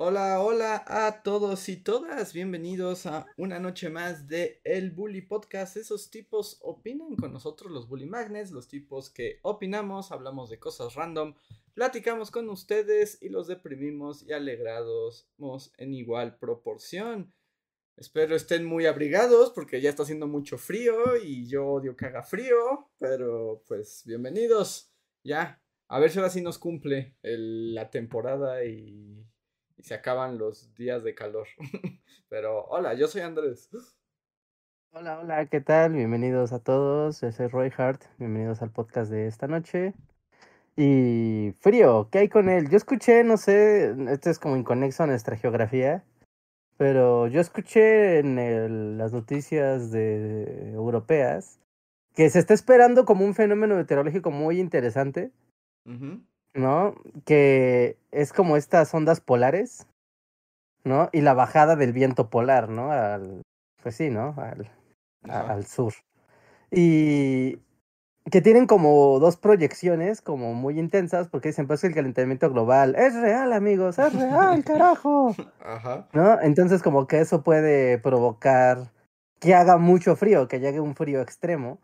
[0.00, 2.32] Hola, hola a todos y todas.
[2.32, 5.76] Bienvenidos a una noche más de El Bully Podcast.
[5.76, 10.94] Esos tipos opinan con nosotros, los Bully Magnets, los tipos que opinamos, hablamos de cosas
[10.94, 11.34] random,
[11.74, 15.26] platicamos con ustedes y los deprimimos y alegrados
[15.78, 17.34] en igual proporción.
[17.96, 22.22] Espero estén muy abrigados porque ya está haciendo mucho frío y yo odio que haga
[22.22, 24.92] frío, pero pues bienvenidos.
[25.24, 29.26] Ya, a ver si ahora sí nos cumple la temporada y
[29.78, 31.46] y se acaban los días de calor.
[32.28, 33.70] Pero hola, yo soy Andrés.
[34.90, 35.92] Hola, hola, ¿qué tal?
[35.92, 37.20] Bienvenidos a todos.
[37.20, 38.02] Yo soy Roy Hart.
[38.18, 39.94] Bienvenidos al podcast de esta noche.
[40.76, 42.68] Y frío, ¿qué hay con él?
[42.68, 46.04] Yo escuché, no sé, esto es como inconexo a nuestra geografía,
[46.76, 51.60] pero yo escuché en las noticias de europeas
[52.14, 55.32] que se está esperando como un fenómeno meteorológico muy interesante.
[56.58, 56.94] ¿No?
[57.24, 59.86] Que es como estas ondas polares,
[60.84, 61.08] ¿no?
[61.12, 62.90] Y la bajada del viento polar, ¿no?
[62.92, 63.42] Al,
[63.82, 64.34] pues sí, ¿no?
[64.36, 64.70] Al,
[65.30, 65.94] al sur.
[66.70, 67.58] Y
[68.30, 73.14] que tienen como dos proyecciones como muy intensas porque dicen, pues el calentamiento global es
[73.14, 75.34] real, amigos, es real, carajo.
[75.64, 76.08] Ajá.
[76.12, 76.40] ¿No?
[76.40, 78.90] Entonces como que eso puede provocar
[79.40, 81.78] que haga mucho frío, que llegue un frío extremo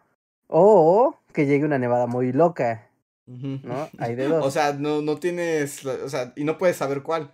[0.48, 2.88] o que llegue una nevada muy loca.
[3.26, 3.88] ¿No?
[3.98, 4.44] Hay de dos.
[4.44, 7.30] O sea, no, no tienes, o sea, y no puedes saber cuál.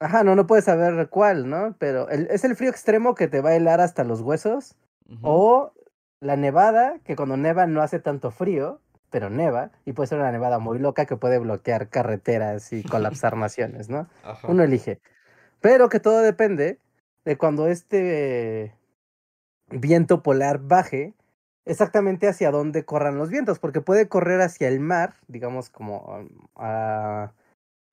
[0.00, 1.76] Ajá, no, no puedes saber cuál, ¿no?
[1.78, 4.76] Pero el, es el frío extremo que te va a helar hasta los huesos.
[5.20, 5.74] O
[6.20, 9.70] la nevada, que cuando neva no hace tanto frío, pero neva.
[9.84, 12.82] Y puede ser una nevada muy loca que puede bloquear carreteras y
[13.18, 14.08] colapsar naciones, ¿no?
[14.48, 15.00] Uno elige.
[15.60, 16.78] Pero que todo depende
[17.24, 18.74] de cuando este
[19.68, 21.14] viento polar baje
[21.64, 26.26] exactamente hacia dónde corran los vientos, porque puede correr hacia el mar, digamos como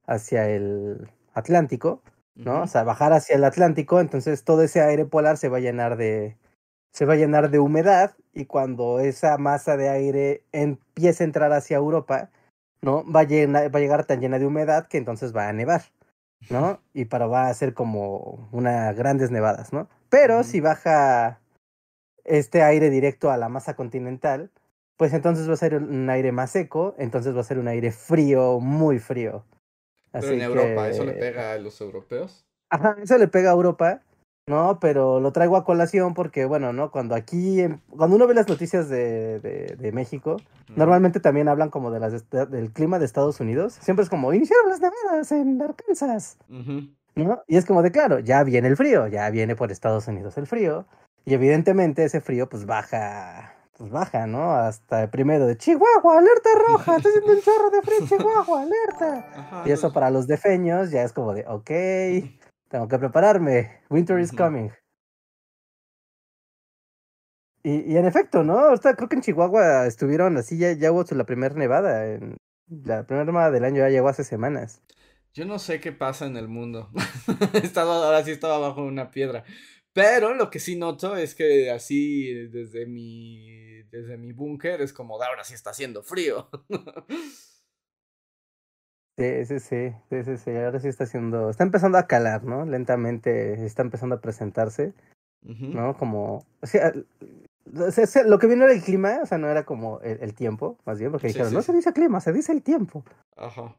[0.06, 2.02] hacia el Atlántico,
[2.36, 2.64] ¿no?
[2.64, 5.98] O sea, bajar hacia el Atlántico, entonces todo ese aire polar se va a llenar
[5.98, 6.38] de
[6.92, 11.54] se va a llenar de humedad y cuando esa masa de aire empiece a entrar
[11.54, 12.30] hacia Europa,
[12.82, 13.04] ¿no?
[13.06, 15.84] Va a, va a llegar tan llena de humedad que entonces va a nevar,
[16.50, 16.82] ¿no?
[16.94, 19.88] Y para va a ser como una grandes nevadas, ¿no?
[20.10, 21.40] Pero si baja
[22.30, 24.52] este aire directo a la masa continental,
[24.98, 27.92] pues entonces va a ser un aire más seco, entonces va a ser un aire
[27.92, 29.46] frío, muy frío.
[30.12, 32.46] Pero en Europa, ¿eso le pega a los europeos?
[32.70, 34.02] Ajá, eso le pega a Europa,
[34.48, 34.80] ¿no?
[34.80, 36.92] Pero lo traigo a colación porque, bueno, ¿no?
[36.92, 40.38] Cuando aquí, cuando uno ve las noticias de, de, México,
[40.76, 43.78] normalmente también hablan como de las del clima de Estados Unidos.
[43.82, 46.38] Siempre es como, iniciaron las nevadas en Arkansas,
[47.16, 47.42] ¿no?
[47.48, 50.48] Y es como de, claro, ya viene el frío, ya viene por Estados Unidos el
[50.48, 50.86] frío.
[51.30, 54.56] Y evidentemente ese frío pues baja, pues baja, ¿no?
[54.56, 59.64] Hasta el primero de Chihuahua, alerta roja, está haciendo un chorro de frío, Chihuahua, alerta.
[59.64, 61.70] y eso para los defeños ya es como de, ok,
[62.68, 64.72] tengo que prepararme, winter is coming.
[67.62, 68.58] Y, y, en efecto, ¿no?
[68.58, 72.08] Ahorita creo que en Chihuahua estuvieron así, ya, ya hubo la primera nevada.
[72.08, 72.38] En,
[72.70, 74.82] la primera nevada del año ya llegó hace semanas.
[75.36, 76.90] Yo no sé qué pasa en el mundo.
[77.62, 79.44] estado, ahora sí estaba bajo una piedra.
[80.00, 85.20] Pero lo que sí noto es que así desde mi desde mi búnker es como
[85.20, 86.50] de ahora sí está haciendo frío.
[89.18, 92.64] Sí, sí, sí, sí, sí, ahora sí está haciendo, está empezando a calar, ¿no?
[92.64, 94.94] Lentamente está empezando a presentarse,
[95.42, 95.98] ¿no?
[95.98, 96.94] Como, o sea,
[97.66, 101.12] lo que vino era el clima, o sea, no era como el, tiempo, más bien,
[101.12, 103.04] porque dijeron, no se dice clima, se dice el tiempo.
[103.36, 103.76] Ajá.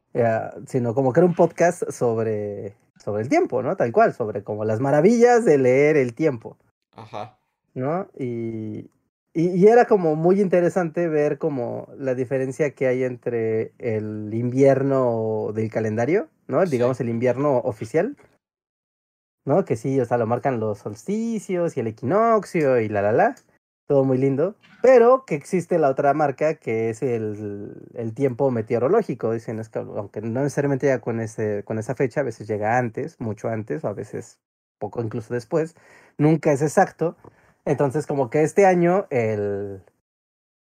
[0.66, 3.76] sino como que era un podcast sobre sobre el tiempo, ¿no?
[3.76, 6.56] Tal cual, sobre como las maravillas de leer el tiempo.
[6.92, 7.38] Ajá.
[7.74, 8.08] ¿No?
[8.18, 8.90] Y,
[9.32, 15.70] y, era como muy interesante ver como la diferencia que hay entre el invierno del
[15.70, 16.64] calendario, ¿no?
[16.64, 18.16] Digamos el invierno oficial,
[19.44, 19.64] ¿no?
[19.64, 23.36] Que sí, o sea, lo marcan los solsticios y el equinoccio y la la la
[23.90, 29.32] todo muy lindo, pero que existe la otra marca que es el, el tiempo meteorológico,
[29.32, 32.78] dicen, es que, aunque no necesariamente llega con, ese, con esa fecha, a veces llega
[32.78, 34.38] antes, mucho antes, o a veces
[34.78, 35.74] poco incluso después,
[36.18, 37.16] nunca es exacto.
[37.64, 39.82] Entonces, como que este año el,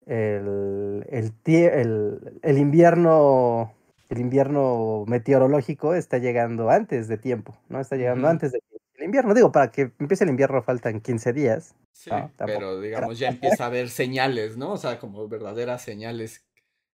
[0.04, 3.72] el, el, el, el invierno
[4.10, 7.80] el invierno meteorológico está llegando antes de tiempo, ¿no?
[7.80, 8.60] Está llegando antes de
[8.96, 9.34] el invierno.
[9.34, 11.74] Digo, para que empiece el invierno faltan 15 días.
[11.92, 14.72] Sí, pero digamos, ya empieza a haber señales, ¿no?
[14.72, 16.44] O sea, como verdaderas señales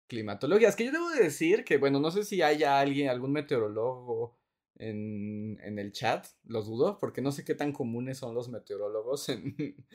[0.08, 0.74] climatologías.
[0.74, 4.38] Que yo debo decir que, bueno, no sé si haya alguien, algún meteorólogo
[4.76, 9.28] en, en, el chat, lo dudo, porque no sé qué tan comunes son los meteorólogos
[9.28, 9.54] en,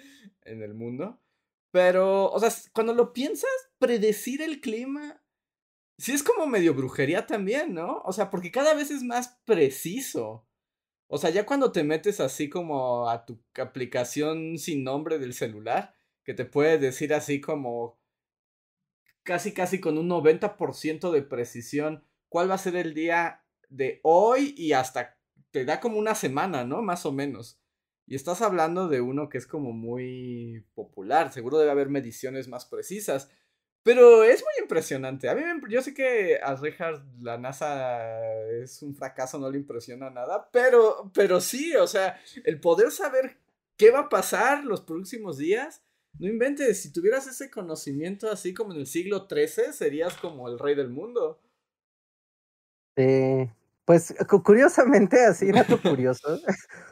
[0.42, 1.20] en el mundo.
[1.72, 3.50] Pero, o sea, cuando lo piensas,
[3.80, 5.22] predecir el clima,
[5.98, 8.02] sí es como medio brujería también, ¿no?
[8.06, 10.46] O sea, porque cada vez es más preciso.
[11.14, 15.94] O sea, ya cuando te metes así como a tu aplicación sin nombre del celular,
[16.24, 18.00] que te puede decir así como
[19.22, 24.56] casi casi con un 90% de precisión cuál va a ser el día de hoy
[24.58, 25.20] y hasta
[25.52, 26.82] te da como una semana, ¿no?
[26.82, 27.62] Más o menos.
[28.08, 32.66] Y estás hablando de uno que es como muy popular, seguro debe haber mediciones más
[32.66, 33.30] precisas.
[33.84, 35.28] Pero es muy impresionante.
[35.30, 40.10] A mí yo sé que a Richard la NASA es un fracaso, no le impresiona
[40.10, 43.38] nada, pero, pero sí, o sea, el poder saber
[43.76, 45.84] qué va a pasar los próximos días,
[46.18, 50.60] no inventes, si tuvieras ese conocimiento así como en el siglo XIII, serías como el
[50.60, 51.42] rey del mundo.
[52.96, 53.50] Sí,
[53.84, 56.40] pues curiosamente, así, dato curioso,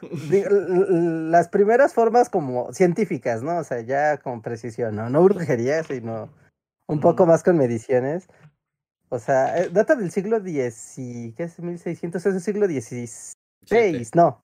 [1.30, 3.58] las primeras formas como científicas, ¿no?
[3.58, 5.08] O sea, ya con precisión, ¿no?
[5.08, 6.41] No brujería, sino
[6.92, 8.28] un poco más con mediciones.
[9.08, 10.94] O sea, eh, data del siglo X,
[11.36, 12.24] ¿qué es 1600?
[12.24, 14.42] Es el siglo XVI, no.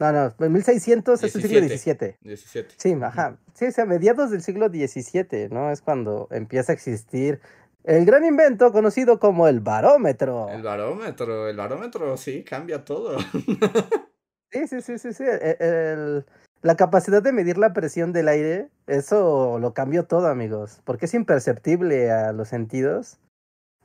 [0.00, 2.16] No, no, 1600 es el siglo XVII.
[2.22, 2.74] 17.
[2.78, 3.36] Sí, ajá.
[3.52, 5.70] Sí, o sea, mediados del siglo XVII, ¿no?
[5.70, 7.40] Es cuando empieza a existir
[7.84, 10.48] el gran invento conocido como el barómetro.
[10.48, 13.18] El barómetro, el barómetro, sí, cambia todo.
[14.50, 15.24] sí, sí, sí, sí, sí.
[15.24, 16.24] E, el,
[16.62, 21.14] la capacidad de medir la presión del aire, eso lo cambió todo, amigos, porque es
[21.14, 23.18] imperceptible a los sentidos,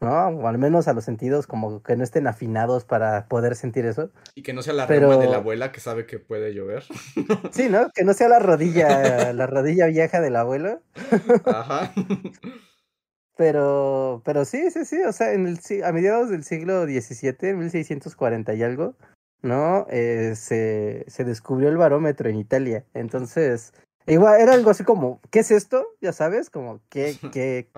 [0.02, 0.28] ¿no?
[0.28, 4.12] O al menos a los sentidos como que no estén afinados para poder sentir eso.
[4.36, 5.18] Y que no sea la Pero...
[5.18, 6.84] de la abuela que sabe que puede llover.
[7.52, 7.90] Sí, ¿no?
[7.92, 10.82] Que no sea la rodilla, la rodilla vieja del abuelo.
[11.46, 11.94] Ajá.
[13.38, 18.54] Pero, pero sí, sí, sí, o sea, en el, a mediados del siglo XVII, 1640
[18.54, 18.96] y algo,
[19.46, 19.86] ¿no?
[19.90, 22.84] Eh, se, se descubrió el barómetro en Italia.
[22.94, 23.74] Entonces,
[24.08, 25.86] igual era algo así como, ¿qué es esto?
[26.02, 27.70] Ya sabes, como, ¿qué, qué,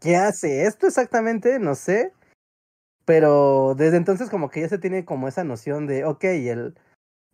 [0.00, 1.58] ¿qué hace esto exactamente?
[1.58, 2.12] No sé.
[3.04, 6.78] Pero desde entonces como que ya se tiene como esa noción de, ok, el,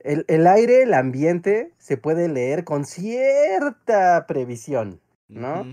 [0.00, 5.64] el, el aire, el ambiente se puede leer con cierta previsión, ¿no?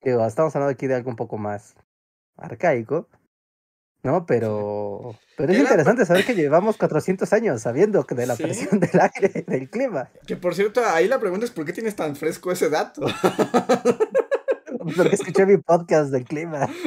[0.00, 1.76] Que estamos hablando aquí de algo un poco más
[2.36, 3.08] arcaico,
[4.02, 4.26] ¿no?
[4.26, 9.44] Pero, pero es interesante saber que llevamos 400 años sabiendo de la presión del aire,
[9.46, 10.10] del clima.
[10.26, 13.02] Que por cierto, ahí la pregunta es ¿por qué tienes tan fresco ese dato?
[14.96, 16.68] Porque escuché mi podcast del clima.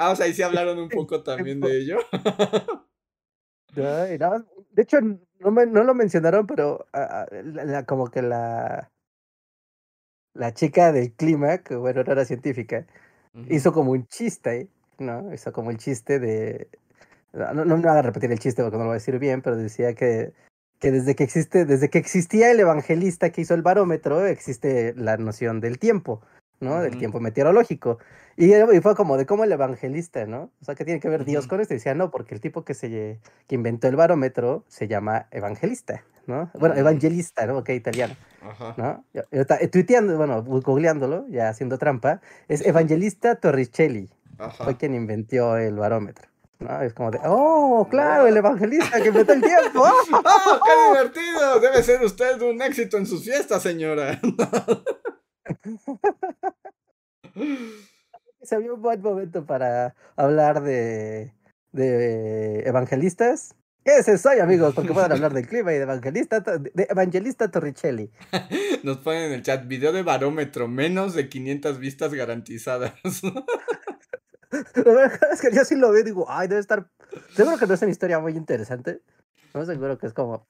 [0.00, 1.98] Ah, o sea, ahí sí hablaron un poco también de ello.
[3.74, 6.86] de hecho, no, me, no lo mencionaron, pero
[7.86, 8.92] como que la,
[10.34, 12.86] la chica del clima, que bueno, no era científica,
[13.48, 14.68] hizo como un chiste
[14.98, 15.30] ¿no?
[15.32, 16.68] Eso como el chiste de...
[17.32, 19.56] No, no, me haga repetir el chiste porque no lo voy a decir bien, pero
[19.56, 20.32] decía que,
[20.78, 25.16] que desde que existe, desde que existía el evangelista que hizo el barómetro, existe la
[25.18, 26.22] noción del tiempo,
[26.60, 26.80] ¿no?
[26.80, 27.98] Del tiempo meteorológico.
[28.36, 30.50] Y, y, fue como de cómo el evangelista, ¿no?
[30.60, 31.74] O sea, que tiene que ver Dios con esto.
[31.74, 36.04] Y decía, no, porque el tipo que, se, que inventó el barómetro se llama evangelista,
[36.26, 36.50] ¿no?
[36.54, 37.58] Bueno, evangelista, ¿no?
[37.58, 38.14] Ok, italiano.
[38.40, 38.74] Ajá.
[38.76, 39.04] ¿No?
[39.70, 44.08] Tuiteando, bueno, googleándolo, ya haciendo trampa, es Evangelista Torricelli,
[44.56, 46.28] fue quien inventó el barómetro.
[46.58, 46.82] ¿no?
[46.82, 49.82] Es como de, oh, claro, el evangelista que inventó el tiempo.
[50.12, 51.60] ¡Oh, qué divertido!
[51.60, 54.20] Debe ser usted un éxito en sus fiestas, señora.
[58.42, 61.34] Se había un buen momento para hablar de,
[61.72, 63.54] de evangelistas.
[63.84, 68.10] Ese soy, amigos, porque pueden hablar del clima y de evangelista, de evangelista Torricelli.
[68.82, 72.92] Nos ponen en el chat video de barómetro, menos de 500 vistas garantizadas.
[75.32, 76.90] es que yo sí lo veo y digo, ay, debe estar.
[77.34, 79.02] Seguro que no es una historia muy interesante.
[79.54, 80.46] No seguro que es como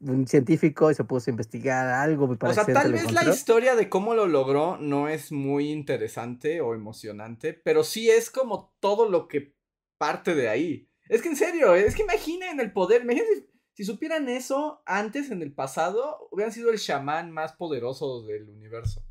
[0.00, 2.36] un científico y se puso a investigar algo.
[2.40, 6.74] o sea, tal vez la historia de cómo lo logró no es muy interesante o
[6.74, 9.54] emocionante, pero sí es como todo lo que
[9.98, 10.88] parte de ahí.
[11.08, 13.02] Es que en serio, es que imaginen el poder.
[13.02, 18.48] Imaginen si supieran eso antes en el pasado, hubieran sido el chamán más poderoso del
[18.48, 19.02] universo.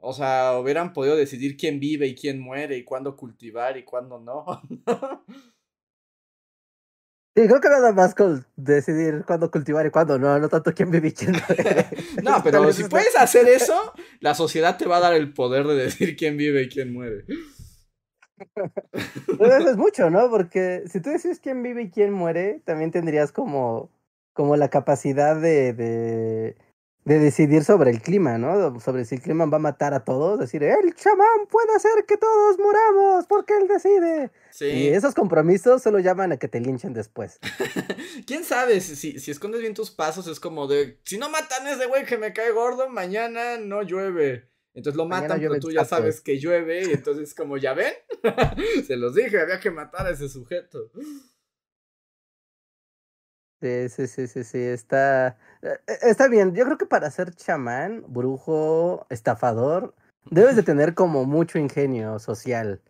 [0.00, 4.18] O sea, hubieran podido decidir quién vive y quién muere y cuándo cultivar y cuándo
[4.20, 4.62] no.
[7.34, 10.90] Sí, creo que nada más con decidir cuándo cultivar y cuándo no, no tanto quién
[10.90, 11.86] vive y quién muere.
[12.22, 15.74] no, pero si puedes hacer eso, la sociedad te va a dar el poder de
[15.74, 17.24] decir quién vive y quién muere.
[18.38, 20.30] eso es mucho, ¿no?
[20.30, 23.90] Porque si tú decides quién vive y quién muere, también tendrías como,
[24.32, 26.56] como la capacidad de, de
[27.08, 28.78] de decidir sobre el clima, ¿no?
[28.80, 32.18] Sobre si el clima va a matar a todos, decir, el chamán puede hacer que
[32.18, 34.30] todos muramos porque él decide.
[34.50, 34.66] Sí.
[34.66, 37.38] Y esos compromisos solo llaman a que te linchen después.
[38.26, 38.82] ¿Quién sabe?
[38.82, 42.04] Si, si, escondes bien tus pasos es como de, si no matan a ese güey
[42.04, 44.50] que me cae gordo, mañana no llueve.
[44.74, 47.94] Entonces lo matan, pero tú ya sabes que llueve y entonces como, ¿ya ven?
[48.86, 50.92] Se los dije, había que matar a ese sujeto.
[53.60, 56.54] Sí, sí, sí, sí, sí, está, eh, eh, está bien.
[56.54, 59.94] Yo creo que para ser chamán, brujo, estafador,
[60.30, 62.80] debes de tener como mucho ingenio social.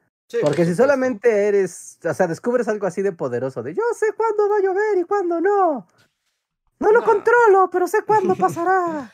[0.43, 4.47] Porque si solamente eres, o sea, descubres algo así de poderoso, de yo sé cuándo
[4.51, 5.87] va a llover y cuándo no.
[6.81, 9.11] No lo controlo, pero sé cuándo pasará.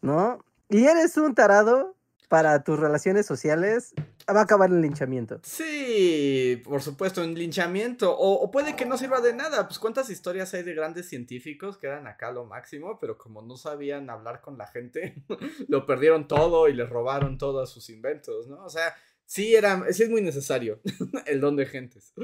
[0.00, 0.38] ¿No?
[0.70, 1.94] Y eres un tarado
[2.28, 3.92] para tus relaciones sociales,
[4.32, 5.40] va a acabar el linchamiento.
[5.42, 8.16] Sí, por supuesto, en linchamiento.
[8.16, 9.66] O, puede que no sirva de nada.
[9.66, 13.56] Pues cuántas historias hay de grandes científicos que eran acá lo máximo, pero como no
[13.56, 15.24] sabían hablar con la gente,
[15.68, 18.64] lo perdieron todo y les robaron todos sus inventos, ¿no?
[18.64, 20.80] O sea, sí, era, sí es muy necesario
[21.26, 22.14] el don de gentes.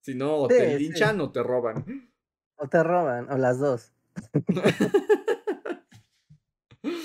[0.00, 2.10] Si no, o te linchan o te roban.
[2.56, 3.92] O te roban, o las dos.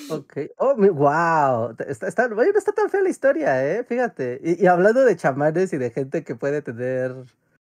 [0.09, 0.37] Ok.
[0.57, 1.75] Oh, wow.
[1.87, 3.83] Está, está, no está tan fea la historia, ¿eh?
[3.83, 4.39] Fíjate.
[4.43, 7.15] Y, hablando de chamanes y de gente que puede tener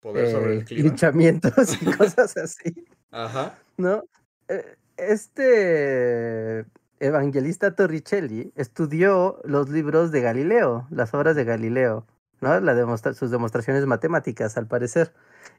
[0.01, 2.85] poder sobre el eh, linchamientos y cosas así.
[3.11, 3.57] Ajá.
[3.77, 4.03] ¿No?
[4.47, 6.65] Eh, este
[6.99, 12.05] evangelista Torricelli estudió los libros de Galileo, las obras de Galileo,
[12.41, 12.59] ¿no?
[12.59, 12.73] La
[13.13, 15.13] sus demostraciones matemáticas, al parecer.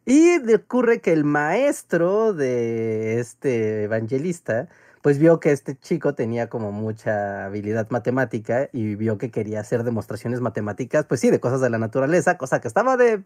[0.05, 4.69] Y ocurre que el maestro de este evangelista
[5.07, 9.85] pues vio que este chico tenía como mucha habilidad matemática y vio que quería hacer
[9.85, 13.23] demostraciones matemáticas, pues sí, de cosas de la naturaleza, cosa que estaba de...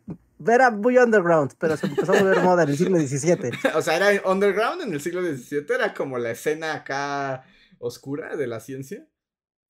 [0.47, 3.53] era muy underground, pero se empezó a volver moda en el siglo XVII.
[3.75, 7.45] o sea, era underground en el siglo XVII, era como la escena acá
[7.79, 9.07] oscura de la ciencia.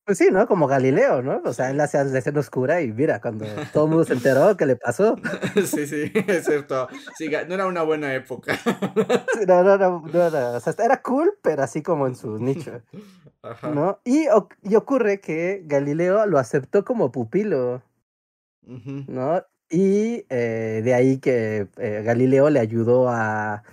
[0.05, 0.47] Pues sí, ¿no?
[0.47, 1.41] Como Galileo, ¿no?
[1.45, 4.57] O sea, él hacía la escena oscura y mira, cuando todo el mundo se enteró,
[4.57, 5.15] ¿qué le pasó?
[5.65, 6.87] sí, sí, es cierto.
[7.15, 8.57] Sí, no era una buena época.
[9.47, 12.81] no, no, no, no, O sea, era cool, pero así como en su nicho.
[13.43, 13.69] Ajá.
[13.69, 13.99] ¿No?
[14.03, 14.25] Y,
[14.63, 17.81] y ocurre que Galileo lo aceptó como pupilo.
[18.63, 19.43] ¿No?
[19.69, 23.63] Y eh, de ahí que eh, Galileo le ayudó a.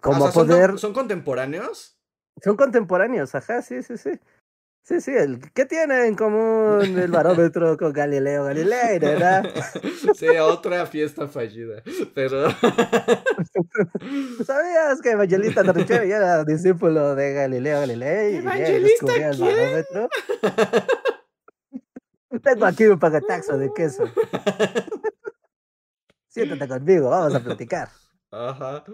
[0.00, 0.78] Como a poder.
[0.78, 1.98] ¿Son contemporáneos?
[2.42, 4.10] Son contemporáneos, ajá, sí, sí, sí.
[4.82, 9.44] Sí, sí, el, ¿qué tiene en común el barómetro con Galileo Galilei, verdad?
[10.14, 11.82] Sí, otra fiesta fallida,
[12.14, 12.48] pero...
[14.46, 18.36] ¿Sabías que Evangelista Torricelli era discípulo de Galileo Galilei?
[18.36, 20.08] ¿Evangelista y el barómetro?
[22.42, 24.04] Tengo aquí un paquetaxo de queso.
[26.28, 27.88] Siéntate conmigo, vamos a platicar.
[28.30, 28.84] Ajá.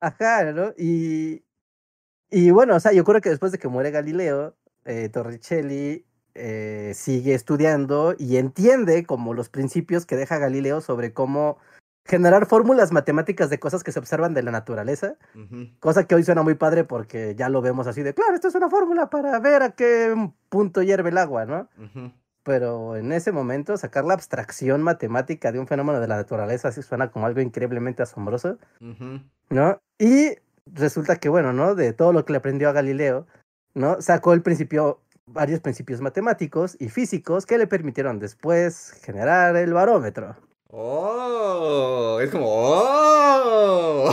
[0.00, 0.74] Ajá, ¿no?
[0.76, 1.44] Y,
[2.30, 6.92] y bueno, o sea, yo creo que después de que muere Galileo, eh, Torricelli eh,
[6.94, 11.58] sigue estudiando y entiende como los principios que deja Galileo sobre cómo
[12.04, 15.16] generar fórmulas matemáticas de cosas que se observan de la naturaleza,
[15.80, 18.54] cosa que hoy suena muy padre porque ya lo vemos así de, claro, esto es
[18.54, 20.14] una fórmula para ver a qué
[20.48, 21.68] punto hierve el agua, ¿no?
[22.42, 26.82] Pero en ese momento sacar la abstracción matemática de un fenómeno de la naturaleza así
[26.82, 28.58] suena como algo increíblemente asombroso,
[29.48, 29.80] ¿no?
[29.98, 30.32] Y
[30.66, 31.74] resulta que, bueno, ¿no?
[31.74, 33.26] De todo lo que le aprendió a Galileo,
[33.74, 34.00] ¿no?
[34.00, 40.36] Sacó el principio, varios principios matemáticos y físicos que le permitieron después generar el barómetro.
[40.76, 42.18] ¡Oh!
[42.20, 44.12] Es como ¡Oh!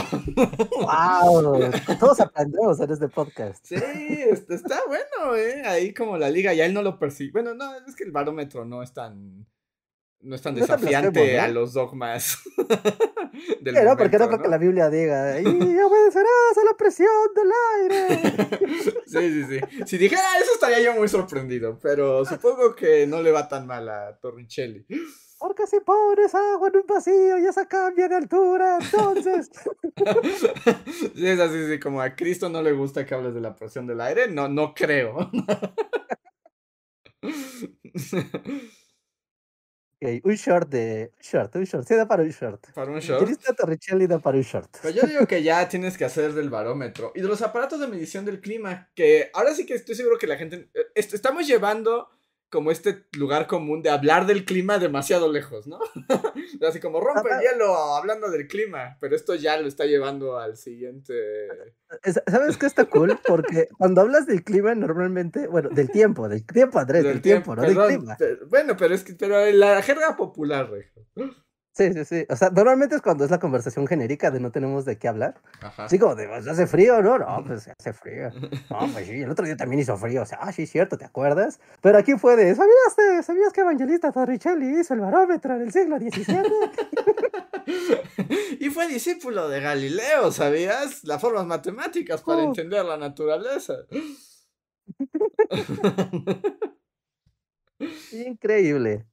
[0.80, 1.70] ¡Wow!
[1.98, 3.64] Todos aprendemos en este podcast.
[3.66, 5.62] Sí, está bueno, ¿eh?
[5.66, 7.32] Ahí como la liga, ya él no lo percibe.
[7.32, 9.44] Bueno, no, es que el barómetro no es tan
[10.22, 12.38] no es tan desafiante a los dogmas.
[13.60, 17.50] del Pero porque no, creo que la Biblia diga, y obedecerás a la presión del
[17.80, 18.22] aire.
[19.06, 19.60] sí, sí, sí.
[19.86, 23.88] Si dijera eso estaría yo muy sorprendido, pero supongo que no le va tan mal
[23.88, 24.86] a Torricelli.
[25.38, 29.50] Porque si pones agua en un vacío y esa cambia de altura, entonces.
[31.16, 33.86] sí, es así, sí, como a Cristo no le gusta que hables de la presión
[33.88, 35.30] del aire, no, no creo.
[40.24, 41.12] Un short de.
[41.20, 41.86] short, un short.
[41.86, 42.72] Sí, da para un short.
[42.72, 43.56] Para un short.
[43.56, 44.78] Torricelli da para un short.
[44.82, 47.12] Pero yo digo que ya tienes que hacer del barómetro.
[47.14, 48.90] Y de los aparatos de medición del clima.
[48.94, 50.68] Que ahora sí que estoy seguro que la gente.
[50.74, 52.08] Eh, estamos llevando
[52.52, 55.80] como este lugar común de hablar del clima demasiado lejos, ¿no?
[56.68, 60.58] Así como rompe el hielo hablando del clima, pero esto ya lo está llevando al
[60.58, 61.14] siguiente.
[62.26, 63.18] ¿Sabes qué está cool?
[63.26, 67.62] Porque cuando hablas del clima normalmente, bueno, del tiempo, del tiempo, Andrés, del, tiempo, no
[67.62, 68.18] del clima.
[68.48, 71.06] Bueno, pero es que, pero la jerga popular, Rejo.
[71.74, 72.26] Sí, sí, sí.
[72.28, 75.40] O sea, normalmente es cuando es la conversación genérica de no tenemos de qué hablar.
[75.62, 75.86] Ajá.
[75.86, 77.00] Así como de, pues, ¿hace frío?
[77.00, 78.30] No, no, pues hace frío.
[78.70, 80.22] No, pues sí, el otro día también hizo frío.
[80.22, 81.60] O sea, ah, sí, cierto, ¿te acuerdas?
[81.80, 85.98] Pero aquí fue de, ¿sabías, ¿sabías que Evangelista Torricelli hizo el barómetro en el siglo
[85.98, 86.42] XVII?
[88.60, 91.04] y fue discípulo de Galileo, ¿sabías?
[91.04, 93.74] Las formas matemáticas para entender la naturaleza.
[98.12, 99.06] Increíble.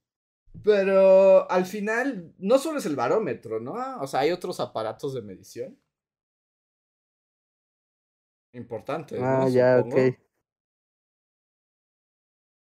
[0.62, 4.00] Pero al final, no solo es el barómetro, ¿no?
[4.00, 5.78] O sea, hay otros aparatos de medición.
[8.52, 9.20] Importantes.
[9.22, 9.94] Ah, ya, ok.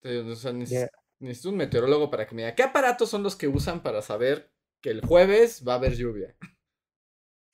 [0.04, 3.82] O sea, necesito un meteorólogo para que me diga qué aparatos son los que usan
[3.82, 6.36] para saber que el jueves va a haber lluvia.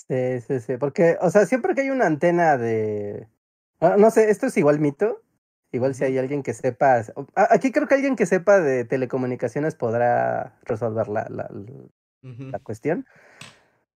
[0.09, 0.77] Sí, sí, sí.
[0.77, 3.29] Porque, o sea, siempre que hay una antena de.
[3.81, 5.23] Ah, no sé, esto es igual mito,
[5.75, 7.03] Igual si hay alguien que sepa,
[7.51, 11.51] aquí creo que alguien que sepa de telecomunicaciones podrá resolver la, la,
[12.23, 13.05] la cuestión.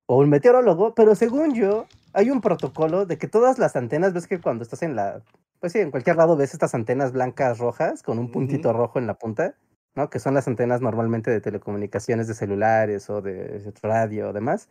[0.07, 4.27] O un meteorólogo, pero según yo, hay un protocolo de que todas las antenas, ves
[4.27, 5.23] que cuando estás en la,
[5.61, 9.07] pues sí, en cualquier lado ves estas antenas blancas rojas con un puntito rojo en
[9.07, 9.55] la punta,
[9.95, 10.11] ¿no?
[10.11, 14.69] Que son las antenas normalmente de telecomunicaciones de celulares o de radio o demás,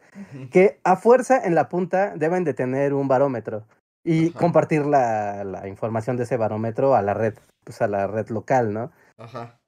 [0.52, 3.66] que a fuerza en la punta deben de tener un barómetro
[4.04, 8.30] y compartir la, la, información de ese barómetro a la red, pues a la red
[8.30, 8.92] local, ¿no?
[9.18, 9.60] Ajá.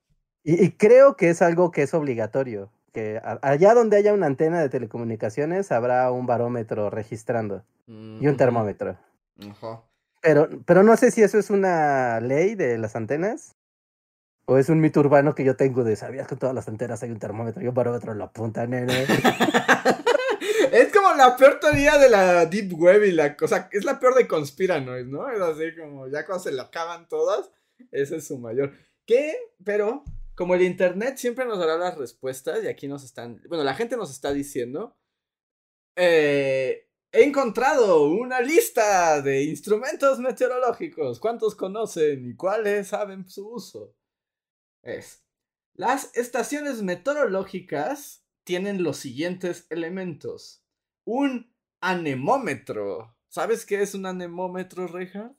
[0.44, 4.70] Y, creo que es algo que es obligatorio, que allá donde haya una antena de
[4.70, 8.98] telecomunicaciones habrá un barómetro registrando y un termómetro.
[9.50, 9.84] Ajá.
[10.22, 13.56] Pero, pero no sé si eso es una ley de las antenas
[14.46, 17.04] o es un mito urbano que yo tengo de, ¿sabías que en todas las antenas
[17.04, 19.06] hay un termómetro y un barómetro en la punta, nene?
[20.72, 23.70] Es como la peor teoría de la Deep Web y la cosa.
[23.72, 25.30] Es la peor de Conspiranoid, ¿no?
[25.30, 27.52] Es así como ya cuando se lo acaban todas,
[27.92, 28.74] ese es su mayor.
[29.06, 29.36] ¿Qué?
[29.64, 30.04] Pero,
[30.36, 33.42] como el Internet siempre nos dará las respuestas, y aquí nos están.
[33.48, 34.98] Bueno, la gente nos está diciendo.
[35.96, 41.20] Eh, he encontrado una lista de instrumentos meteorológicos.
[41.20, 43.96] ¿Cuántos conocen y cuáles saben su uso?
[44.84, 45.24] Es.
[45.74, 50.66] Las estaciones meteorológicas tienen los siguientes elementos.
[51.06, 53.16] Un anemómetro.
[53.28, 55.34] ¿Sabes qué es un anemómetro, Reja?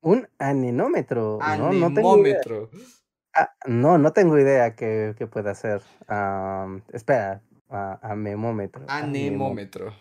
[0.00, 1.40] Un anemómetro.
[1.42, 2.70] Anemómetro.
[3.34, 5.82] Ah, no, no, tengo idea qué, qué puede hacer.
[6.92, 8.84] espera, anemómetro.
[8.86, 9.92] Anemómetro.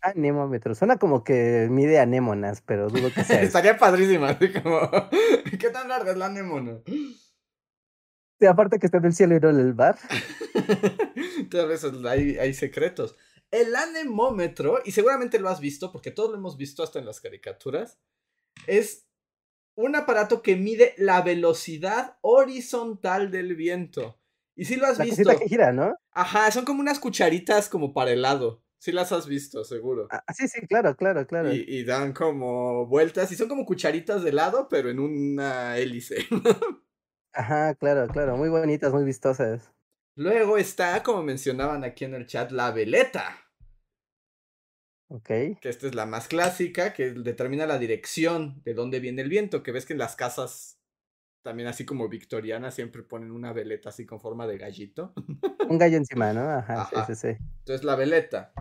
[0.00, 0.74] Anemómetro.
[0.74, 3.42] Suena como que mide anémonas, pero dudo que sea.
[3.42, 4.38] Estaría padrísima.
[4.38, 6.78] ¿Qué tan larga es la anémona?
[8.46, 9.98] Aparte que está en el cielo y no en el bar.
[11.50, 13.16] Tal vez hay, hay secretos.
[13.50, 17.20] El anemómetro, y seguramente lo has visto, porque todos lo hemos visto hasta en las
[17.20, 17.98] caricaturas,
[18.66, 19.06] es
[19.76, 24.20] un aparato que mide la velocidad horizontal del viento.
[24.56, 25.38] Y si lo has visto.
[25.38, 25.94] que gira, ¿no?
[26.12, 28.62] Ajá, son como unas cucharitas como para helado.
[28.78, 30.08] Sí las has visto, seguro.
[30.10, 31.52] Ah, sí, sí, claro, claro, claro.
[31.52, 36.26] Y, y, dan como vueltas y son como cucharitas de helado, pero en una hélice.
[37.34, 39.72] Ajá, claro, claro, muy bonitas, muy vistosas.
[40.16, 43.40] Luego está, como mencionaban aquí en el chat, la veleta.
[45.08, 45.26] Ok.
[45.26, 49.64] Que esta es la más clásica, que determina la dirección de dónde viene el viento,
[49.64, 50.80] que ves que en las casas,
[51.42, 55.12] también así como victorianas, siempre ponen una veleta así con forma de gallito.
[55.68, 56.48] Un gallo encima, ¿no?
[56.48, 58.52] Ajá, Sí, sí, Entonces la veleta.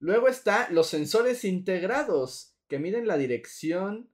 [0.00, 4.10] Luego está los sensores integrados, que miden la dirección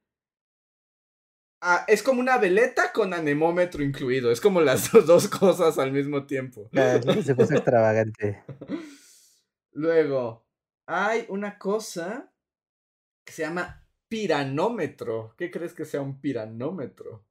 [1.69, 4.31] Ah, es como una veleta con anemómetro incluido.
[4.31, 6.71] Es como las dos cosas al mismo tiempo.
[6.73, 8.45] se puso extravagante.
[9.73, 10.47] Luego,
[10.87, 12.33] hay una cosa
[13.27, 15.35] que se llama piranómetro.
[15.37, 17.25] ¿Qué crees que sea un piranómetro?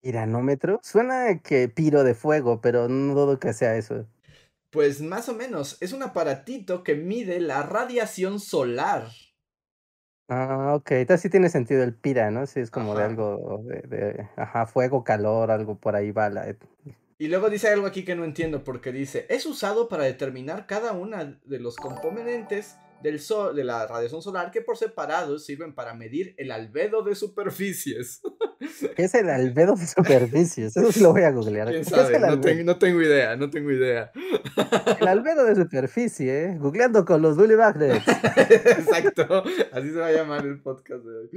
[0.00, 0.80] ¿Piranómetro?
[0.82, 4.08] Suena que piro de fuego, pero no dudo que sea eso.
[4.70, 9.10] Pues más o menos, es un aparatito que mide la radiación solar.
[10.28, 10.90] Ah, ok.
[10.92, 12.46] Entonces sí tiene sentido el pira, ¿no?
[12.46, 16.28] Sí, es como de algo de, ajá, fuego, calor, algo por ahí va.
[16.30, 16.56] La...
[17.18, 20.92] Y luego dice algo aquí que no entiendo, porque dice, es usado para determinar cada
[20.92, 25.94] una de los componentes del sol, de la radiación solar que por separado sirven para
[25.94, 28.20] medir el albedo de superficies.
[28.96, 30.76] ¿Qué es el albedo de superficies?
[30.76, 31.68] Eso sí lo voy a googlear.
[31.68, 32.18] ¿Quién sabe?
[32.18, 34.10] no, tengo, idea, no tengo idea.
[35.00, 36.58] El albedo de superficie, ¿eh?
[36.58, 38.06] googleando con los Bully Magnets.
[38.36, 41.30] Exacto, así se va a llamar el podcast de hoy.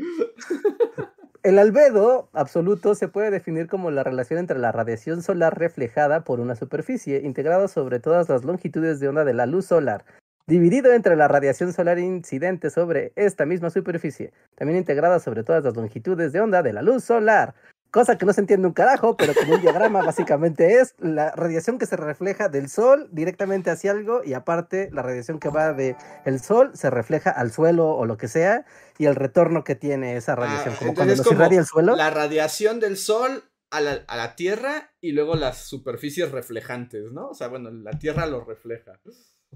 [1.42, 6.42] El albedo absoluto se puede definir como la relación entre la radiación solar reflejada por
[6.42, 10.04] una superficie, integrada sobre todas las longitudes de onda de la luz solar,
[10.50, 15.76] dividido entre la radiación solar incidente sobre esta misma superficie, también integrada sobre todas las
[15.76, 17.54] longitudes de onda de la luz solar,
[17.92, 21.78] cosa que no se entiende un carajo, pero como un diagrama básicamente es la radiación
[21.78, 25.96] que se refleja del sol directamente hacia algo y aparte la radiación que va del
[26.26, 28.66] el sol se refleja al suelo o lo que sea
[28.98, 30.76] y el retorno que tiene esa radiación.
[30.76, 31.96] como cuando nos irradia el suelo.
[31.96, 37.28] La radiación del sol a la, a la, Tierra y luego las superficies reflejantes, ¿no?
[37.30, 39.00] O sea, bueno, la Tierra lo refleja.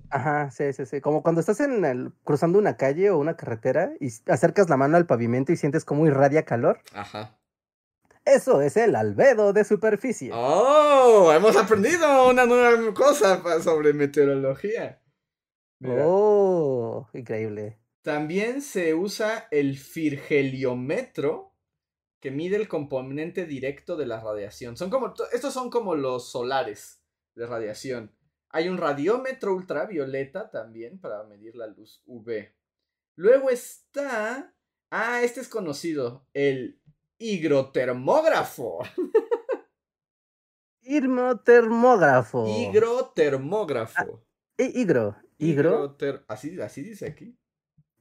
[0.10, 1.02] Ajá, sí, sí, sí.
[1.02, 4.98] Como cuando estás en el, cruzando una calle o una carretera y acercas la mano
[4.98, 6.82] al pavimento y sientes como irradia calor.
[6.94, 7.40] Ajá.
[8.26, 10.32] Eso es el albedo de superficie.
[10.34, 11.32] ¡Oh!
[11.34, 15.02] Hemos aprendido una nueva cosa sobre meteorología.
[15.86, 17.10] ¡Oh!
[17.14, 17.80] Increíble.
[18.02, 21.54] También se usa el firgeliómetro,
[22.22, 24.78] que mide el componente directo de la radiación.
[24.78, 27.02] Son como, estos son como los solares
[27.36, 28.16] de radiación.
[28.54, 32.54] Hay un radiómetro ultravioleta también para medir la luz UV.
[33.16, 34.54] Luego está.
[34.92, 36.28] Ah, este es conocido.
[36.36, 36.80] El
[37.18, 38.84] higrotermógrafo.
[40.84, 42.46] Higrotermógrafo.
[42.48, 44.24] Higrotermógrafo.
[44.60, 45.16] Ah, higro.
[45.40, 45.98] Higro.
[46.28, 47.36] así, así dice aquí.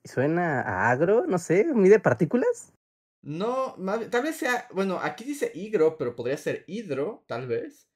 [0.04, 1.24] ¿Suena a agro?
[1.26, 2.74] No sé, ¿mide partículas?
[3.22, 3.76] No,
[4.10, 7.88] tal vez sea, bueno, aquí dice higro, pero podría ser hidro, tal vez.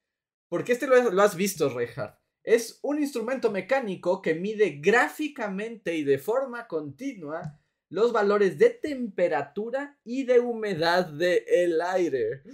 [0.48, 2.16] Porque este lo, lo has visto, Reinhardt.
[2.46, 9.98] Es un instrumento mecánico que mide gráficamente y de forma continua los valores de temperatura
[10.04, 12.44] y de humedad del aire.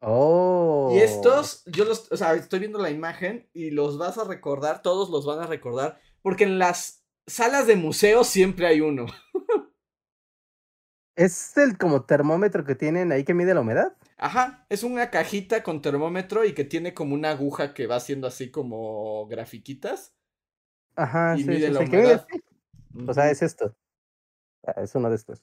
[0.00, 0.90] Oh.
[0.92, 4.82] Y estos, yo los, o sea, estoy viendo la imagen y los vas a recordar,
[4.82, 9.06] todos los van a recordar, porque en las salas de museo siempre hay uno.
[11.16, 13.96] ¿Es el como termómetro que tienen ahí que mide la humedad?
[14.16, 18.26] Ajá, es una cajita con termómetro y que tiene como una aguja que va haciendo
[18.26, 20.14] así como grafiquitas.
[20.96, 22.26] Ajá, y mide la humedad.
[23.06, 23.76] O sea, es esto.
[24.66, 25.42] Ah, es uno de estos.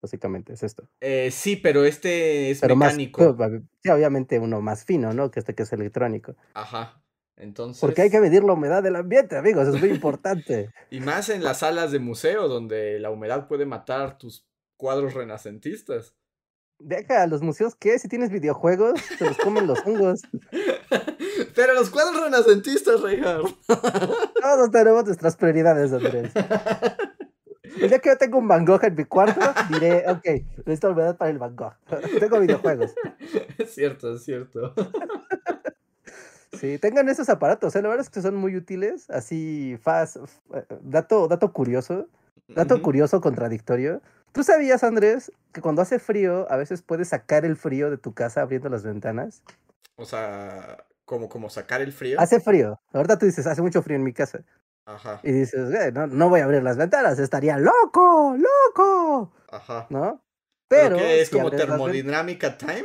[0.00, 0.88] Básicamente, es esto.
[1.00, 3.36] Eh, sí, pero este es mecánico.
[3.82, 5.30] sí, obviamente uno más fino, ¿no?
[5.30, 6.36] Que este que es electrónico.
[6.54, 7.02] Ajá.
[7.36, 7.80] Entonces.
[7.80, 10.70] Porque hay que medir la humedad del ambiente, amigos, es muy importante.
[10.90, 16.14] y más en las salas de museo, donde la humedad puede matar tus cuadros renacentistas.
[16.78, 17.98] Deja, a los museos, ¿qué?
[17.98, 20.22] Si tienes videojuegos, se los comen los hongos.
[21.54, 23.48] Pero los cuadros renacentistas, Reinhardt.
[23.66, 26.32] Todos tenemos nuestras prioridades, Andrés.
[27.80, 30.24] El día que yo tengo un Van Gogh en mi cuarto, diré, ok,
[30.58, 31.74] necesito humedad para el Van Gogh.
[32.20, 32.94] tengo videojuegos.
[33.58, 34.74] Es cierto, es cierto.
[36.52, 37.82] Sí, tengan esos aparatos, ¿eh?
[37.82, 40.16] la verdad es que son muy útiles, así, fast,
[40.54, 42.08] eh, dato, dato curioso,
[42.48, 44.02] dato curioso, contradictorio.
[44.32, 48.12] ¿Tú sabías, Andrés, que cuando hace frío, a veces puedes sacar el frío de tu
[48.12, 49.42] casa abriendo las ventanas?
[49.96, 52.20] O sea, como, como sacar el frío.
[52.20, 52.78] Hace frío.
[52.92, 54.40] Ahorita tú dices, hace mucho frío en mi casa.
[54.84, 55.20] Ajá.
[55.22, 59.32] Y dices, no, no voy a abrir las ventanas, estaría loco, loco.
[59.50, 59.86] Ajá.
[59.90, 60.22] ¿No?
[60.68, 60.96] Pero.
[60.96, 62.84] es como termodinámica time?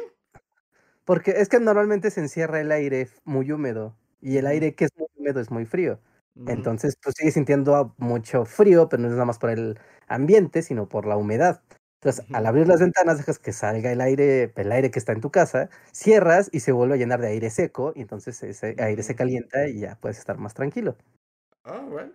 [1.06, 3.96] Porque es que normalmente se encierra el aire muy húmedo.
[4.22, 6.00] Y el aire que es muy húmedo es muy frío.
[6.48, 10.88] Entonces, tú sigues sintiendo mucho frío, pero no es nada más por el ambiente, sino
[10.88, 11.62] por la humedad.
[12.02, 15.22] Entonces, al abrir las ventanas, dejas que salga el aire, el aire que está en
[15.22, 19.04] tu casa, cierras y se vuelve a llenar de aire seco, y entonces ese aire
[19.04, 20.98] se calienta y ya puedes estar más tranquilo.
[21.64, 22.12] Ah, bueno.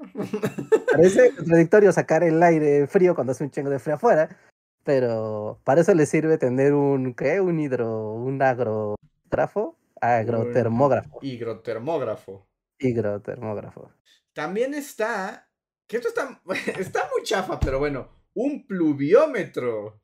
[0.90, 4.36] Parece contradictorio sacar el aire frío cuando hace un chingo de frío afuera,
[4.82, 7.40] pero para eso le sirve tener un, ¿qué?
[7.40, 11.20] Un hidro, un agrografo, agrotermógrafo.
[11.22, 12.44] Higrotermógrafo.
[12.78, 13.90] Higrotermógrafo.
[14.32, 15.48] También está,
[15.86, 16.40] que esto está,
[16.78, 20.00] está muy chafa, pero bueno, un pluviómetro.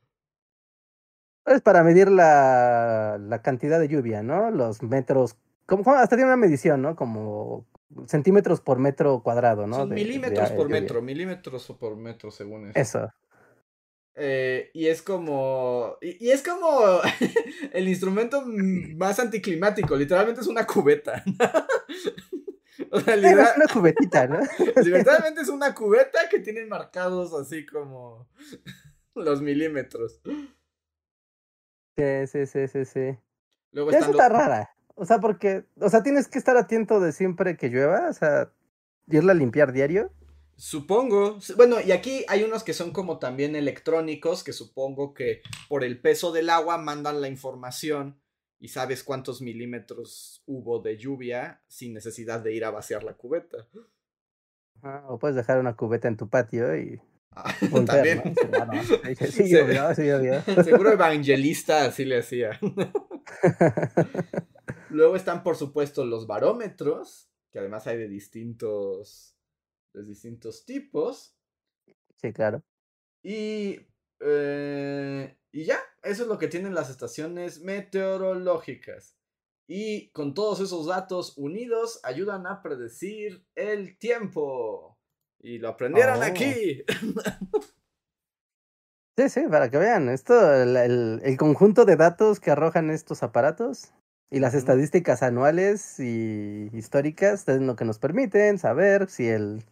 [1.45, 4.51] Es para medir la, la cantidad de lluvia, ¿no?
[4.51, 6.95] Los metros, como, hasta tiene una medición, ¿no?
[6.95, 7.67] Como
[8.07, 9.87] centímetros por metro cuadrado, ¿no?
[9.87, 12.79] milímetros por metro, milímetros por metro, según eso.
[12.79, 13.13] Eso.
[14.15, 15.97] Eh, y es como.
[16.01, 17.01] Y, es como
[17.73, 18.43] el instrumento
[18.97, 19.97] más anticlimático.
[19.97, 21.23] Literalmente es una cubeta.
[22.91, 24.41] O sea, es una cubetita, ¿no?
[24.77, 28.29] Literalmente es una cubeta que tienen marcados así como
[29.15, 30.21] los milímetros.
[31.97, 33.19] Sí, sí, sí, sí, sí.
[33.73, 34.75] Luego Eso está rara.
[34.95, 38.53] O sea, porque, o sea, tienes que estar atento de siempre que llueva, o sea,
[39.09, 40.11] irla a limpiar diario.
[40.57, 41.39] Supongo.
[41.57, 46.01] Bueno, y aquí hay unos que son como también electrónicos, que supongo que por el
[46.01, 48.22] peso del agua mandan la información
[48.63, 53.67] y sabes cuántos milímetros hubo de lluvia sin necesidad de ir a vaciar la cubeta.
[55.09, 57.01] o puedes dejar una cubeta en tu patio y.
[57.33, 57.53] Ah,
[57.85, 58.23] también.
[59.19, 59.49] Sí,
[60.63, 62.61] Seguro evangelista así le hacía.
[64.91, 69.37] Luego están, por supuesto, los barómetros, que además hay de distintos,
[69.93, 71.37] de distintos tipos.
[72.15, 72.63] Sí, claro.
[73.25, 73.81] Y,
[74.21, 79.17] eh, y ya, eso es lo que tienen las estaciones meteorológicas.
[79.69, 84.99] Y con todos esos datos unidos ayudan a predecir el tiempo.
[85.41, 86.23] Y lo aprendieron oh.
[86.23, 86.85] aquí.
[89.19, 90.75] Sí, sí, para que vean, esto, el,
[91.23, 93.93] el, conjunto de datos que arrojan estos aparatos
[94.31, 99.65] y las estadísticas anuales y históricas es lo que nos permiten saber si el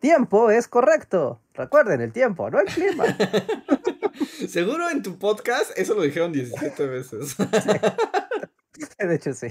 [0.00, 1.40] tiempo es correcto.
[1.54, 3.04] Recuerden, el tiempo, no el clima.
[4.46, 7.36] Seguro en tu podcast eso lo dijeron 17 veces.
[8.98, 9.48] De hecho, sí.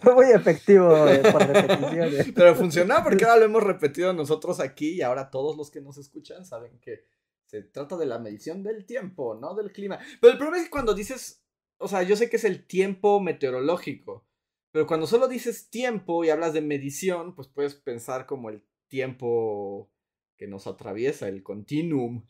[0.00, 2.32] Fue muy efectivo eh, por repetición.
[2.34, 5.96] Pero funcionó porque ahora lo hemos repetido nosotros aquí y ahora todos los que nos
[5.98, 7.04] escuchan saben que
[7.46, 9.98] se trata de la medición del tiempo, no del clima.
[10.20, 11.42] Pero el problema es que cuando dices,
[11.78, 14.24] o sea, yo sé que es el tiempo meteorológico,
[14.70, 19.90] pero cuando solo dices tiempo y hablas de medición, pues puedes pensar como el tiempo
[20.36, 22.24] que nos atraviesa, el continuum.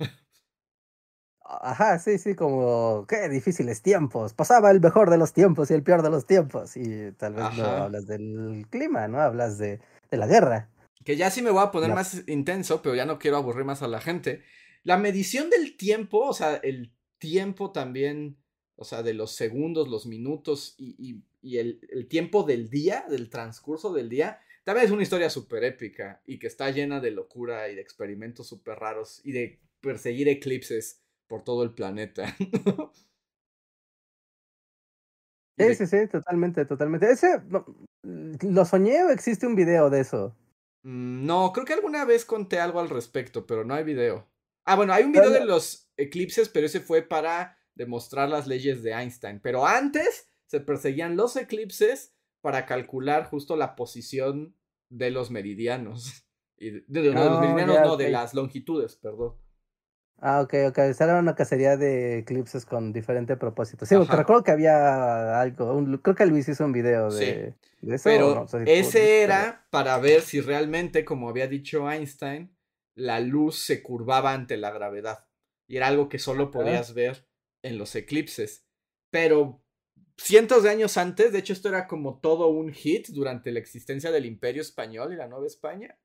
[1.63, 4.35] Ajá, sí, sí, como qué difíciles tiempos.
[4.35, 6.77] Pasaba el mejor de los tiempos y el peor de los tiempos.
[6.77, 9.21] Y tal vez no hablas del clima, ¿no?
[9.21, 10.69] Hablas de, de, la guerra.
[11.05, 13.83] Que ya sí me voy a poner más intenso, pero ya no quiero aburrir más
[13.83, 14.43] a la gente.
[14.83, 18.37] La medición del tiempo, o sea, el tiempo también,
[18.77, 24.09] o sea, de los segundos, los minutos y, el, tiempo del día, del transcurso del
[24.09, 27.81] día, también es una historia súper épica y que está llena de locura y de
[27.81, 32.37] experimentos súper raros y de perseguir eclipses por todo el planeta.
[35.57, 37.09] sí, sí, sí, totalmente, totalmente.
[37.09, 37.40] Ese,
[38.03, 40.37] ¿lo soñé o existe un video de eso?
[40.83, 44.29] Mm, no, creo que alguna vez conté algo al respecto, pero no hay video.
[44.64, 48.83] Ah, bueno, hay un video de los eclipses, pero ese fue para demostrar las leyes
[48.83, 49.38] de Einstein.
[49.40, 54.57] Pero antes se perseguían los eclipses para calcular justo la posición
[54.88, 56.27] de los meridianos.
[56.62, 59.35] Y de, los ah, meridianos, no, de las longitudes, perdón.
[60.22, 60.78] Ah, ok, ok.
[60.78, 63.87] Esa era una cacería de eclipses con diferente propósito.
[63.87, 65.83] Sí, porque recuerdo que había algo.
[66.02, 68.04] creo que Luis hizo un video de, eso.
[68.04, 72.54] Pero ese era para ver si realmente, como había dicho Einstein,
[72.94, 75.26] la luz se curvaba ante la gravedad.
[75.66, 77.26] Y era algo que solo podías ver
[77.62, 78.66] en los eclipses.
[79.11, 79.62] Pero
[80.18, 84.11] cientos de años antes, de hecho esto era como todo un hit durante la existencia
[84.11, 85.98] del Imperio Español y la Nueva España,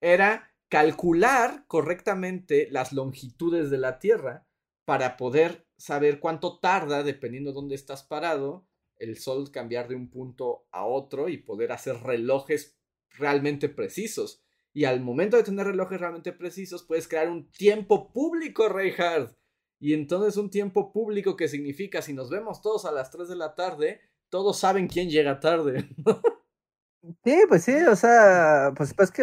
[0.00, 4.46] era calcular correctamente las longitudes de la Tierra
[4.84, 10.10] para poder saber cuánto tarda, dependiendo de dónde estás parado, el Sol cambiar de un
[10.10, 12.76] punto a otro y poder hacer relojes
[13.10, 14.42] realmente precisos.
[14.72, 19.36] Y al momento de tener relojes realmente precisos, puedes crear un tiempo público, Reinhardt.
[19.80, 23.36] Y entonces un tiempo público que significa, si nos vemos todos a las 3 de
[23.36, 25.88] la tarde, todos saben quién llega tarde.
[27.24, 29.22] sí, pues sí, o sea, pues, pues que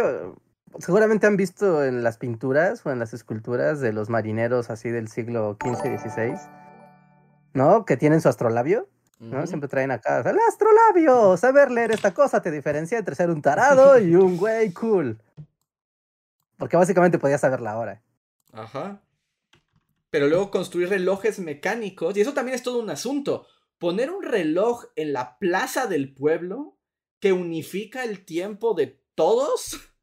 [0.80, 5.08] seguramente han visto en las pinturas o en las esculturas de los marineros así del
[5.08, 6.36] siglo XV y XVI,
[7.54, 7.86] ¿no?
[7.86, 8.88] Que tienen su astrolabio.
[9.20, 9.48] ¿no?
[9.48, 13.98] Siempre traen acá, el astrolabio, saber leer esta cosa te diferencia entre ser un tarado
[14.00, 15.18] y un güey cool.
[16.58, 18.02] Porque básicamente podías saber la hora.
[18.52, 19.02] Ajá.
[20.10, 23.48] Pero luego construir relojes mecánicos, y eso también es todo un asunto.
[23.78, 26.78] Poner un reloj en la plaza del pueblo
[27.20, 29.95] que unifica el tiempo de todos.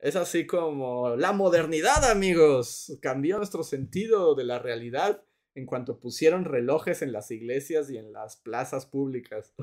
[0.00, 2.98] Es así como la modernidad, amigos.
[3.02, 5.22] Cambió nuestro sentido de la realidad
[5.54, 9.54] en cuanto pusieron relojes en las iglesias y en las plazas públicas.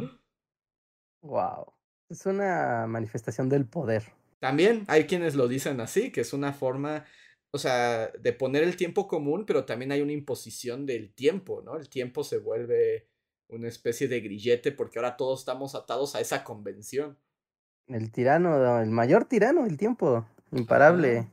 [1.21, 1.73] Wow.
[2.09, 4.03] Es una manifestación del poder.
[4.39, 7.05] También hay quienes lo dicen así, que es una forma,
[7.51, 11.77] o sea, de poner el tiempo común, pero también hay una imposición del tiempo, ¿no?
[11.77, 13.09] El tiempo se vuelve
[13.49, 17.17] una especie de grillete porque ahora todos estamos atados a esa convención.
[17.87, 21.27] El tirano, el mayor tirano del tiempo, imparable.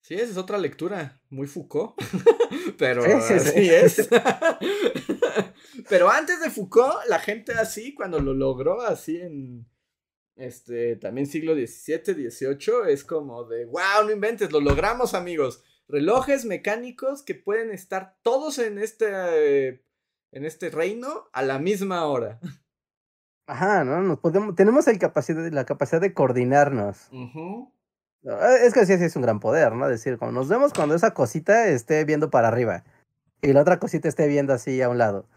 [0.00, 1.94] Sí, esa es otra lectura, muy Foucault,
[2.78, 4.06] pero sí, es.
[5.88, 9.66] pero antes de Foucault, la gente así, cuando lo logró así en,
[10.36, 15.62] este, también siglo XVII, XVIII, es como de, wow, no inventes, lo logramos amigos.
[15.88, 19.84] Relojes mecánicos que pueden estar todos en este,
[20.32, 22.40] en este reino a la misma hora.
[23.46, 24.00] Ajá, ¿no?
[24.00, 27.10] Nos podemos, tenemos el capacidad, la capacidad de coordinarnos.
[28.62, 29.86] Es que sí, sí es un gran poder, ¿no?
[29.86, 32.84] Decir, como nos vemos cuando esa cosita esté viendo para arriba
[33.42, 35.28] y la otra cosita esté viendo así a un lado.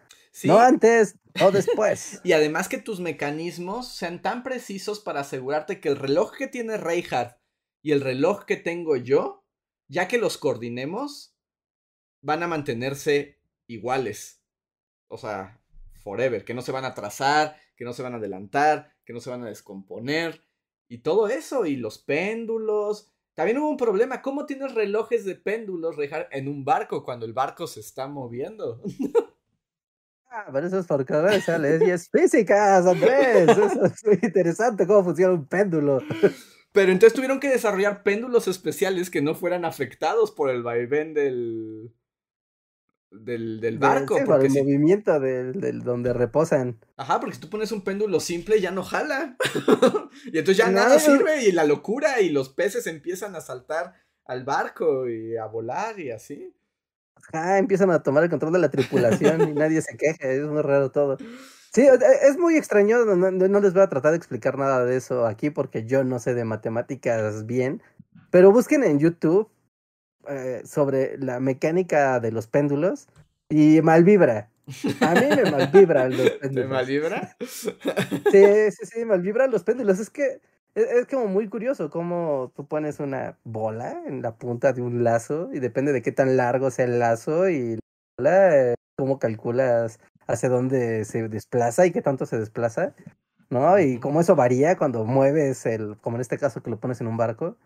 [0.44, 2.20] No antes o después.
[2.24, 6.76] y además que tus mecanismos sean tan precisos para asegurarte que el reloj que tiene
[6.76, 7.36] Reinhardt
[7.82, 9.44] y el reloj que tengo yo,
[9.88, 11.34] ya que los coordinemos,
[12.22, 14.42] van a mantenerse iguales.
[15.08, 15.57] O sea,
[16.08, 19.20] forever, que no se van a atrasar, que no se van a adelantar, que no
[19.20, 20.40] se van a descomponer.
[20.88, 24.22] Y todo eso, y los péndulos, También hubo un problema.
[24.22, 25.96] ¿Cómo tienes relojes de péndulos
[26.30, 28.82] en un barco cuando el barco se está moviendo?
[30.30, 31.14] Ah, pero eso es porque
[31.58, 33.48] leyes físicas, Andrés.
[33.48, 36.02] Eso es muy interesante cómo funciona un péndulo.
[36.70, 41.94] Pero entonces tuvieron que desarrollar péndulos especiales que no fueran afectados por el vaivén del,
[43.10, 44.18] del, del barco.
[44.24, 46.78] por el movimiento del, donde reposan.
[46.96, 49.36] Ajá, porque si tú pones un péndulo simple ya no jala.
[50.32, 53.94] y entonces ya nada sirve y la locura y los peces empiezan a saltar
[54.24, 56.54] al barco y a volar y así.
[57.32, 60.62] Ajá, empiezan a tomar el control de la tripulación y nadie se queja, es muy
[60.62, 61.18] raro todo.
[61.72, 61.82] Sí,
[62.22, 65.50] es muy extraño, no, no, les voy a tratar de explicar nada de eso aquí
[65.50, 67.82] porque yo no sé de matemáticas bien,
[68.30, 69.50] pero busquen en YouTube
[70.28, 73.08] eh, sobre la mecánica de los péndulos
[73.48, 74.50] y malvibra.
[75.00, 76.54] A mí me malvibran los péndulos.
[76.54, 77.36] ¿Te malvibra?
[78.30, 79.98] Sí, sí, sí, malvibran los péndulos.
[79.98, 80.40] Es que
[80.74, 85.50] es, como muy curioso cómo tú pones una bola en la punta de un lazo
[85.52, 87.78] y depende de qué tan largo sea el lazo y
[88.18, 92.94] la cómo calculas hacia dónde se desplaza y qué tanto se desplaza,
[93.48, 93.78] ¿no?
[93.78, 97.06] Y cómo eso varía cuando mueves el, como en este caso que lo pones en
[97.06, 97.56] un barco,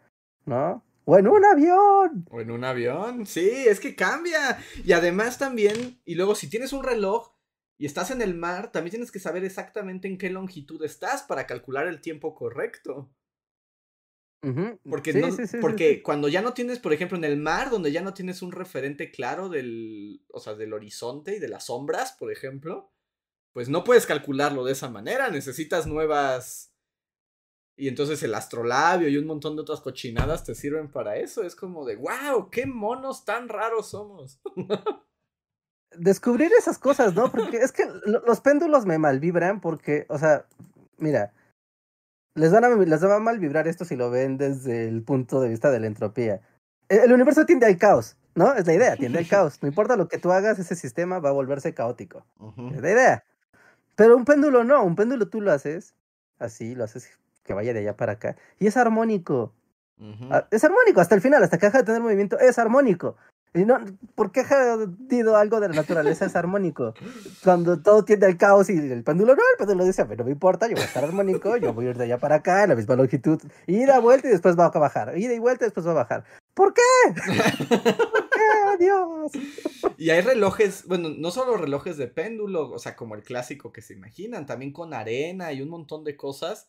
[0.46, 0.82] ¿no?
[1.04, 2.26] O en un avión.
[2.30, 4.58] O en un avión, sí, es que cambia.
[4.84, 7.32] Y además también, y luego si tienes un reloj
[7.78, 11.46] y estás en el mar, también tienes que saber exactamente en qué longitud estás para
[11.46, 13.12] calcular el tiempo correcto.
[14.88, 18.42] Porque, porque cuando ya no tienes, por ejemplo, en el mar, donde ya no tienes
[18.42, 22.92] un referente claro del, o sea, del horizonte y de las sombras, por ejemplo,
[23.52, 26.71] pues no puedes calcularlo de esa manera, necesitas nuevas
[27.76, 31.42] y entonces el astrolabio y un montón de otras cochinadas te sirven para eso.
[31.42, 34.40] Es como de, wow, qué monos tan raros somos.
[35.96, 37.30] Descubrir esas cosas, ¿no?
[37.30, 40.46] Porque es que los péndulos me malvibran porque, o sea,
[40.98, 41.32] mira,
[42.34, 45.40] les van, a, les va a mal vibrar esto si lo ven desde el punto
[45.40, 46.40] de vista de la entropía.
[46.88, 48.54] E, el, universo tiende al caos, ¿no?
[48.54, 49.62] Es la idea, tiende al caos.
[49.62, 52.24] No importa lo que tú hagas, ese sistema va a volverse caótico.
[52.74, 53.24] Es la idea.
[53.96, 55.94] Pero un péndulo no, un péndulo tú lo haces
[56.38, 58.36] así, lo haces que vaya de allá para acá.
[58.58, 59.54] Y es armónico.
[60.30, 63.16] Ah, es armónico hasta el final, hasta que deja de tener movimiento, es armónico.
[63.54, 63.78] Y no,
[64.14, 66.94] ¿Por qué ha dicho algo de la naturaleza es armónico?
[67.44, 70.32] Cuando todo tiende al caos y el péndulo no, el péndulo dice, pero no me
[70.32, 72.70] importa, yo voy a estar armónico, yo voy a ir de allá para acá en
[72.70, 75.86] la misma longitud, ida, vuelta y después va a bajar, ida y vuelta y después
[75.86, 76.24] va a bajar.
[76.54, 76.82] ¿Por qué?
[77.14, 78.78] ¿Por qué?
[78.78, 79.32] Dios.
[79.98, 83.82] Y hay relojes, bueno, no solo relojes de péndulo, o sea, como el clásico que
[83.82, 86.68] se imaginan, también con arena y un montón de cosas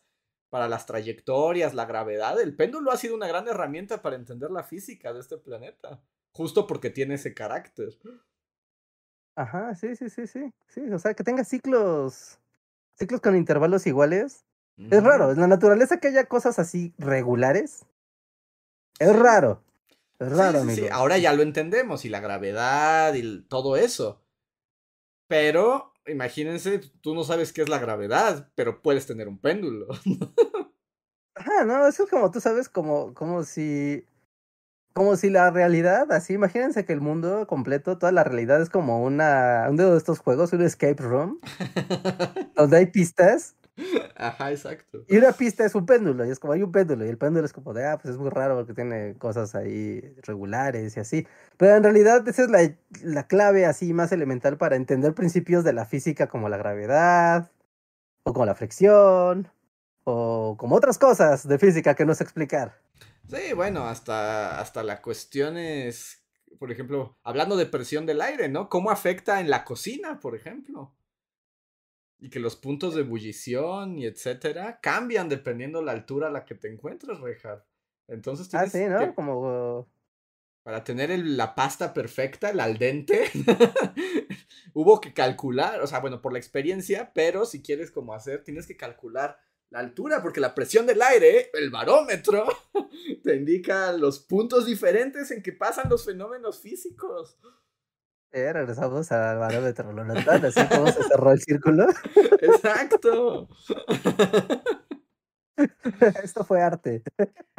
[0.54, 2.40] para las trayectorias, la gravedad.
[2.40, 6.68] El péndulo ha sido una gran herramienta para entender la física de este planeta, justo
[6.68, 7.98] porque tiene ese carácter.
[9.34, 10.54] Ajá, sí, sí, sí, sí.
[10.68, 12.38] Sí, o sea, que tenga ciclos,
[12.96, 14.44] ciclos con intervalos iguales.
[14.76, 17.84] Es raro, en la naturaleza que haya cosas así regulares.
[19.00, 19.60] Es raro.
[20.20, 24.22] Es raro, sí, sí, ahora ya lo entendemos, y la gravedad y todo eso.
[25.26, 29.88] Pero imagínense, tú no sabes qué es la gravedad, pero puedes tener un péndulo.
[31.36, 34.06] Ajá, no, eso es como, tú sabes, como, como si,
[34.92, 39.02] como si la realidad, así, imagínense que el mundo completo, toda la realidad es como
[39.02, 41.40] una, uno de estos juegos, un escape room,
[42.56, 43.56] donde hay pistas
[44.16, 45.04] Ajá, exacto.
[45.08, 47.44] Y una pista es un péndulo, y es como hay un péndulo, y el péndulo
[47.44, 51.26] es como de, ah, pues es muy raro porque tiene cosas ahí regulares y así.
[51.56, 55.72] Pero en realidad esa es la, la clave así más elemental para entender principios de
[55.72, 57.50] la física como la gravedad,
[58.24, 59.48] o como la fricción,
[60.04, 62.78] o como otras cosas de física que no sé explicar.
[63.28, 66.22] Sí, bueno, hasta, hasta la cuestión es,
[66.58, 68.68] por ejemplo, hablando de presión del aire, ¿no?
[68.68, 70.94] ¿Cómo afecta en la cocina, por ejemplo?
[72.24, 76.54] Y que los puntos de ebullición y etcétera cambian dependiendo la altura a la que
[76.54, 77.66] te encuentres, Rejar.
[78.08, 79.14] Entonces ah, tienes Ah, sí, ¿no?
[79.14, 79.86] Como...
[80.62, 83.30] Para tener la pasta perfecta, el al dente,
[84.72, 88.66] hubo que calcular, o sea, bueno, por la experiencia, pero si quieres como hacer, tienes
[88.66, 92.46] que calcular la altura, porque la presión del aire, el barómetro,
[93.22, 97.36] te indica los puntos diferentes en que pasan los fenómenos físicos.
[98.34, 100.44] Eh, regresamos al barómetro, ¿lo notan?
[100.44, 101.86] Así como se cerró el círculo.
[102.40, 103.48] Exacto.
[106.20, 107.04] Esto fue arte.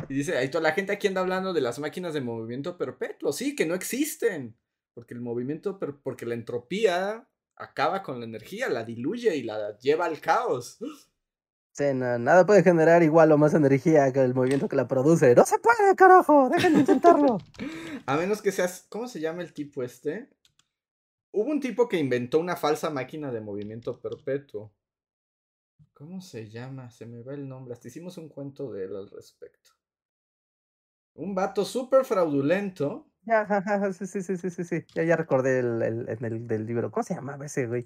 [0.09, 3.31] Y dice, ahí toda la gente aquí anda hablando de las máquinas de movimiento perpetuo.
[3.31, 4.57] Sí, que no existen.
[4.93, 7.25] Porque el movimiento, porque la entropía
[7.55, 10.77] acaba con la energía, la diluye y la lleva al caos.
[11.71, 15.35] Sí, nada puede generar igual o más energía que el movimiento que la produce.
[15.35, 16.49] ¡No se puede, carajo!
[16.49, 17.37] ¡Dejen de intentarlo!
[18.05, 18.85] A menos que seas.
[18.89, 20.34] ¿Cómo se llama el tipo este?
[21.37, 24.71] Hubo un tipo que inventó una falsa máquina de movimiento perpetuo.
[25.93, 26.89] ¿Cómo se llama?
[26.89, 27.73] Se me va el nombre.
[27.73, 29.71] Hasta hicimos un cuento de él al respecto.
[31.13, 33.11] Un vato súper fraudulento.
[33.23, 33.45] Ya,
[33.91, 36.89] sí, sí, sí, sí, sí, Ya, ya recordé el, el, del libro.
[36.89, 37.85] ¿Cómo se llamaba ese güey?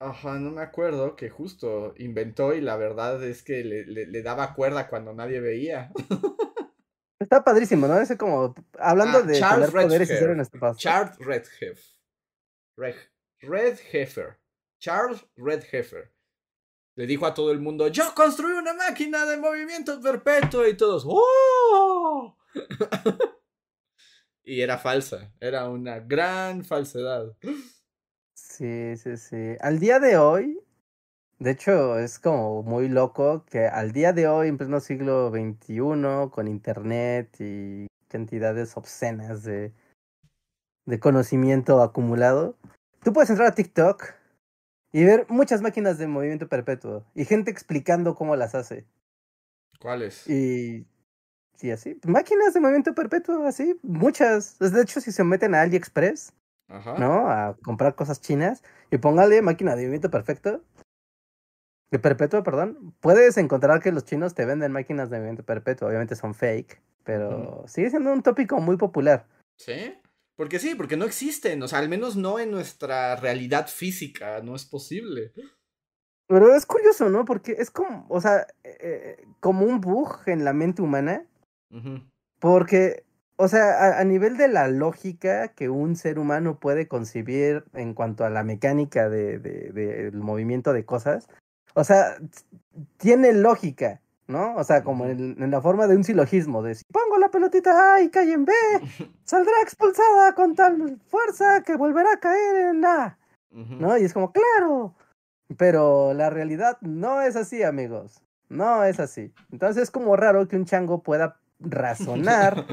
[0.00, 4.54] Ajá, no me acuerdo, que justo inventó y la verdad es que le, le, daba
[4.54, 5.92] cuerda cuando nadie veía.
[7.20, 8.00] Está padrísimo, ¿no?
[8.00, 11.97] Ese como, hablando ah, de Charles poderes en este Charles Redheffer.
[12.78, 12.94] Red,
[13.42, 14.38] Redheffer.
[14.78, 16.12] Charles Redheffer.
[16.94, 21.04] Le dijo a todo el mundo, yo construí una máquina de movimiento perpetuo y todos,
[21.06, 22.36] ¡oh!
[24.44, 27.36] y era falsa, era una gran falsedad.
[28.34, 29.56] Sí, sí, sí.
[29.60, 30.60] Al día de hoy,
[31.40, 36.30] de hecho, es como muy loco que al día de hoy, en pleno siglo XXI,
[36.30, 39.72] con internet y cantidades obscenas de,
[40.88, 42.56] de conocimiento acumulado,
[43.02, 44.14] tú puedes entrar a TikTok
[44.90, 48.86] y ver muchas máquinas de movimiento perpetuo y gente explicando cómo las hace.
[49.80, 50.26] ¿Cuáles?
[50.26, 50.86] Y
[51.56, 54.58] sí, así, máquinas de movimiento perpetuo, así, muchas.
[54.58, 56.32] De hecho, si se meten a AliExpress,
[56.98, 57.30] ¿no?
[57.30, 60.62] A comprar cosas chinas y póngale máquina de movimiento perfecto.
[61.90, 62.94] De perpetuo, perdón.
[63.00, 65.88] Puedes encontrar que los chinos te venden máquinas de movimiento perpetuo.
[65.88, 69.26] Obviamente son fake, pero sigue siendo un tópico muy popular.
[69.56, 69.94] Sí.
[70.38, 71.60] Porque sí, porque no existen.
[71.64, 74.40] O sea, al menos no en nuestra realidad física.
[74.40, 75.32] No es posible.
[76.28, 77.24] Pero es curioso, ¿no?
[77.24, 81.26] Porque es como, o sea, eh, eh, como un bug en la mente humana.
[82.38, 83.04] Porque
[83.40, 88.24] o sea, a, nivel de la lógica que un ser humano puede concebir en cuanto
[88.24, 91.28] a la mecánica del de, de, movimiento de cosas,
[91.74, 92.16] o sea,
[92.96, 94.54] tiene lógica, ¿no?
[94.56, 98.02] O sea, como en, la forma de un silogismo, de si pongo la pelotita A
[98.02, 98.52] y cae en B,
[99.24, 103.18] saldrá expulsada con tal fuerza que volverá a caer en A,
[103.50, 103.96] ¿no?
[103.98, 104.94] Y es como, claro,
[105.56, 109.32] pero la realidad no es así, amigos, no es así.
[109.50, 112.66] Entonces es como raro que un chango pueda razonar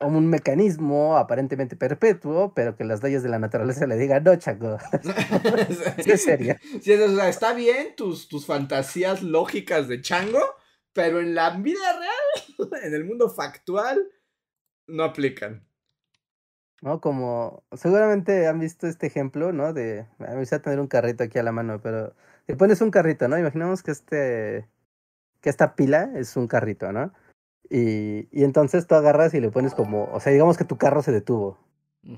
[0.00, 4.78] un mecanismo aparentemente perpetuo, pero que las leyes de la naturaleza le digan, no, chaco.
[5.98, 6.56] es serio.
[6.84, 10.40] está bien tus, tus fantasías lógicas de chango,
[10.92, 14.10] pero en la vida real, en el mundo factual,
[14.86, 15.66] no aplican.
[16.82, 17.00] ¿No?
[17.00, 19.72] Como seguramente han visto este ejemplo, ¿no?
[19.72, 22.14] De, a mí a tener un carrito aquí a la mano, pero
[22.46, 23.38] le pones un carrito, ¿no?
[23.38, 24.68] Imaginemos que este,
[25.40, 27.12] que esta pila es un carrito, ¿no?
[27.68, 31.02] Y, y, entonces tú agarras y le pones como, o sea, digamos que tu carro
[31.02, 31.58] se detuvo.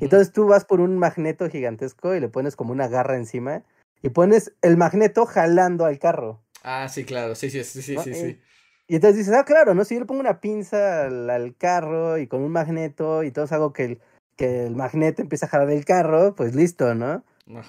[0.00, 3.62] Entonces tú vas por un magneto gigantesco y le pones como una garra encima
[4.02, 6.42] y pones el magneto jalando al carro.
[6.62, 8.38] Ah, sí, claro, sí, sí, sí, sí, sí, sí.
[8.86, 9.84] Y entonces dices, ah, claro, ¿no?
[9.84, 13.72] Si yo le pongo una pinza al, carro y con un magneto y todo hago
[13.72, 14.00] que el,
[14.36, 17.22] que el magneto empiece a jalar el carro, pues listo, ¿no?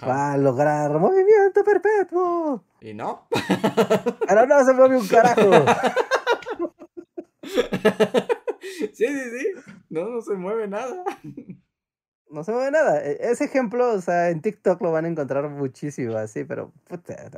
[0.07, 2.63] Va a lograr movimiento perpetuo.
[2.81, 3.27] ¿Y no?
[4.27, 5.49] Ahora no se mueve un carajo.
[8.93, 9.73] sí, sí, sí.
[9.89, 11.03] No, no se mueve nada.
[12.31, 13.03] No se mueve nada.
[13.03, 16.71] E, ese ejemplo, o sea, en TikTok lo van a encontrar muchísimo así, pero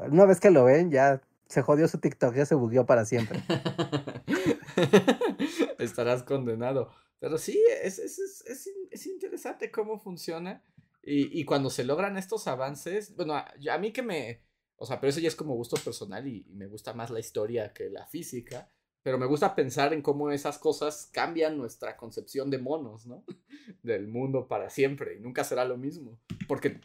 [0.09, 3.41] una vez que lo ven, ya se jodió su TikTok, ya se bugueó para siempre.
[5.79, 6.91] Estarás condenado.
[7.19, 10.61] Pero sí, es, es, es, es interesante cómo funciona.
[11.03, 14.43] Y, y, cuando se logran estos avances, bueno, a, a, mí que me,
[14.75, 17.19] o sea, pero eso ya es como gusto personal y, y, me gusta más la
[17.19, 18.69] historia que la física.
[19.03, 23.23] Pero me gusta pensar en cómo esas cosas cambian nuestra concepción de monos, ¿no?
[23.83, 25.15] Del mundo para siempre.
[25.15, 26.19] Y nunca será lo mismo.
[26.47, 26.79] Porque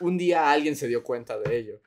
[0.00, 1.80] un día alguien se dio cuenta de ello.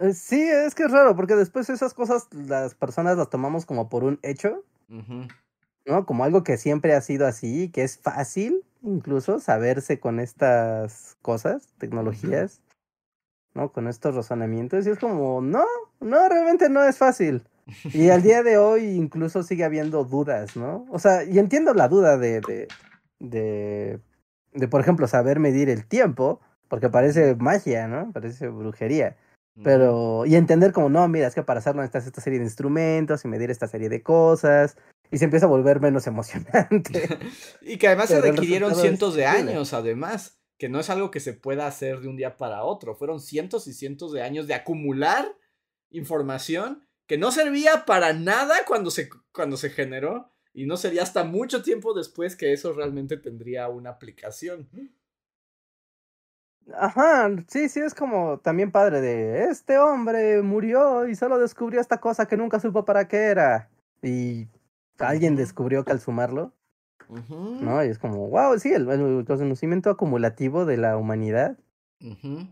[0.00, 3.88] Eh, sí, es que es raro, porque después esas cosas las personas las tomamos como
[3.88, 6.06] por un hecho, ¿no?
[6.06, 11.68] Como algo que siempre ha sido así, que es fácil incluso saberse con estas cosas,
[11.78, 12.62] tecnologías.
[13.54, 13.72] ¿no?
[13.72, 15.64] Con estos razonamientos y es como, no,
[16.02, 17.42] no, realmente no es fácil.
[17.92, 20.86] Y al día de hoy incluso sigue habiendo dudas, ¿no?
[20.90, 22.68] O sea, y entiendo la duda de, de,
[23.20, 24.00] de,
[24.52, 28.10] de por ejemplo, saber medir el tiempo, porque parece magia, ¿no?
[28.12, 29.16] Parece brujería.
[29.62, 33.24] Pero, y entender como, no, mira, es que para hacerlo necesitas esta serie de instrumentos
[33.24, 34.78] y medir esta serie de cosas,
[35.10, 37.18] y se empieza a volver menos emocionante.
[37.60, 41.34] y que además se requirieron cientos de años, además que no es algo que se
[41.34, 42.94] pueda hacer de un día para otro.
[42.94, 45.36] Fueron cientos y cientos de años de acumular
[45.92, 51.24] información que no servía para nada cuando se, cuando se generó y no sería hasta
[51.24, 54.68] mucho tiempo después que eso realmente tendría una aplicación.
[56.74, 62.00] Ajá, sí, sí, es como también padre de este hombre murió y solo descubrió esta
[62.00, 63.70] cosa que nunca supo para qué era.
[64.02, 64.48] Y
[64.98, 66.52] alguien descubrió que al sumarlo
[67.08, 67.84] ¿No?
[67.84, 68.86] Y es como, wow, sí, el,
[69.26, 71.58] conocimiento acumulativo de la humanidad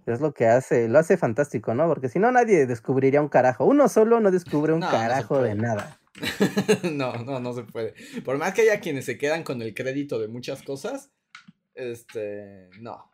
[0.07, 1.88] es lo que hace, lo hace fantástico, ¿no?
[1.88, 3.64] Porque si no, nadie descubriría un carajo.
[3.64, 5.98] Uno solo no descubre un carajo de nada.
[6.92, 7.94] no, no, no se puede.
[8.24, 11.11] Por más que haya quienes se quedan con el crédito de muchas cosas,
[11.74, 13.11] este, no.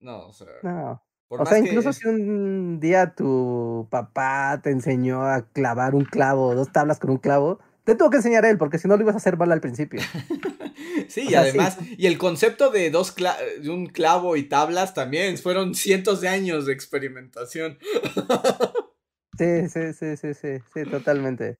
[0.00, 0.48] No, o sea.
[0.62, 1.02] No.
[1.28, 6.72] o sea, incluso si un día tu papá te enseñó a clavar un clavo, dos
[6.72, 7.60] tablas con un clavo,
[7.90, 10.00] te tengo que enseñar él, porque si no lo ibas a hacer mal al principio.
[11.08, 15.74] sí, y además, y el concepto de dos de un clavo y tablas también fueron
[15.74, 17.78] cientos de años de experimentación.
[19.38, 21.58] sí, sí, sí, sí, sí, sí, totalmente.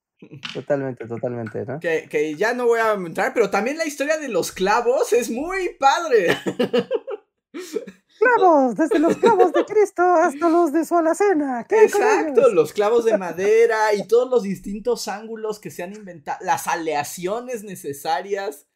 [0.54, 1.80] Totalmente, totalmente, ¿no?
[1.80, 5.30] Que, que ya no voy a entrar, pero también la historia de los clavos es
[5.30, 6.36] muy padre.
[8.20, 11.66] clavos, desde los clavos de Cristo hasta los de su alacena.
[11.68, 16.66] Exacto, los clavos de madera y todos los distintos ángulos que se han inventado, las
[16.66, 18.66] aleaciones necesarias.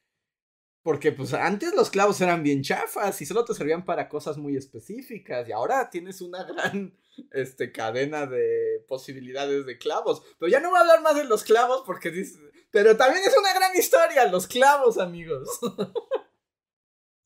[0.83, 4.57] Porque pues antes los clavos eran bien chafas y solo te servían para cosas muy
[4.57, 6.95] específicas y ahora tienes una gran
[7.31, 10.23] este, cadena de posibilidades de clavos.
[10.39, 12.39] Pero ya no voy a hablar más de los clavos porque dice...
[12.71, 15.49] Pero también es una gran historia, los clavos, amigos.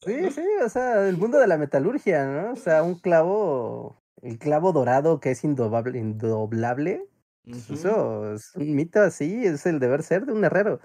[0.04, 2.52] Sí, sí, o sea, el mundo de la metalurgia, ¿no?
[2.52, 7.08] O sea, un clavo, el clavo dorado que es indoblable, indoblable
[7.48, 10.80] pues eso es un mito así, es el deber ser de un herrero,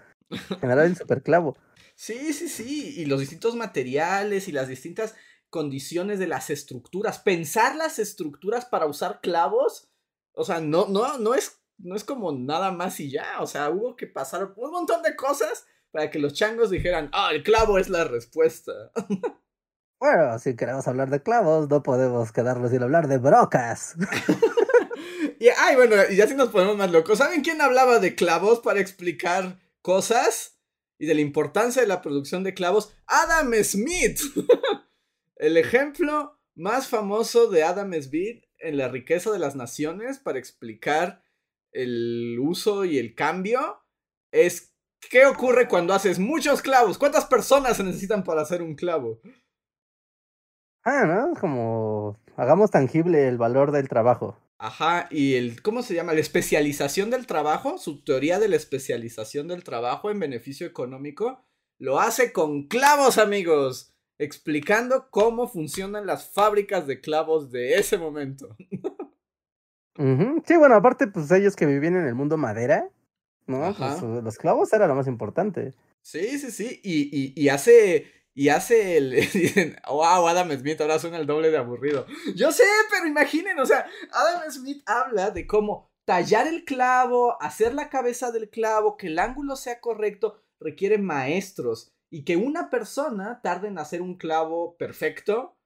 [0.59, 1.57] generar el superclavo.
[1.95, 5.13] Sí, sí, sí, y los distintos materiales y las distintas
[5.51, 9.91] condiciones de las estructuras, pensar las estructuras para usar clavos,
[10.33, 13.69] o sea, no, no, no es, no es como nada más y ya, o sea,
[13.69, 17.77] hubo que pasar un montón de cosas para que los changos dijeran, ah, el clavo
[17.77, 18.73] es la respuesta.
[19.99, 23.95] Bueno, si queremos hablar de clavos, no podemos quedarnos sin hablar de brocas.
[25.39, 27.19] y, ay, bueno, y ya si nos ponemos más locos.
[27.19, 30.59] ¿Saben quién hablaba de clavos para explicar cosas?
[30.97, 32.93] Y de la importancia de la producción de clavos.
[33.07, 34.19] Adam Smith.
[35.37, 41.23] el ejemplo más famoso de Adam Smith en la riqueza de las naciones para explicar
[41.71, 43.81] el uso y el cambio
[44.33, 44.72] es
[45.09, 46.97] ¿Qué ocurre cuando haces muchos clavos?
[46.97, 49.19] ¿Cuántas personas se necesitan para hacer un clavo?
[50.83, 51.39] Ah, ¿no?
[51.39, 54.37] Como hagamos tangible el valor del trabajo.
[54.57, 56.13] Ajá, y el, ¿cómo se llama?
[56.13, 61.45] La especialización del trabajo, su teoría de la especialización del trabajo en beneficio económico,
[61.79, 68.55] lo hace con clavos, amigos, explicando cómo funcionan las fábricas de clavos de ese momento.
[69.95, 72.89] Sí, bueno, aparte, pues ellos que vivían en el mundo madera,
[73.47, 73.73] ¿no?
[73.75, 75.73] Pues, los clavos era lo más importante.
[76.01, 76.79] Sí, sí, sí.
[76.83, 78.11] Y, y, hace.
[78.33, 79.11] Y hace el.
[79.33, 82.05] Dicen, wow, Adam Smith ahora suena el doble de aburrido.
[82.35, 87.73] Yo sé, pero imaginen, o sea, Adam Smith habla de cómo tallar el clavo, hacer
[87.73, 91.91] la cabeza del clavo, que el ángulo sea correcto, requiere maestros.
[92.09, 95.57] Y que una persona tarde en hacer un clavo perfecto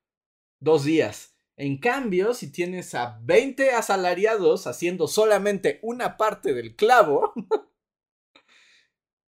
[0.59, 1.35] dos días.
[1.57, 7.33] En cambio, si tienes a 20 asalariados haciendo solamente una parte del clavo,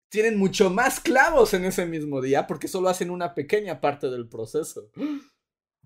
[0.10, 4.28] tienen mucho más clavos en ese mismo día porque solo hacen una pequeña parte del
[4.28, 4.92] proceso.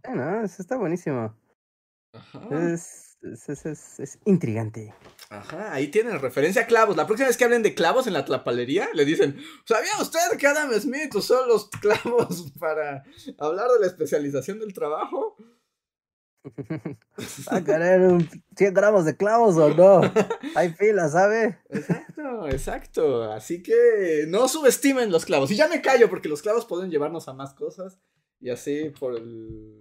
[0.03, 1.38] Bueno, eso está buenísimo.
[2.51, 4.93] Es, es, intrigante.
[5.30, 6.95] Ajá, ahí tienen referencia a clavos.
[6.95, 10.47] La próxima vez que hablen de clavos en la tlapalería, le dicen, ¿sabía usted que
[10.47, 13.03] Adam Smith usó los clavos para
[13.38, 15.38] hablar de la especialización del trabajo?
[16.45, 20.01] ¿Va a querer 100 gramos de clavos o no?
[20.55, 21.59] Hay fila, ¿sabe?
[21.69, 23.31] Exacto, exacto.
[23.31, 25.51] Así que no subestimen los clavos.
[25.51, 27.99] Y ya me callo porque los clavos pueden llevarnos a más cosas.
[28.39, 29.79] Y así por el...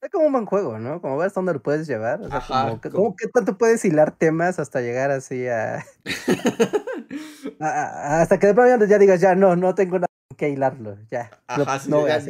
[0.00, 1.00] Es como un buen juego, ¿no?
[1.00, 2.20] Como hasta dónde lo puedes llevar.
[2.22, 5.84] O sea, como, qué tanto puedes hilar temas hasta llegar así a...
[8.20, 10.06] hasta que de pronto ya digas, ya no, no tengo nada
[10.38, 11.30] que hilarlo, ya.
[11.46, 11.78] Ajá,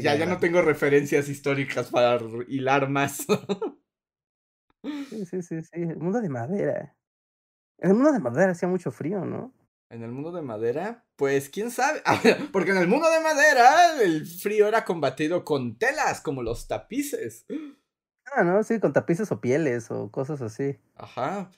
[0.01, 3.19] ya, ya, no tengo referencias históricas para hilar más.
[4.83, 5.71] sí, sí, sí, sí.
[5.75, 6.97] El mundo de madera.
[7.79, 9.55] En el mundo de madera hacía mucho frío, ¿no?
[9.91, 12.03] En el mundo de madera, pues quién sabe.
[12.53, 17.47] Porque en el mundo de madera el frío era combatido con telas, como los tapices.
[18.35, 20.79] Ah, no, sí, con tapices o pieles o cosas así.
[20.95, 21.51] Ajá.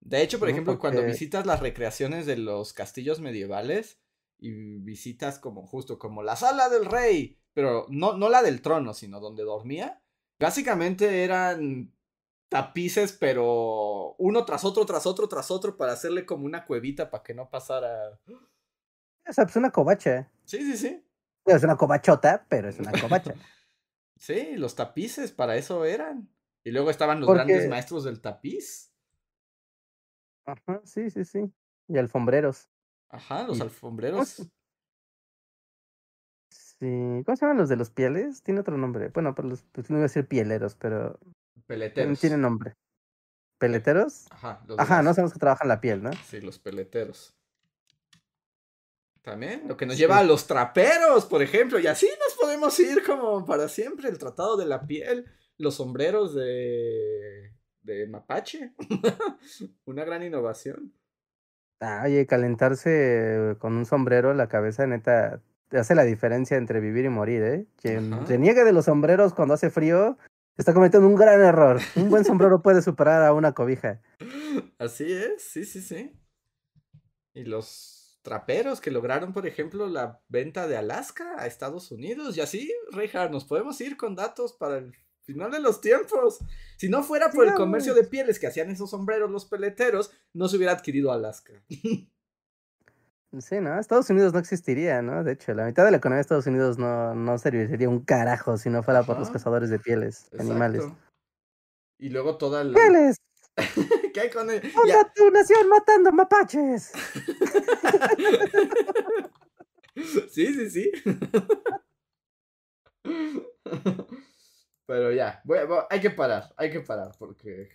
[0.00, 4.00] De hecho, por ejemplo, cuando visitas las recreaciones de los castillos medievales,
[4.38, 8.94] y visitas como justo como la sala del rey, pero no, no la del trono,
[8.94, 10.02] sino donde dormía.
[10.38, 11.92] Básicamente eran
[12.48, 17.22] tapices, pero uno tras otro, tras otro, tras otro, para hacerle como una cuevita para
[17.22, 18.20] que no pasara.
[19.28, 20.30] O sea, pues una covacha.
[20.44, 21.04] Sí, sí, sí.
[21.46, 23.34] Es una covachota, pero es una covacha.
[24.16, 26.28] sí, los tapices para eso eran.
[26.64, 28.92] Y luego estaban los grandes maestros del tapiz.
[30.44, 31.52] Ajá, sí, sí, sí.
[31.88, 32.68] Y alfombreros.
[33.08, 34.42] Ajá, los alfombreros.
[36.50, 38.42] Sí, ¿cómo se llaman los de los pieles?
[38.42, 39.08] Tiene otro nombre.
[39.08, 41.18] Bueno, pues, pues no iba a decir pieleros, pero.
[41.66, 42.20] Peleteros.
[42.20, 42.74] Tiene nombre.
[43.58, 44.26] ¿Peleteros?
[44.30, 46.10] Ajá, Ajá, no son los que trabajan la piel, ¿no?
[46.28, 47.34] Sí, los peleteros.
[49.22, 53.02] También, lo que nos lleva a los traperos, por ejemplo, y así nos podemos ir
[53.04, 55.26] como para siempre, el tratado de la piel,
[55.56, 58.74] los sombreros de, de mapache,
[59.86, 60.92] una gran innovación.
[61.80, 67.10] Ah, oye, calentarse con un sombrero la cabeza, neta, hace la diferencia entre vivir y
[67.10, 67.66] morir, ¿eh?
[67.76, 70.16] Quien se niegue de los sombreros cuando hace frío,
[70.56, 71.78] está cometiendo un gran error.
[71.96, 74.00] Un buen sombrero puede superar a una cobija.
[74.78, 76.18] Así es, sí, sí, sí.
[77.34, 82.36] Y los traperos que lograron, por ejemplo, la venta de Alaska a Estados Unidos.
[82.36, 84.94] Y así, Reinhardt, nos podemos ir con datos para el
[85.26, 86.38] final de los tiempos.
[86.76, 90.48] Si no fuera por el comercio de pieles que hacían esos sombreros los peleteros, no
[90.48, 91.52] se hubiera adquirido Alaska.
[93.40, 93.78] Sí, ¿no?
[93.78, 95.22] Estados Unidos no existiría, ¿no?
[95.22, 98.56] De hecho, la mitad de la economía de Estados Unidos no, no serviría un carajo
[98.56, 100.84] si no fuera por los cazadores de pieles, animales.
[101.98, 102.72] Y luego toda la...
[102.72, 103.16] ¡Pieles!
[104.14, 104.62] ¿Qué hay con él?
[105.14, 106.92] tu nación matando mapaches!
[110.30, 110.90] sí, sí, sí.
[115.90, 117.70] Hay que parar, hay que parar, porque,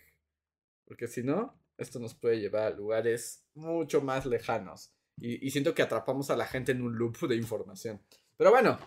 [0.86, 4.94] porque si no, esto nos puede llevar a lugares mucho más lejanos.
[5.18, 8.02] Y, siento que atrapamos a la gente en un loop de información.
[8.38, 8.80] Pero bueno,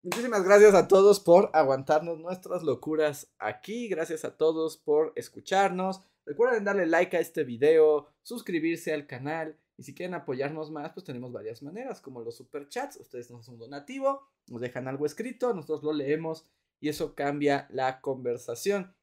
[0.00, 3.88] Muchísimas gracias a todos por aguantarnos nuestras locuras aquí.
[3.88, 6.02] Gracias a todos por escucharnos.
[6.24, 11.04] Recuerden darle like a este video, suscribirse al canal y si quieren apoyarnos más, pues
[11.04, 12.96] tenemos varias maneras, como los superchats.
[12.96, 16.46] Ustedes nos hacen un donativo, nos dejan algo escrito, nosotros lo leemos
[16.80, 18.94] y eso cambia la conversación.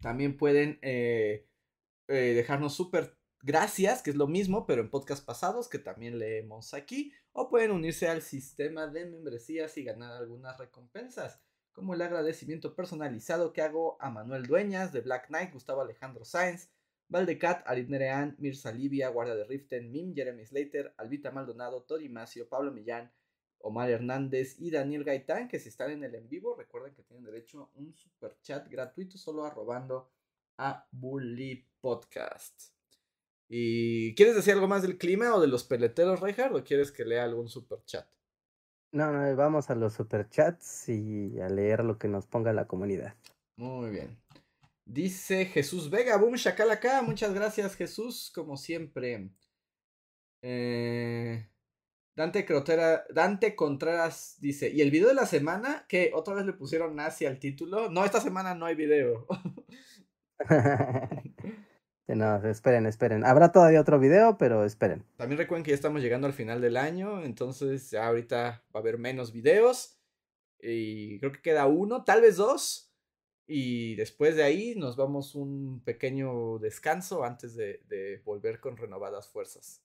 [0.00, 1.48] También pueden eh,
[2.08, 6.74] eh, dejarnos super gracias, que es lo mismo, pero en podcast pasados que también leemos
[6.74, 7.12] aquí.
[7.32, 11.40] O pueden unirse al sistema de membresías y ganar algunas recompensas
[11.74, 16.70] como el agradecimiento personalizado que hago a Manuel Dueñas de Black Knight, Gustavo Alejandro Sáenz,
[17.08, 22.48] Valdecat, Arit Nerean, Mirza Livia, Guardia de Riften, Mim, Jeremy Slater, Albita Maldonado, Tori Macio,
[22.48, 23.12] Pablo Millán,
[23.64, 27.24] Omar Hernández y Daniel Gaitán, que si están en el en vivo, recuerden que tienen
[27.24, 30.10] derecho a un super chat gratuito solo arrobando
[30.58, 32.74] a Bully Podcast.
[33.48, 37.06] ¿Y quieres decir algo más del clima o de los peleteros, Reinhardt, o quieres que
[37.06, 38.06] lea algún super chat?
[38.92, 43.14] No, no, vamos a los superchats y a leer lo que nos ponga la comunidad.
[43.56, 44.18] Muy bien.
[44.84, 46.34] Dice Jesús Vega, boom,
[46.70, 47.00] acá.
[47.00, 49.30] Muchas gracias, Jesús, como siempre.
[50.42, 51.48] Eh,
[52.16, 55.84] Dante, Crotera, Dante Contreras dice: ¿Y el video de la semana?
[55.88, 56.10] ¿Qué?
[56.14, 57.90] ¿Otra vez le pusieron nazi al título?
[57.90, 59.26] No, esta semana no hay video.
[62.06, 63.24] No, esperen, esperen.
[63.24, 65.04] Habrá todavía otro video, pero esperen.
[65.16, 68.78] También recuerden que ya estamos llegando al final del año, entonces ya ahorita va a
[68.78, 69.98] haber menos videos.
[70.60, 72.92] Y creo que queda uno, tal vez dos.
[73.46, 79.83] Y después de ahí nos vamos un pequeño descanso antes de, volver con renovadas fuerzas.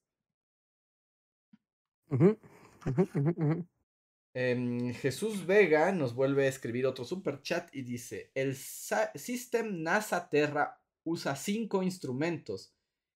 [4.34, 10.30] Em, Jesús Vega nos vuelve a escribir otro super chat y dice: El System NASA
[10.30, 12.76] Terra usa cinco instrumentos,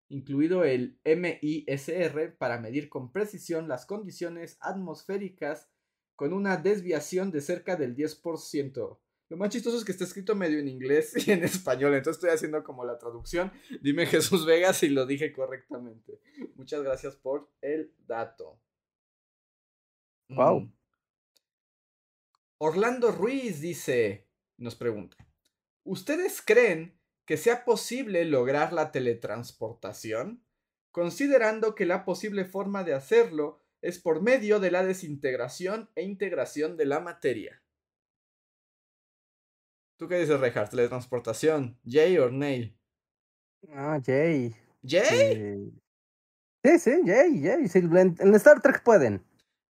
[0.09, 5.69] incluido el MISR, para medir con precisión las condiciones atmosféricas
[6.15, 8.99] con una desviación de cerca del 10%.
[9.29, 12.35] Lo más chistoso es que está escrito medio en inglés y en español, entonces estoy
[12.35, 13.51] haciendo como la traducción.
[13.81, 16.19] Dime Jesús Vegas si lo dije correctamente.
[16.55, 18.59] Muchas gracias por el dato.
[20.29, 20.61] Wow.
[20.61, 20.73] Mm.
[22.59, 25.17] Orlando Ruiz dice, nos pregunta,
[25.83, 30.43] ¿ustedes creen que sea posible lograr la teletransportación,
[30.91, 36.77] considerando que la posible forma de hacerlo es por medio de la desintegración e integración
[36.77, 37.61] de la materia.
[39.97, 40.71] ¿Tú qué dices, Reinhardt?
[40.71, 41.77] ¿Teletransportación?
[41.85, 42.77] ¿Jay o Neil?
[43.69, 44.55] Ah, Jay.
[44.85, 45.71] ¿Jay?
[46.63, 47.69] Sí, sí, Jay, Jay.
[47.73, 49.25] en Star Trek pueden.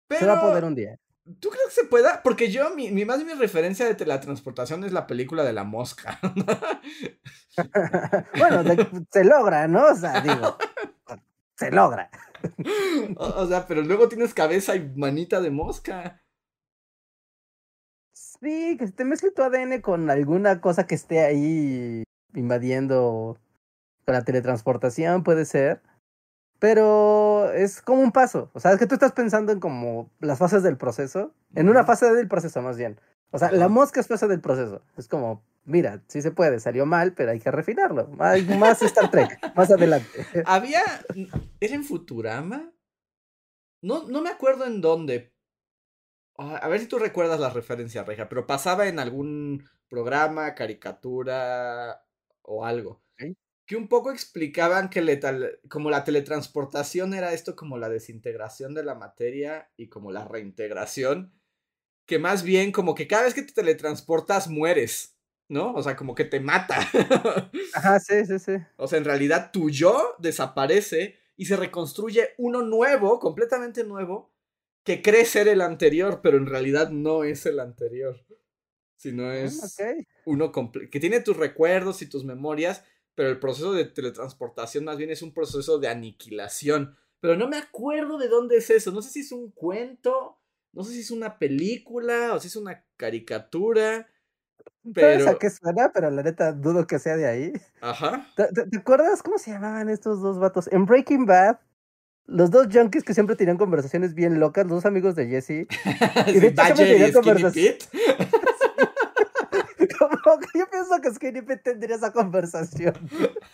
[0.09, 0.99] Se va a poder un día.
[1.39, 2.21] ¿Tú crees que se pueda?
[2.21, 5.63] Porque yo, mi, mi más mi referencia de la transportación es la película de la
[5.63, 6.19] mosca.
[8.37, 8.63] bueno,
[9.09, 9.85] se logra, ¿no?
[9.85, 10.57] O sea, digo,
[11.57, 12.09] se logra.
[13.15, 16.21] o, sea, pero luego tienes cabeza y manita de mosca.
[18.11, 23.39] Sí, que se te mezcle tu ADN con alguna cosa que esté ahí invadiendo
[24.05, 25.81] con la teletransportación, puede ser
[26.63, 28.49] pero es como un paso.
[28.53, 31.83] O sea, es que tú estás pensando en como las fases del proceso, en una
[31.83, 32.99] fase del proceso más bien.
[33.31, 34.83] O sea, la mosca es fase del proceso.
[34.95, 38.11] Es como, mira, sí se puede, salió mal, pero hay que refinarlo.
[38.19, 40.25] Hay más Star Trek, más adelante.
[40.45, 40.81] Había,
[41.59, 42.71] ¿era en Futurama?
[43.81, 45.33] No, no me acuerdo en dónde.
[46.37, 52.05] Ah, a ver si tú recuerdas la referencia, Reja, pero pasaba en algún programa, caricatura
[52.41, 53.02] o algo
[53.65, 55.19] que un poco explicaban que le
[55.69, 61.33] como la teletransportación era esto como la desintegración de la materia y como la reintegración,
[62.05, 65.15] que más bien como que cada vez que te teletransportas mueres,
[65.47, 65.73] ¿no?
[65.73, 66.77] O sea, como que te mata.
[67.73, 68.53] Ajá, sí, sí, sí.
[68.75, 74.31] O sea, en realidad tu yo desaparece y se reconstruye uno nuevo, completamente nuevo,
[74.83, 78.25] que cree ser el anterior, pero en realidad no es el anterior,
[78.97, 79.77] sino mm, es
[80.25, 80.51] uno
[80.91, 82.83] que tiene tus recuerdos y tus memorias,
[83.15, 86.95] pero el proceso de teletransportación más bien es un proceso de aniquilación.
[87.19, 90.39] Pero no me acuerdo de dónde es eso, no sé si es un cuento,
[90.73, 94.07] no sé si es una película o si es una caricatura.
[94.93, 95.29] Pero...
[95.29, 97.53] a qué suena, pero la neta dudo que sea de ahí.
[97.79, 98.27] Ajá.
[98.35, 100.67] ¿Te, acuerdas cómo se llamaban estos dos vatos?
[100.71, 101.59] En Breaking Bad,
[102.25, 105.49] los dos junkies que siempre tenían conversaciones bien locas, los dos amigos de Jesse.
[106.27, 107.89] y de hecho siempre tenían conversaciones.
[110.53, 112.93] Yo pienso que Skinny Pete tendría esa conversación.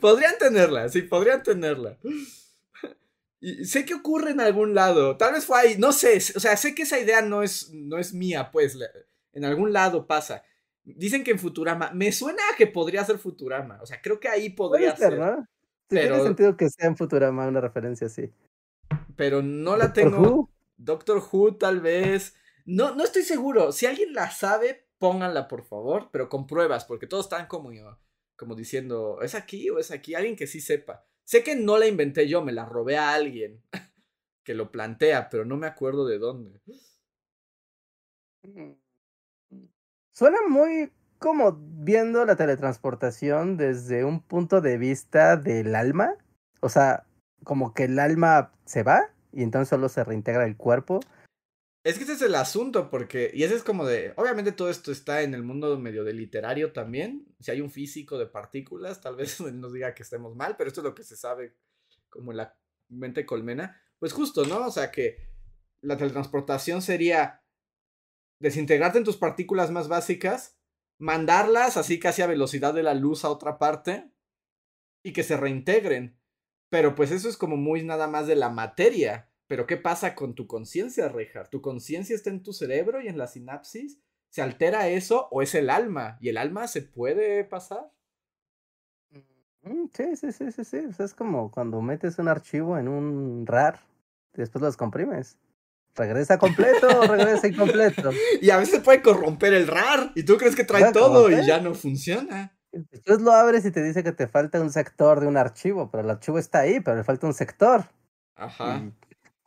[0.00, 1.98] podrían tenerla, sí, podrían tenerla.
[3.40, 5.16] Y sé que ocurre en algún lado.
[5.16, 6.16] Tal vez fue ahí, no sé.
[6.36, 8.76] O sea, sé que esa idea no es, no es mía, pues.
[9.32, 10.42] En algún lado pasa.
[10.84, 11.90] Dicen que en Futurama.
[11.94, 13.78] Me suena a que podría ser Futurama.
[13.80, 15.18] O sea, creo que ahí podría ser.
[15.18, 15.46] ¿no?
[15.88, 16.16] pero...
[16.16, 18.30] Tiene sentido que sea en Futurama una referencia así.
[19.16, 20.50] Pero no la tengo.
[20.76, 22.34] Doctor Who, tal vez.
[22.66, 23.72] No, no estoy seguro.
[23.72, 26.10] Si alguien la sabe, pónganla, por favor.
[26.12, 27.70] Pero con pruebas, porque todos están como,
[28.36, 30.14] como diciendo, ¿es aquí o es aquí?
[30.14, 31.06] Alguien que sí sepa.
[31.24, 33.62] Sé que no la inventé yo, me la robé a alguien
[34.44, 36.60] que lo plantea, pero no me acuerdo de dónde.
[38.42, 38.72] Mm.
[40.12, 46.16] Suena muy como viendo la teletransportación desde un punto de vista del alma.
[46.60, 47.06] O sea,
[47.44, 51.00] como que el alma se va y entonces solo se reintegra el cuerpo.
[51.82, 54.92] Es que ese es el asunto, porque, y ese es como de, obviamente todo esto
[54.92, 59.16] está en el mundo medio de literario también, si hay un físico de partículas, tal
[59.16, 61.56] vez nos diga que estemos mal, pero esto es lo que se sabe
[62.10, 62.58] como la
[62.88, 64.66] mente colmena, pues justo, ¿no?
[64.66, 65.30] O sea que
[65.80, 67.42] la teletransportación sería
[68.40, 70.58] desintegrarte en tus partículas más básicas,
[70.98, 74.10] mandarlas así casi a velocidad de la luz a otra parte
[75.02, 76.18] y que se reintegren.
[76.68, 79.29] Pero pues eso es como muy nada más de la materia.
[79.50, 81.48] Pero ¿qué pasa con tu conciencia, Rejar?
[81.48, 83.98] ¿Tu conciencia está en tu cerebro y en la sinapsis?
[84.28, 86.18] ¿Se altera eso o es el alma?
[86.20, 87.90] ¿Y el alma se puede pasar?
[89.62, 90.78] Mm, sí, sí, sí, sí, sí.
[90.96, 93.80] es como cuando metes un archivo en un RAR
[94.34, 95.36] y después los comprimes.
[95.96, 98.12] Regresa completo o regresa incompleto.
[98.40, 101.60] Y a veces puede corromper el RAR y tú crees que trae todo y ya
[101.60, 102.56] no funciona.
[102.70, 106.04] Después lo abres y te dice que te falta un sector de un archivo, pero
[106.04, 107.86] el archivo está ahí, pero le falta un sector.
[108.36, 108.92] Ajá.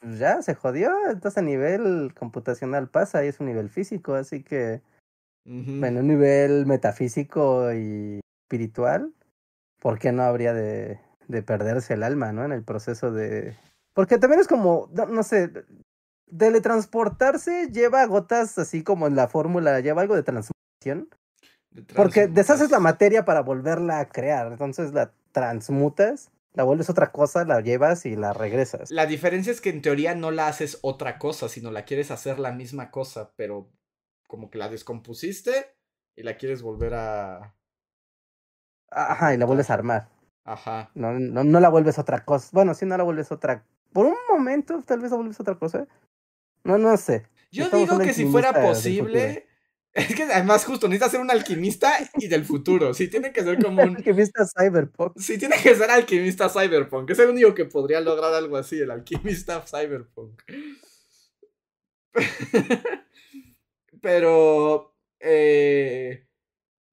[0.03, 0.91] Pues, ya se jodió.
[1.09, 4.81] Entonces a nivel computacional pasa y es un nivel físico, así que
[5.45, 9.13] en un nivel metafísico y espiritual,
[9.79, 12.45] ¿por qué no habría de, de perderse el alma, ¿no?
[12.45, 13.57] En el proceso de...
[13.93, 15.51] Porque también es como, no, sé,
[16.35, 21.09] teletransportarse lleva gotas así como en la fórmula, lleva algo de transmutación.
[21.95, 27.45] Porque deshaces la materia para volverla a crear, entonces la transmutas la vuelves otra cosa,
[27.45, 28.91] la llevas y la regresas.
[28.91, 32.39] La diferencia es que en teoría no la haces otra cosa, sino la quieres hacer
[32.39, 33.71] la misma cosa, pero
[34.27, 35.75] como que la descompusiste
[36.15, 37.55] y la quieres volver a...
[38.89, 40.09] Ajá, y la vuelves a armar.
[40.43, 40.91] Ajá.
[40.93, 42.49] No, no, no la vuelves otra cosa.
[42.51, 43.65] Bueno, si no la vuelves otra...
[43.91, 45.87] Por un momento tal vez la vuelves otra cosa.
[46.63, 47.27] No, no sé.
[47.51, 49.47] Yo digo que si fuera posible
[49.93, 52.93] es que además justo necesita ser un alquimista y del futuro.
[52.93, 53.97] Sí, tiene que ser como un...
[53.97, 55.17] Alquimista cyberpunk.
[55.19, 57.09] Sí, tiene que ser alquimista cyberpunk.
[57.11, 60.41] Es el único que podría lograr algo así, el alquimista cyberpunk.
[64.01, 64.95] Pero...
[65.19, 66.27] Eh,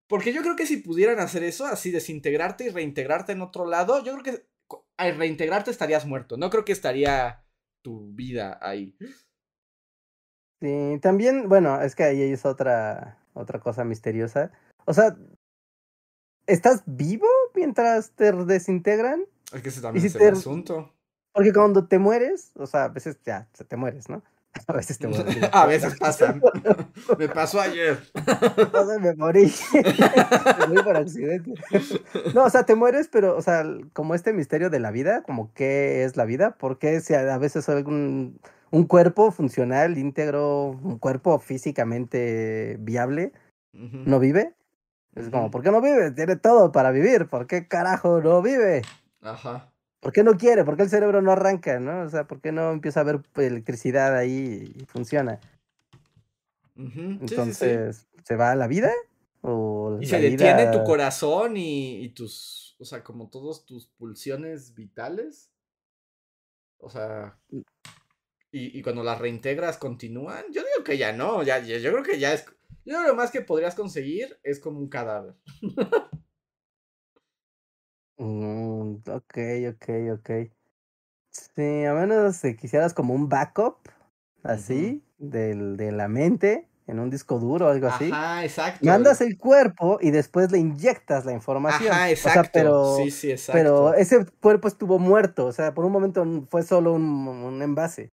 [0.07, 4.05] porque yo creo que si pudieran hacer eso, así desintegrarte y reintegrarte en otro lado,
[4.05, 4.47] yo creo que
[4.97, 6.37] al reintegrarte estarías muerto.
[6.37, 7.45] No creo que estaría
[7.83, 8.97] tu vida ahí.
[10.61, 14.51] Sí, también, bueno, es que ahí es otra, otra cosa misteriosa.
[14.85, 15.17] O sea,
[16.47, 19.25] ¿estás vivo mientras te desintegran?
[19.53, 20.93] Es que ese también es el asunto.
[21.33, 24.23] Porque cuando te mueres, o sea, a veces ya te mueres, ¿no?
[24.67, 25.37] A veces te mueres.
[25.53, 26.35] a veces pasa.
[27.19, 28.01] me pasó ayer.
[29.01, 29.53] me morí.
[29.73, 31.55] me morí por accidente.
[32.35, 35.55] No, o sea, te mueres, pero, o sea, como este misterio de la vida, como
[35.55, 38.41] qué es la vida, porque si a veces algún
[38.71, 43.33] un cuerpo funcional, íntegro, un cuerpo físicamente viable,
[43.73, 44.55] no vive.
[45.15, 46.13] Es como, ¿por qué no vive?
[46.13, 47.27] Tiene todo para vivir.
[47.27, 48.83] ¿Por qué carajo no vive?
[49.21, 49.73] Ajá.
[50.01, 50.65] ¿Por qué no quiere?
[50.65, 51.81] ¿Por qué el cerebro no arranca?
[51.81, 52.03] ¿no?
[52.03, 55.41] O sea, ¿por qué no empieza a haber electricidad ahí y funciona?
[56.77, 58.91] Entonces, ¿se va a la vida?
[59.43, 64.75] O y se detiene tu corazón y, y, tus, o sea, como todos tus pulsiones
[64.75, 65.51] vitales.
[66.79, 67.61] O sea, mm.
[68.53, 70.45] Y, y, cuando las reintegras continúan.
[70.51, 72.45] Yo digo que ya no, ya, yo creo que ya es...
[72.85, 75.35] Yo creo que lo más que podrías conseguir es como un cadáver.
[78.17, 79.39] mm, ok,
[79.71, 80.31] ok, ok.
[81.31, 83.77] Sí, a menos si quisieras como un backup,
[84.43, 88.11] así, del, de la mente, en un disco duro o algo así.
[88.11, 88.85] Ajá, exacto.
[88.85, 91.93] Mandas el cuerpo y después le inyectas la información.
[91.93, 92.51] Ajá, exacto.
[92.53, 93.53] pero, sí, sí, exacto.
[93.57, 98.11] pero ese cuerpo estuvo muerto, o sea, por un momento fue solo un, un envase.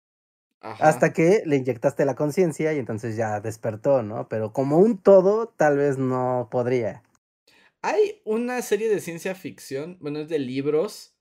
[0.62, 0.88] Ajá.
[0.88, 4.28] Hasta que le inyectaste la conciencia y entonces ya despertó, ¿no?
[4.28, 7.02] Pero como un todo, tal vez no podría.
[7.82, 11.16] Hay una serie de ciencia ficción, bueno, es de libros,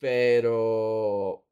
[0.00, 1.46] pero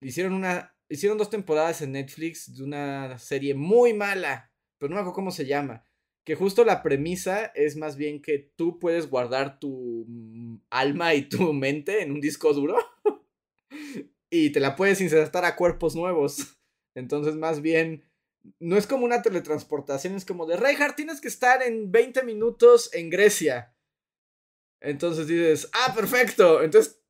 [0.00, 5.00] hicieron una hicieron dos temporadas en Netflix de una serie muy mala, pero no me
[5.00, 5.84] acuerdo cómo se llama.
[6.24, 11.28] Que justo la premisa es más bien que tú puedes guardar tu mm, alma y
[11.28, 12.76] tu mente en un disco duro
[14.34, 16.58] y te la puedes insertar a cuerpos nuevos.
[16.96, 18.04] Entonces, más bien,
[18.58, 22.90] no es como una teletransportación, es como de Reinhardt, tienes que estar en 20 minutos
[22.92, 23.74] en Grecia.
[24.80, 26.62] Entonces dices, ah, perfecto.
[26.62, 27.00] Entonces,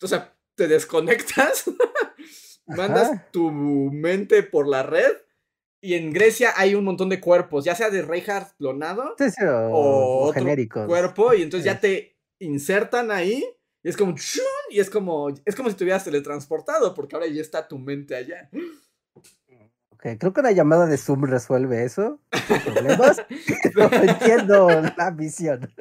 [0.00, 1.64] o sea, te desconectas
[2.66, 5.12] mandas tu mente por la red
[5.80, 9.14] y en Grecia hay un montón de cuerpos, ya sea de Reinhardt clonado
[9.70, 10.86] o, otro genéricos.
[10.86, 13.44] cuerpo y entonces ya te insertan ahí
[13.88, 14.14] y es como
[14.70, 18.14] y es como es como si te hubieras teletransportado porque ahora ya está tu mente
[18.14, 18.50] allá.
[19.90, 22.20] Ok, creo que una llamada de Zoom resuelve eso.
[22.64, 23.16] ¿Problemas?
[23.74, 25.72] no entiendo la visión.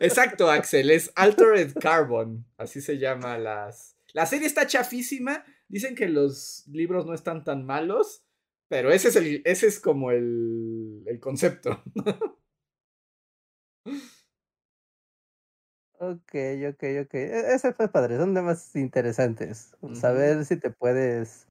[0.00, 3.94] Exacto, Axel, es Altered Carbon, así se llama las.
[4.12, 8.24] La serie está chafísima, Dicen que los libros no están tan malos,
[8.66, 11.80] pero ese es, el, ese es como el, el concepto.
[16.00, 16.34] Ok,
[16.66, 17.14] ok, ok.
[17.14, 18.16] E, ese fue padre.
[18.16, 19.76] Son temas interesantes.
[19.92, 21.46] Saber si te puedes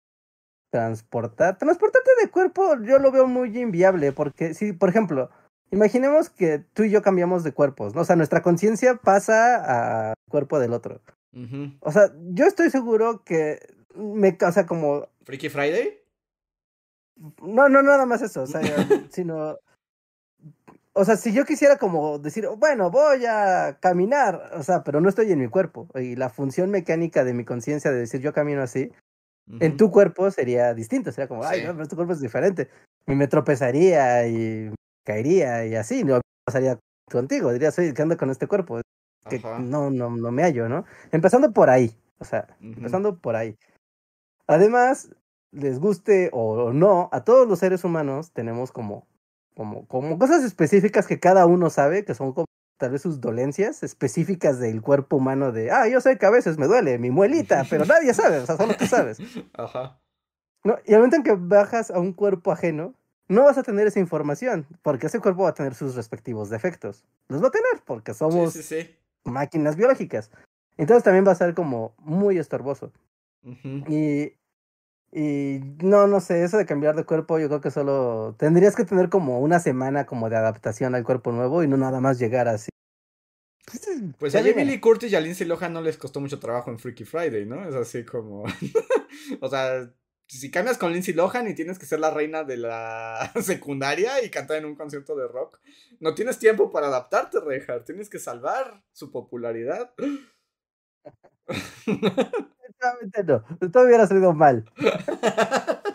[0.72, 1.58] transportar.
[1.60, 5.30] Transportarte de cuerpo yo lo veo muy inviable porque si, por ejemplo,
[5.72, 8.02] imaginemos que tú y yo cambiamos de cuerpos, ¿no?
[8.02, 11.00] O sea, nuestra conciencia pasa al cuerpo del otro.
[11.82, 13.60] O sea, yo estoy seguro que
[13.95, 15.08] me causa como...
[15.26, 16.02] ¿Freaky Friday?
[17.43, 18.62] No, no, nada más eso, o sea,
[19.12, 19.60] sino...
[20.93, 25.09] O sea, si yo quisiera como decir, bueno, voy a caminar, o sea, pero no
[25.09, 28.61] estoy en mi cuerpo, y la función mecánica de mi conciencia de decir yo camino
[28.61, 28.91] así,
[29.59, 32.69] en tu cuerpo sería distinto, sería como, ay, no, pero tu cuerpo es diferente.
[33.07, 34.71] Y me tropezaría y
[35.03, 36.77] caería y así, no pasaría
[37.11, 38.79] contigo, diría, soy, ¿qué anda con este cuerpo?
[39.27, 40.85] Que no, no, no me hallo, ¿no?
[41.11, 43.55] Empezando por ahí, o sea, empezando por ahí.
[44.47, 45.09] Además,
[45.51, 49.07] les guste o no, a todos los seres humanos tenemos como,
[49.56, 52.45] como, como cosas específicas que cada uno sabe, que son como
[52.78, 56.58] tal vez sus dolencias específicas del cuerpo humano de, ah, yo sé que a veces
[56.58, 59.20] me duele mi muelita, pero nadie sabe, o sea, solo tú sabes.
[59.54, 60.00] Ajá.
[60.64, 62.95] No, y al momento en que bajas a un cuerpo ajeno,
[63.28, 67.06] no vas a tener esa información, porque ese cuerpo va a tener sus respectivos defectos.
[67.28, 68.58] Los va a tener, porque somos
[69.24, 70.32] máquinas biológicas.
[70.78, 72.91] Entonces también va a ser como muy estorboso.
[73.43, 74.34] Y
[75.12, 78.86] y no, no sé, eso de cambiar de cuerpo, yo creo que solo tendrías que
[78.86, 82.47] tener como una semana como de adaptación al cuerpo nuevo y no nada más llegar
[82.47, 82.70] así.
[84.18, 87.05] Pues a Jamie Curtis y a Lindsay Lohan no les costó mucho trabajo en Freaky
[87.05, 87.68] Friday, ¿no?
[87.68, 88.43] Es así como.
[89.41, 89.91] o sea,
[90.28, 94.30] si cambias con Lindsay Lohan y tienes que ser la reina de la secundaria y
[94.30, 95.60] cantar en un concierto de rock,
[95.99, 97.86] no tienes tiempo para adaptarte, Reinhardt.
[97.86, 99.93] Tienes que salvar su popularidad.
[103.25, 103.43] no.
[103.71, 104.65] Todo hubiera salido mal.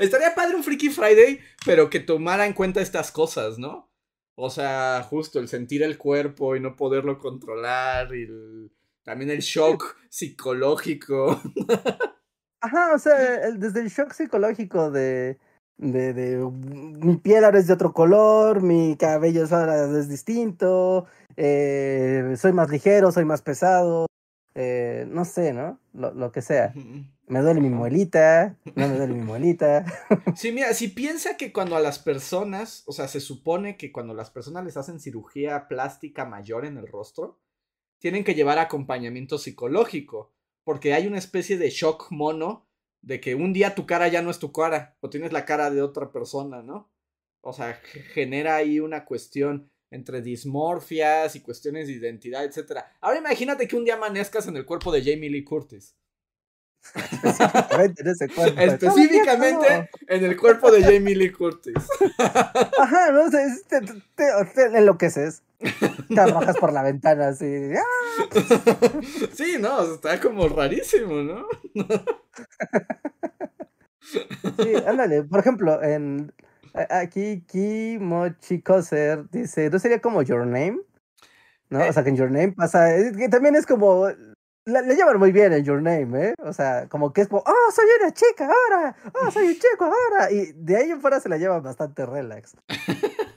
[0.00, 3.90] Estaría padre un Freaky Friday, pero que tomara en cuenta estas cosas, ¿no?
[4.36, 8.70] O sea, justo el sentir el cuerpo y no poderlo controlar, y
[9.02, 11.40] también el shock psicológico.
[12.60, 15.38] Ajá, o sea, desde el shock psicológico de,
[15.76, 21.06] de, de, mi piel ahora es de otro color, mi cabello ahora es distinto,
[21.36, 24.06] eh, soy más ligero, soy más pesado,
[24.60, 25.78] eh, no sé, ¿no?
[25.92, 26.74] Lo, lo, que sea.
[27.28, 29.84] Me duele mi muelita, no me duele mi muelita.
[30.34, 34.14] Sí, mira, si piensa que cuando a las personas, o sea, se supone que cuando
[34.14, 37.38] las personas les hacen cirugía plástica mayor en el rostro,
[38.00, 40.34] tienen que llevar acompañamiento psicológico,
[40.64, 42.66] porque hay una especie de shock mono
[43.00, 45.70] de que un día tu cara ya no es tu cara, o tienes la cara
[45.70, 46.90] de otra persona, ¿no?
[47.42, 47.74] O sea,
[48.12, 52.80] genera ahí una cuestión entre dismorfias y cuestiones de identidad, etc.
[53.00, 55.96] Ahora imagínate que un día amanezcas en el cuerpo de Jamie Lee Curtis.
[56.94, 58.60] Específicamente en ese cuerpo.
[58.60, 61.74] Específicamente en el cuerpo de Jamie Lee Curtis.
[62.78, 64.24] Ajá, no sé, te, te,
[64.54, 65.42] te enloqueces.
[66.08, 67.72] Te arrojas por la ventana así.
[67.74, 68.30] ¡ah!
[69.34, 71.46] Sí, no, está como rarísimo, ¿no?
[74.58, 75.24] Sí, ándale.
[75.24, 76.32] Por ejemplo, en
[76.90, 80.80] aquí Kimochi Koser dice, ¿no sería como Your Name?
[81.70, 81.86] ¿No?
[81.86, 84.08] O sea, que en Your Name pasa, que también es como,
[84.68, 86.34] le, llevan muy bien en Your Name, ¿eh?
[86.38, 89.84] O sea, como que es como, oh, soy una chica ahora, oh, soy un chico
[89.84, 90.30] ahora.
[90.30, 92.56] Y de ahí en fuera se la lleva bastante relax.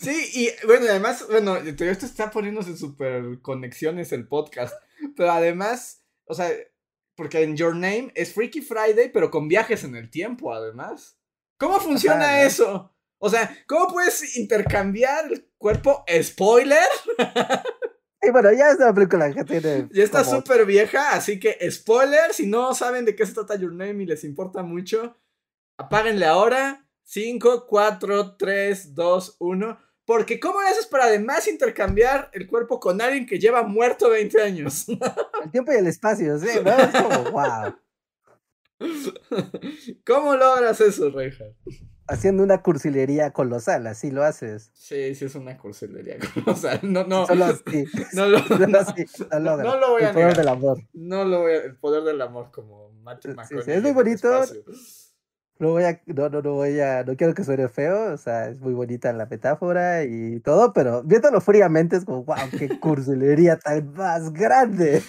[0.00, 4.74] Sí, y bueno, además, bueno, esto está poniéndose súper conexiones el podcast,
[5.16, 6.50] pero además, o sea,
[7.16, 11.17] porque en Your Name es Freaky Friday, pero con viajes en el tiempo, además.
[11.58, 12.94] ¿Cómo funciona eso?
[13.18, 16.04] O sea, ¿cómo puedes intercambiar el cuerpo?
[16.22, 16.86] ¿Spoiler?
[18.20, 19.88] Y bueno, ya es una película que tiene.
[19.92, 23.72] Ya está súper vieja, así que spoiler, si no saben de qué se trata Your
[23.72, 25.16] Name y les importa mucho,
[25.78, 26.84] apáguenle ahora.
[27.04, 29.78] 5, 4, 3, 2, 1.
[30.04, 34.86] Porque ¿cómo haces para además intercambiar el cuerpo con alguien que lleva muerto 20 años?
[35.42, 36.70] El tiempo y el espacio, sí, ¿no?
[36.70, 37.74] Es como, wow.
[40.06, 41.54] ¿Cómo logras eso, Reinhardt?
[42.06, 44.70] Haciendo una cursilería colosal, así lo haces.
[44.72, 46.80] Sí, sí es una cursilería colosal.
[46.82, 47.26] No, no.
[47.26, 47.84] Solo así.
[48.14, 50.78] No lo, no, no, no lo voy a El poder del amor.
[50.94, 54.28] No lo voy a, el poder del amor como Matthew sí, sí, es muy bonito.
[55.60, 58.48] No voy a, no, no, no voy a, no quiero que suene feo, o sea,
[58.48, 63.58] es muy bonita la metáfora y todo, pero viéndolo fríamente es como, wow, qué cursilería
[63.58, 65.02] tan más grande.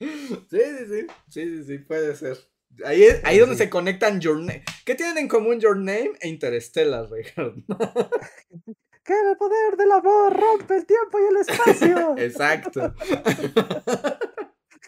[0.00, 0.08] Sí,
[0.50, 2.38] sí, sí, sí, sí, sí, puede ser.
[2.84, 4.64] Ahí es ahí donde se conectan Your Name.
[4.84, 7.54] ¿Qué tienen en común Your Name e Interstellar, Richard?
[9.04, 12.14] que el poder del amor rompe el tiempo y el espacio.
[12.18, 12.94] Exacto.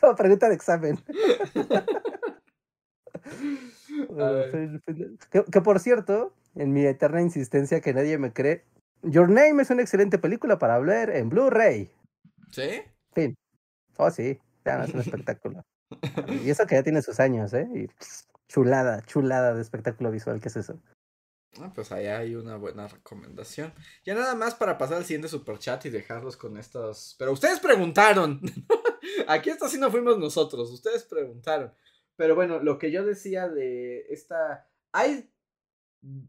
[0.00, 0.98] Como pregunta de examen.
[5.30, 8.64] Que, que, por cierto, en mi eterna insistencia que nadie me cree,
[9.02, 11.90] Your Name es una excelente película para hablar en Blu-ray.
[12.50, 12.82] ¿Sí?
[13.14, 13.34] Fin.
[13.96, 14.38] Oh, sí.
[14.66, 15.64] Ya, es un espectáculo.
[16.44, 17.68] Y eso que ya tiene sus años, ¿eh?
[17.72, 17.86] Y
[18.48, 20.80] chulada, chulada de espectáculo visual, ¿qué es eso?
[21.60, 23.72] Ah, pues ahí hay una buena recomendación.
[24.04, 27.14] Ya nada más para pasar al siguiente super chat y dejarlos con estos.
[27.18, 28.40] Pero ustedes preguntaron.
[29.28, 31.72] Aquí esto sí no fuimos nosotros, ustedes preguntaron.
[32.16, 34.68] Pero bueno, lo que yo decía de esta.
[34.92, 35.30] Hay.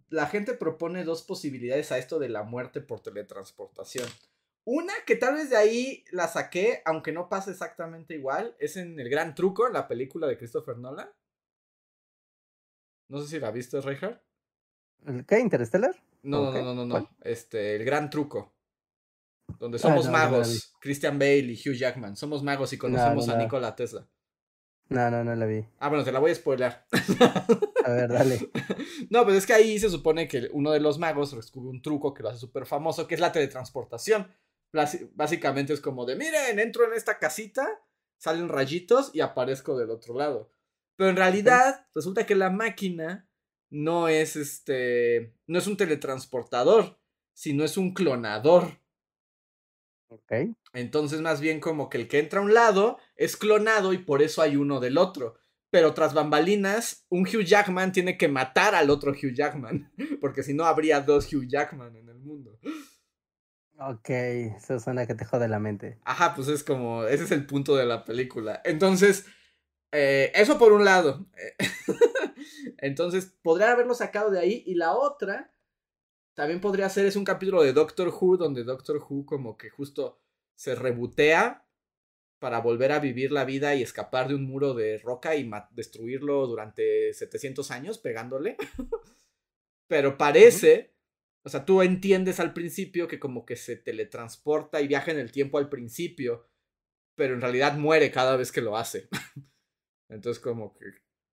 [0.09, 4.07] La gente propone dos posibilidades a esto de la muerte por teletransportación.
[4.69, 8.99] Una que tal vez de ahí la saqué, aunque no pasa exactamente igual, es en
[8.99, 11.09] El Gran Truco, en la película de Christopher Nolan.
[13.07, 14.21] No sé si la viste, Reinhardt.
[15.05, 15.39] ¿El qué?
[15.39, 15.95] ¿Interstellar?
[16.21, 18.53] No, no, no, no, no, Este, El Gran Truco.
[19.57, 20.75] Donde ah, somos magos.
[20.81, 22.17] Christian Bale y Hugh Jackman.
[22.17, 24.05] Somos magos y conocemos a Nikola Tesla.
[24.89, 25.65] No, no, no la vi.
[25.79, 26.83] Ah, bueno, te la voy a spoiler.
[27.85, 28.51] A ver, dale.
[29.09, 32.13] No, pues es que ahí se supone que uno de los magos descubre un truco
[32.13, 34.27] que lo hace súper famoso, que es la teletransportación.
[34.71, 37.67] Básicamente es como de, miren, entro en esta casita,
[38.17, 40.51] salen rayitos y aparezco del otro lado.
[40.97, 43.29] Pero en realidad resulta que la máquina
[43.69, 46.99] no es este, no es un teletransportador,
[47.33, 48.81] sino es un clonador.
[50.09, 50.33] Ok.
[50.73, 54.21] Entonces más bien como que el que entra a un lado es clonado y por
[54.21, 55.37] eso hay uno del otro.
[55.69, 59.91] Pero tras bambalinas, un Hugh Jackman tiene que matar al otro Hugh Jackman,
[60.21, 62.57] porque si no habría dos Hugh Jackman en el mundo.
[63.79, 65.99] Ok, eso suena que te jode la mente.
[66.03, 68.59] Ajá, pues es como, ese es el punto de la película.
[68.65, 69.25] Entonces,
[69.91, 71.27] eh, eso por un lado.
[72.79, 74.63] Entonces, podría haberlo sacado de ahí.
[74.65, 75.51] Y la otra,
[76.33, 80.21] también podría ser, es un capítulo de Doctor Who, donde Doctor Who como que justo
[80.55, 81.67] se rebotea
[82.39, 86.47] para volver a vivir la vida y escapar de un muro de roca y destruirlo
[86.47, 88.57] durante 700 años pegándole.
[89.87, 90.96] Pero parece
[91.47, 95.31] o sea, tú entiendes al principio que como que se teletransporta y viaja en el
[95.31, 96.45] tiempo al principio,
[97.15, 99.07] pero en realidad muere cada vez que lo hace.
[100.09, 100.87] Entonces como que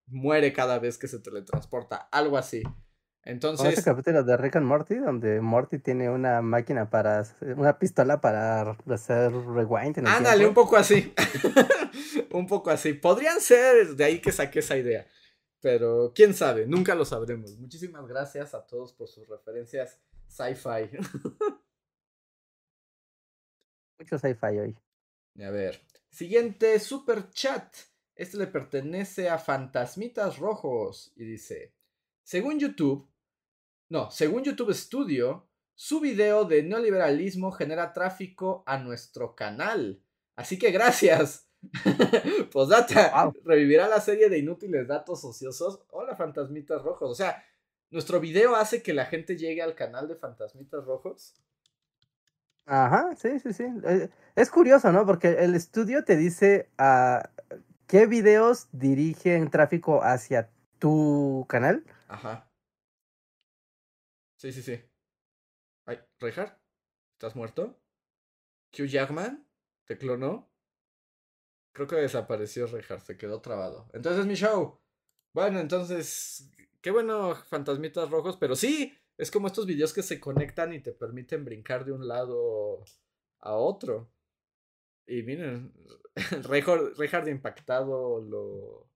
[0.07, 2.63] muere cada vez que se teletransporta, algo así.
[3.25, 3.73] Entonces...
[3.73, 7.25] ese capítulo de Rick and Morty donde Morty tiene una máquina para,
[7.57, 9.99] una pistola para hacer rewind.
[9.99, 11.13] En Ándale, un poco así.
[12.31, 12.93] un poco así.
[12.93, 15.09] Podrían ser de ahí que saqué esa idea.
[15.65, 17.57] Pero quién sabe, nunca lo sabremos.
[17.57, 19.99] Muchísimas gracias a todos por sus referencias
[20.29, 20.91] sci-fi.
[23.99, 24.77] Mucho sci-fi hoy.
[25.43, 25.81] A ver.
[26.11, 27.75] Siguiente super chat.
[28.15, 31.73] Este le pertenece a Fantasmitas Rojos y dice:
[32.23, 33.11] Según YouTube,
[33.89, 40.03] no, según YouTube Studio, su video de neoliberalismo genera tráfico a nuestro canal.
[40.37, 41.49] Así que gracias.
[42.53, 45.81] Posdata, revivirá la serie de inútiles datos ociosos.
[45.91, 47.11] Hola, fantasmitas rojos.
[47.11, 47.45] O sea,
[47.91, 51.35] nuestro video hace que la gente llegue al canal de fantasmitas rojos.
[52.67, 53.65] Ajá, sí, sí, sí.
[53.85, 55.05] Eh, es curioso, ¿no?
[55.05, 57.31] Porque el estudio te dice a ah,
[57.87, 61.85] qué videos dirigen tráfico hacia tu canal.
[62.09, 62.51] Ajá.
[64.37, 64.81] Sí, sí, sí.
[65.87, 66.59] Ay, Reinhardt,
[67.13, 67.79] ¿estás muerto?
[68.73, 69.47] Hugh Jackman,
[69.87, 70.54] ¿te clonó?
[71.75, 73.91] Creo que desapareció Reinhardt, se quedó trabado.
[73.93, 74.81] Entonces es mi show.
[75.35, 76.49] Bueno, entonces,
[76.81, 80.93] qué bueno, fantasmitas rojos, pero sí, es como estos videos que se conectan y te
[80.93, 82.85] permiten brincar de un lado
[83.41, 84.09] a otro.
[85.07, 85.73] Y miren,
[86.49, 88.89] Reinhardt impactado lo.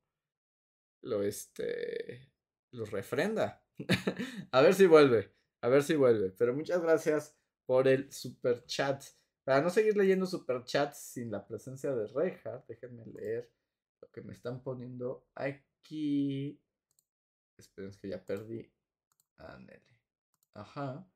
[1.03, 2.31] Lo este.
[2.71, 3.65] Lo refrenda.
[4.53, 5.35] a ver si vuelve.
[5.63, 6.31] A ver si vuelve.
[6.31, 9.03] Pero muchas gracias por el super chat.
[9.49, 13.51] Para no seguir leyendo super chats sin la presencia de Reinhardt, déjenme leer
[13.99, 16.61] lo que me están poniendo aquí.
[17.57, 18.71] Esperen que ya perdí.
[19.39, 19.59] a
[20.53, 21.11] Ajá.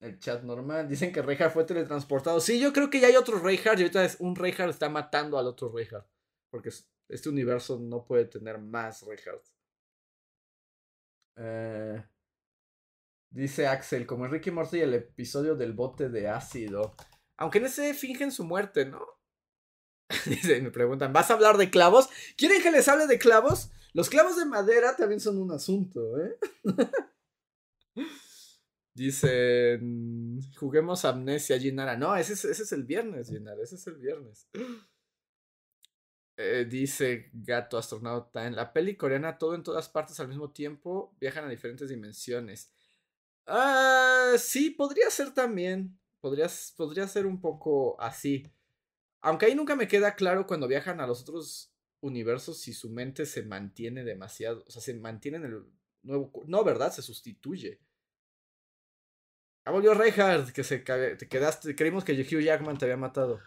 [0.00, 0.88] El chat normal.
[0.88, 2.40] Dicen que Reinhardt fue teletransportado.
[2.40, 5.36] Sí, yo creo que ya hay otro Reinhardt y ahorita es un Reinhardt está matando
[5.36, 6.08] al otro Reinhardt.
[6.48, 6.70] Porque
[7.10, 9.44] este universo no puede tener más Reinhardt.
[11.36, 12.02] Eh,
[13.28, 16.96] dice Axel, como Ricky Morty el episodio del bote de ácido.
[17.36, 19.06] Aunque en ese fingen su muerte, ¿no?
[20.26, 22.08] Dice, me preguntan, ¿vas a hablar de clavos?
[22.36, 23.70] ¿Quieren que les hable de clavos?
[23.94, 26.38] Los clavos de madera también son un asunto, ¿eh?
[28.94, 31.96] Dicen, juguemos Amnesia, Ginara.
[31.96, 34.48] No, ese es, ese es el viernes, Ginara, ese es el viernes.
[36.38, 41.14] Eh, dice Gato Astronauta, en la peli coreana todo en todas partes al mismo tiempo
[41.20, 42.72] viajan a diferentes dimensiones.
[43.46, 46.00] Ah, sí, podría ser también.
[46.22, 46.46] Podría,
[46.76, 48.46] podría ser un poco así.
[49.20, 53.26] Aunque ahí nunca me queda claro cuando viajan a los otros universos si su mente
[53.26, 54.64] se mantiene demasiado.
[54.68, 55.64] O sea, se mantiene en el
[56.02, 56.30] nuevo.
[56.46, 56.92] No, ¿verdad?
[56.92, 57.80] Se sustituye.
[59.64, 61.74] Ah, volvió Reinhardt, que se te quedaste.
[61.74, 63.40] Creímos que Hugh Jackman te había matado.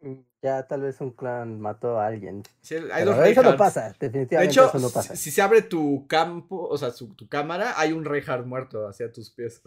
[0.00, 2.42] Mm, ya tal vez un clan mató a alguien.
[2.60, 5.16] Sí, hay dos eso no pasa, definitivamente de hecho, eso no pasa.
[5.16, 9.30] Si, se abre tu campo, o sea, tu cámara, hay un Reinhardt muerto hacia tus
[9.30, 9.62] pies.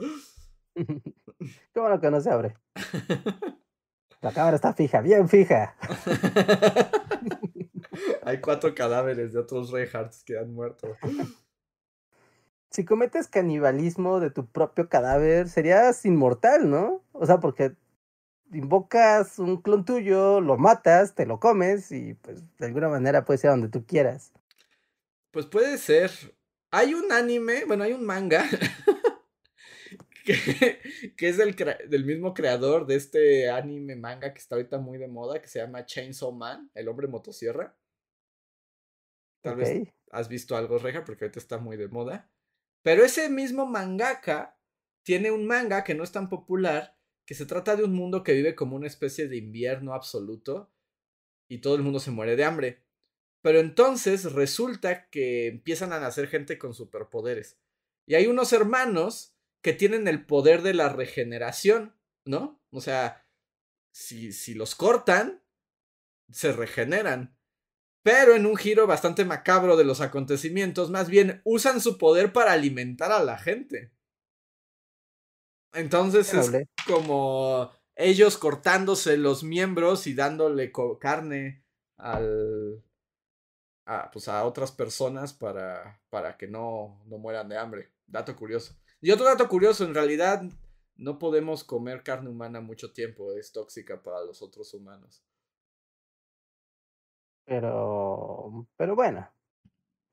[1.73, 2.55] Qué bueno que no se abre.
[4.21, 5.75] La cámara está fija, bien fija.
[8.23, 10.95] hay cuatro cadáveres de otros Reinhardts que han muerto
[12.71, 17.03] si cometes canibalismo de tu propio cadáver, serías inmortal, ¿no?
[17.13, 17.73] O sea, porque
[18.51, 23.38] invocas un clon tuyo, lo matas, te lo comes y pues de alguna manera puede
[23.38, 24.33] ser donde tú quieras.
[25.31, 26.11] Pues puede ser.
[26.71, 28.43] Hay un anime, bueno, hay un manga
[30.26, 30.80] que,
[31.15, 35.07] que, es del, del, mismo creador de este anime manga que está ahorita muy de
[35.07, 37.78] moda, que se llama Chainsaw Man, el hombre motosierra.
[39.41, 42.32] Tal vez has visto algo, Reja, porque ahorita está muy de moda.
[42.82, 44.59] Pero ese mismo mangaka
[45.03, 48.34] tiene un manga que no es tan popular, que se trata de un mundo que
[48.34, 50.71] vive como una especie de invierno absoluto
[51.47, 52.84] y todo el mundo se muere de hambre.
[53.41, 57.59] Pero entonces resulta que empiezan a nacer gente con superpoderes.
[58.07, 59.34] Y hay unos hermanos
[59.66, 62.61] que tienen el poder de la regeneración, ¿no?
[62.70, 63.26] O sea,
[63.91, 65.43] si, si los cortan,
[66.30, 67.36] se regeneran.
[68.03, 72.51] Pero en un giro bastante macabro de los acontecimientos, más bien usan su poder para
[72.51, 73.91] alimentar a la gente.
[75.74, 76.51] Entonces es
[76.86, 81.66] como ellos cortándose los miembros y dándole carne
[81.97, 82.84] al,
[83.88, 87.91] a, pues a otras personas para, para que no, no mueran de hambre.
[88.05, 88.76] Dato curioso.
[89.05, 90.41] Y otro dato curioso, en realidad
[90.95, 95.23] no podemos comer carne humana mucho tiempo, es tóxica para los otros humanos.
[97.45, 99.32] Pero, pero bueno,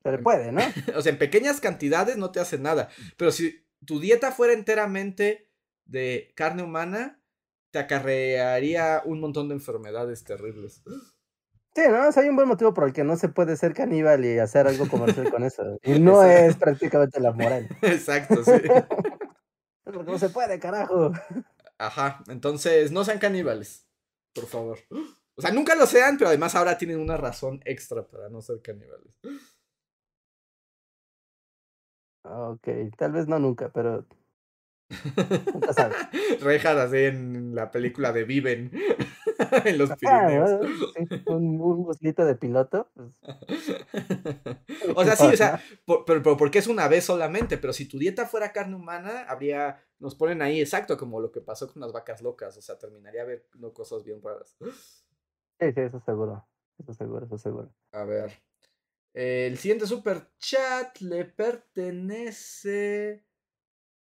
[0.03, 0.61] se le puede, ¿no?
[0.95, 2.89] o sea, en pequeñas cantidades no te hace nada.
[3.17, 5.49] Pero si tu dieta fuera enteramente
[5.85, 7.19] de carne humana,
[7.71, 10.83] te acarrearía un montón de enfermedades terribles.
[11.75, 12.03] Sí, ¿no?
[12.15, 14.87] hay un buen motivo por el que no se puede ser caníbal y hacer algo
[14.87, 15.79] comercial con eso.
[15.81, 17.67] Y no es prácticamente la moral.
[17.81, 18.51] Exacto, sí.
[19.83, 21.11] Porque no se puede, carajo.
[21.79, 23.87] Ajá, entonces no sean caníbales,
[24.33, 24.79] por favor.
[25.35, 28.61] O sea, nunca lo sean, pero además ahora tienen una razón extra para no ser
[28.61, 29.13] caníbales.
[32.23, 32.67] Ok,
[32.97, 34.05] tal vez no nunca, pero.
[35.53, 35.97] Nunca sabes.
[36.65, 38.71] así en la película de Viven.
[39.65, 40.51] en los Pirineos.
[41.27, 42.89] un, un de piloto.
[42.93, 43.19] Pues.
[44.95, 47.97] o sea, sí, o sea, pero, pero, porque es una vez solamente, pero si tu
[47.97, 51.91] dieta fuera carne humana, habría, nos ponen ahí exacto como lo que pasó con las
[51.91, 56.47] vacas locas, o sea, terminaría viendo cosas bien raras Sí, sí, eso seguro.
[56.79, 57.73] Eso seguro, eso seguro.
[57.91, 58.31] A ver.
[59.13, 63.23] El siguiente super chat le pertenece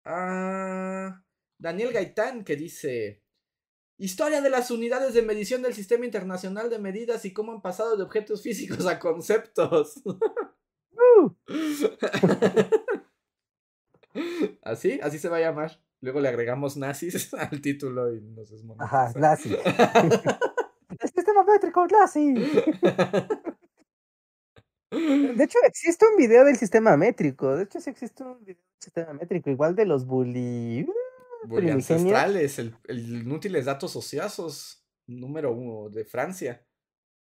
[0.05, 1.23] a
[1.59, 3.23] Daniel Gaitán que dice
[3.99, 7.97] Historia de las unidades de medición del Sistema Internacional de Medidas y cómo han pasado
[7.97, 10.03] de objetos físicos a conceptos.
[14.63, 15.81] así, así se va a llamar.
[16.03, 18.87] Luego le agregamos nazis al título y nos desmonetizan.
[18.87, 19.57] Ajá, nazi.
[20.99, 22.35] El sistema métrico nazi.
[24.91, 27.57] De hecho, existe un video del sistema métrico.
[27.57, 30.87] De hecho, sí existe un video del sistema métrico, igual de los bully.
[31.73, 36.67] Ancestrales, el, el inútiles datos ociosos, número uno de Francia.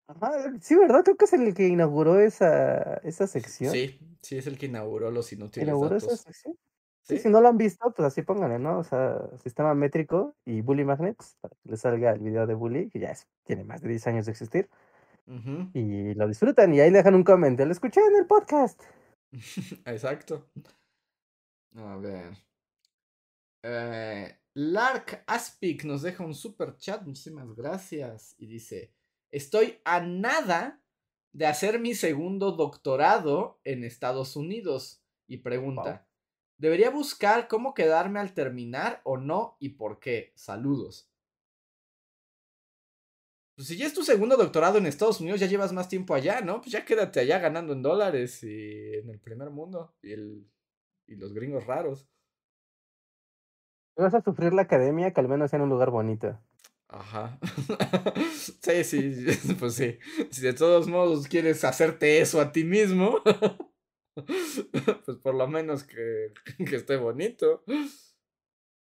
[0.08, 1.04] Ajá, sí, ¿verdad?
[1.04, 3.72] Creo que es el que inauguró esa, esa sección.
[3.72, 6.56] Sí, sí, es el que inauguró los inútiles ¿Inauguró esa sección?
[7.04, 8.78] Sí, si no lo han visto, pues así pónganle, ¿no?
[8.80, 12.90] O sea, sistema métrico y Bully Magnets, para que les salga el video de Bully,
[12.90, 14.70] que ya tiene más de 10 años de existir.
[15.74, 17.68] Y lo disfrutan y ahí dejan un comentario.
[17.68, 18.82] Lo escuché en el podcast.
[19.86, 20.50] Exacto.
[21.76, 22.51] A ver.
[23.64, 27.04] Eh, Lark Aspic nos deja un super chat.
[27.04, 28.36] Muchísimas gracias.
[28.38, 28.94] Y dice:
[29.32, 30.84] Estoy a nada
[31.34, 35.04] de hacer mi segundo doctorado en Estados Unidos.
[35.28, 36.08] Y pregunta:
[36.58, 39.58] ¿Debería buscar cómo quedarme al terminar o no?
[39.60, 40.34] ¿Y por qué?
[40.36, 41.08] Saludos.
[43.56, 46.42] Pues si ya es tu segundo doctorado en Estados Unidos, ya llevas más tiempo allá,
[46.42, 46.62] ¿no?
[46.62, 50.48] Pues ya quédate allá ganando en dólares y en el primer mundo y, el,
[51.08, 52.08] y los gringos raros.
[53.96, 56.40] Vas a sufrir la academia que al menos sea en un lugar bonito.
[56.92, 57.38] Ajá.
[58.62, 59.26] sí, sí,
[59.60, 59.98] pues sí.
[60.30, 63.20] Si de todos modos quieres hacerte eso a ti mismo,
[65.06, 67.64] pues por lo menos que, que esté bonito.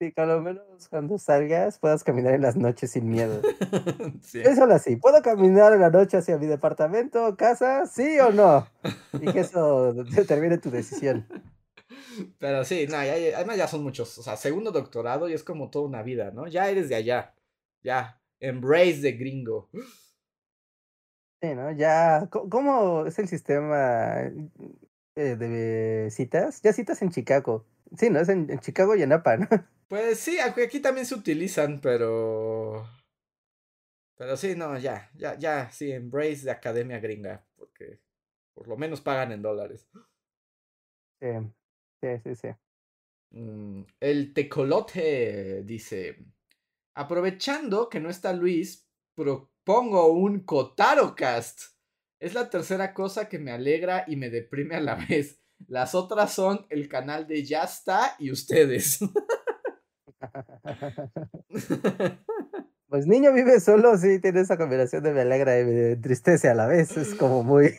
[0.00, 3.40] Sí, que a lo menos cuando salgas puedas caminar en las noches sin miedo.
[4.22, 4.40] sí.
[4.40, 4.96] Eso así.
[4.96, 7.86] ¿Puedo caminar en la noche hacia mi departamento, casa?
[7.86, 8.66] ¿Sí o no?
[9.14, 11.26] Y que eso determine tu decisión.
[12.38, 14.18] Pero sí, no, además ya son muchos.
[14.18, 16.46] O sea, segundo doctorado y es como toda una vida, ¿no?
[16.46, 17.34] Ya eres de allá.
[17.82, 18.20] Ya.
[18.40, 19.70] Embrace de gringo.
[21.42, 21.72] Sí, ¿no?
[21.72, 22.28] Ya.
[22.30, 24.20] ¿Cómo es el sistema
[25.16, 26.60] eh, de citas?
[26.62, 27.66] Ya citas en Chicago.
[27.96, 28.20] Sí, ¿no?
[28.20, 29.48] Es en, Chicago y en Napa, ¿no?
[29.88, 32.88] Pues sí, aquí también se utilizan, pero.
[34.16, 38.00] Pero sí, no, ya, ya, ya, sí, embrace de academia gringa, porque
[38.54, 39.88] por lo menos pagan en dólares.
[41.20, 41.28] Sí,
[42.04, 42.48] sí, sí, sí.
[43.30, 46.18] Mm, el tecolote dice:
[46.94, 51.74] Aprovechando que no está Luis, propongo un Cotarocast.
[52.20, 55.40] Es la tercera cosa que me alegra y me deprime a la vez.
[55.66, 59.00] Las otras son el canal de Ya está y ustedes.
[62.94, 66.54] Pues niño vive solo, sí, tiene esa combinación de me alegra y me entristece a
[66.54, 66.96] la vez.
[66.96, 67.74] Es como muy,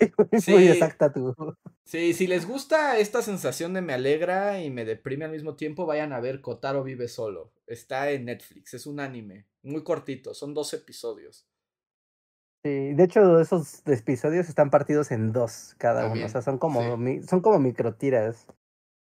[0.46, 1.34] muy, exacta tu.
[1.86, 5.86] Sí, si les gusta esta sensación de me alegra y me deprime al mismo tiempo,
[5.86, 7.54] vayan a ver Kotaro vive solo.
[7.66, 11.48] Está en Netflix, es un anime, muy cortito, son dos episodios.
[12.66, 16.82] Sí, de hecho esos episodios están partidos en dos cada uno, o sea, son como,
[17.26, 18.48] son como microtiras,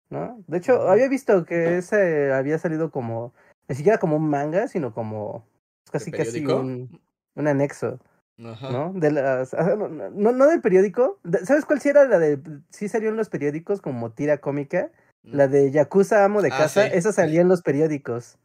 [0.09, 0.43] ¿no?
[0.47, 3.33] De hecho, había visto que ese había salido como,
[3.69, 5.49] ni siquiera como un manga, sino como
[5.91, 6.99] casi casi un,
[7.35, 7.99] un anexo.
[8.37, 8.91] ¿No?
[8.95, 11.19] De las, no, no, del periódico.
[11.43, 12.39] ¿Sabes cuál sí era la de.
[12.71, 14.89] Sí salió en los periódicos como tira cómica?
[15.23, 16.87] La de Yakuza Amo de ah, Casa.
[16.87, 18.39] Esa salía en los periódicos.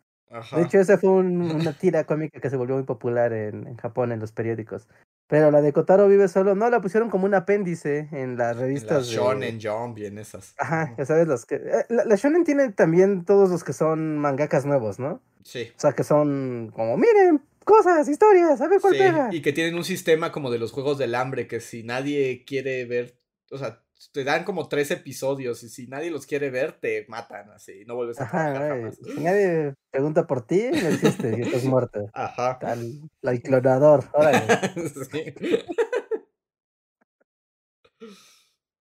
[0.54, 4.12] De hecho, esa fue una tira cómica que se volvió muy popular en, en, Japón
[4.12, 4.86] en los periódicos.
[5.28, 9.08] Pero la de Kotaro vive solo, no, la pusieron como un apéndice en las revistas.
[9.08, 10.54] La Shonen Jump y en esas.
[10.56, 11.56] Ajá, ya sabes los que.
[11.56, 15.20] Eh, la, Shonen tiene también todos los que son mangakas nuevos, ¿no?
[15.42, 15.72] Sí.
[15.76, 19.74] O sea, que son como, miren, cosas, historias, a ver cuál sí, Y que tienen
[19.74, 23.18] un sistema como de los juegos del hambre, que si nadie quiere ver,
[23.50, 23.82] o sea,
[24.12, 27.94] te dan como tres episodios y si nadie los quiere ver, te matan así, no
[27.94, 28.96] vuelves a Ajá, jamás.
[28.96, 32.08] Si nadie pregunta por ti, no existe y estás muerto.
[32.12, 32.58] Ajá.
[32.58, 34.40] Tal, el clonador, órale.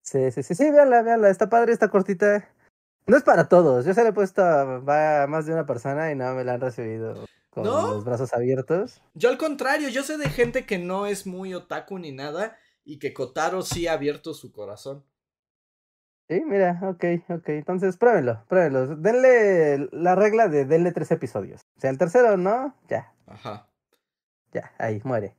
[0.04, 0.32] sí.
[0.32, 2.50] sí, sí, sí, véanla, véanla, está padre, está cortita.
[3.08, 6.16] No es para todos, yo se le he puesto a, más de una persona y
[6.16, 9.02] no me la han recibido con los brazos abiertos.
[9.14, 13.00] Yo al contrario, yo sé de gente que no es muy otaku ni nada y
[13.00, 15.04] que Kotaro sí ha abierto su corazón.
[16.28, 17.50] Sí, mira, ok, ok.
[17.50, 18.96] Entonces pruébenlo, pruébenlo.
[18.96, 21.62] Denle la regla de denle tres episodios.
[21.78, 23.14] O sea, el tercero no, ya.
[23.28, 23.70] Ajá.
[24.52, 25.36] Ya, ahí, muere.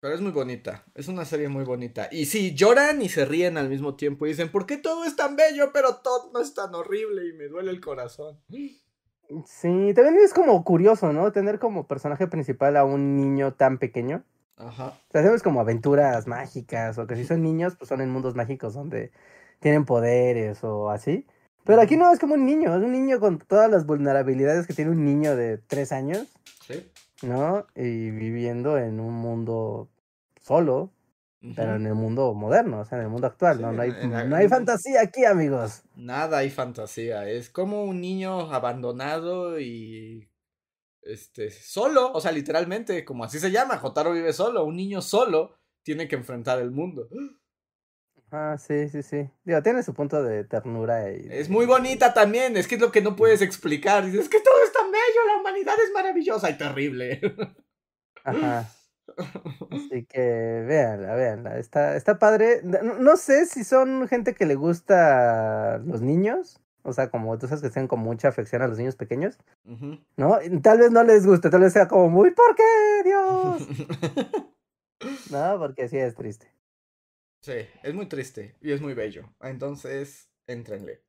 [0.00, 2.08] Pero es muy bonita, es una serie muy bonita.
[2.10, 4.26] Y sí, lloran y se ríen al mismo tiempo.
[4.26, 7.28] Y dicen, ¿por qué todo es tan bello, pero todo no es tan horrible?
[7.28, 8.40] Y me duele el corazón.
[9.46, 11.30] Sí, también es como curioso, ¿no?
[11.30, 14.24] Tener como personaje principal a un niño tan pequeño.
[14.56, 14.98] Ajá.
[15.12, 19.12] hacemos como aventuras mágicas, o que si son niños, pues son en mundos mágicos donde
[19.62, 21.26] tienen poderes o así.
[21.64, 24.74] Pero aquí no es como un niño, es un niño con todas las vulnerabilidades que
[24.74, 26.26] tiene un niño de tres años.
[26.66, 26.90] Sí.
[27.22, 27.66] ¿No?
[27.76, 29.88] Y viviendo en un mundo
[30.40, 30.92] solo,
[31.54, 33.72] pero en el mundo moderno, o sea, en el mundo actual, ¿no?
[33.72, 33.92] No hay,
[34.26, 35.82] no hay fantasía aquí, amigos.
[35.94, 37.28] Nada hay fantasía.
[37.28, 40.28] Es como un niño abandonado y.
[41.02, 45.56] Este, solo, o sea, literalmente, como así se llama, Jotaro vive solo, un niño solo
[45.82, 47.08] tiene que enfrentar el mundo.
[48.34, 49.28] Ah, sí, sí, sí.
[49.44, 51.28] Digo, tiene su punto de ternura y...
[51.30, 54.06] Es muy bonita también, es que es lo que no puedes explicar.
[54.06, 57.20] Dices, es que todo es tan bello, la humanidad es maravillosa y terrible.
[58.24, 58.70] Ajá.
[59.70, 61.58] Así que véanla, véanla.
[61.58, 62.62] Está, está padre.
[62.62, 66.58] No, sé si son gente que le gusta los niños.
[66.84, 69.38] O sea, como tú sabes que tienen como mucha afección a los niños pequeños.
[70.16, 70.38] ¿No?
[70.62, 72.62] Tal vez no les guste, tal vez sea como muy, ¿por qué,
[73.04, 73.68] Dios?
[75.30, 76.50] no, porque sí es triste.
[77.42, 79.34] Sí, es muy triste y es muy bello.
[79.40, 81.02] Entonces, entrenle.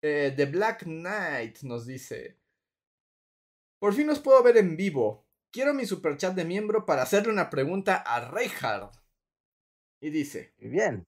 [0.00, 2.38] Eh, The Black Knight nos dice:
[3.80, 5.26] Por fin os puedo ver en vivo.
[5.50, 8.94] Quiero mi superchat de miembro para hacerle una pregunta a Reinhardt.
[10.00, 11.04] Y dice: Bien.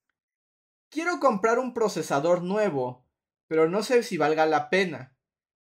[0.89, 3.07] Quiero comprar un procesador nuevo,
[3.47, 5.15] pero no sé si valga la pena.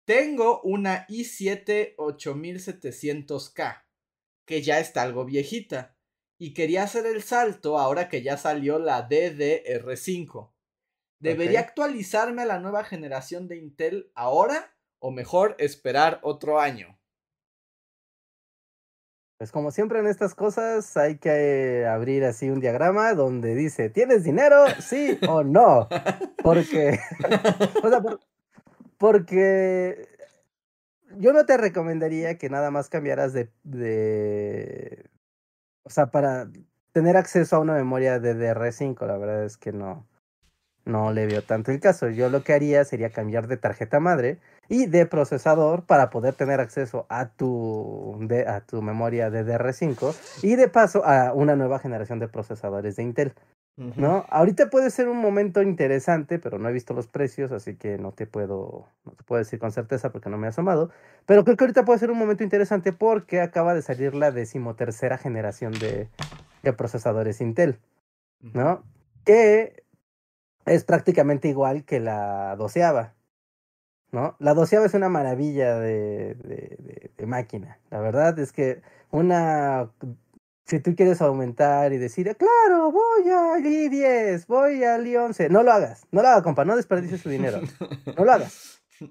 [0.07, 3.85] Tengo una i7 8700K,
[4.47, 5.98] que ya está algo viejita
[6.39, 10.51] y quería hacer el salto ahora que ya salió la DDR5.
[11.21, 16.97] ¿Debería actualizarme a la nueva generación de Intel ahora o mejor esperar otro año?
[19.39, 24.25] Pues como siempre en estas cosas hay que abrir así un diagrama donde dice, ¿tienes
[24.25, 24.65] dinero?
[24.81, 25.89] Sí o no.
[26.43, 26.99] Porque,
[27.83, 28.03] o sea,
[28.97, 30.09] porque
[31.17, 33.49] yo no te recomendaría que nada más cambiaras de,
[35.89, 36.51] o sea, para
[36.93, 40.07] tener acceso a una memoria DDR5, la verdad es que no,
[40.85, 42.11] no le veo tanto el caso.
[42.11, 44.39] Yo lo que haría sería cambiar de tarjeta madre
[44.69, 50.57] y de procesador para poder tener acceso a tu, de, a tu memoria DDR5 y
[50.57, 53.35] de paso a una nueva generación de procesadores de Intel.
[53.79, 54.27] ¿No?
[54.29, 58.11] Ahorita puede ser un momento interesante, pero no he visto los precios, así que no
[58.11, 60.91] te puedo, no te puedo decir con certeza porque no me he asomado.
[61.27, 65.17] Pero creo que ahorita puede ser un momento interesante porque acaba de salir la decimotercera
[65.17, 66.09] generación de,
[66.65, 67.79] de procesadores Intel,
[68.41, 68.83] ¿no?
[69.25, 69.85] Que
[70.67, 73.15] es prácticamente igual que la doceava,
[74.11, 74.35] ¿no?
[74.41, 77.79] La doceava es una maravilla de, de, de máquina.
[77.91, 78.83] La verdad es que
[79.13, 79.89] una
[80.69, 85.73] si tú quieres aumentar y decir, claro, voy al I10, voy al I11, no lo
[85.73, 87.61] hagas, no lo hagas, compa, no desperdicies tu dinero,
[88.17, 88.83] no lo hagas.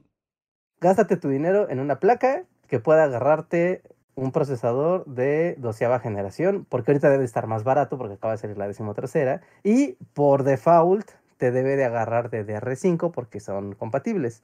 [0.80, 3.82] Gástate tu dinero en una placa que pueda agarrarte
[4.14, 8.58] un procesador de doceava generación, porque ahorita debe estar más barato porque acaba de salir
[8.58, 14.44] la decimotercera, y por default te debe de agarrar de DR5 porque son compatibles.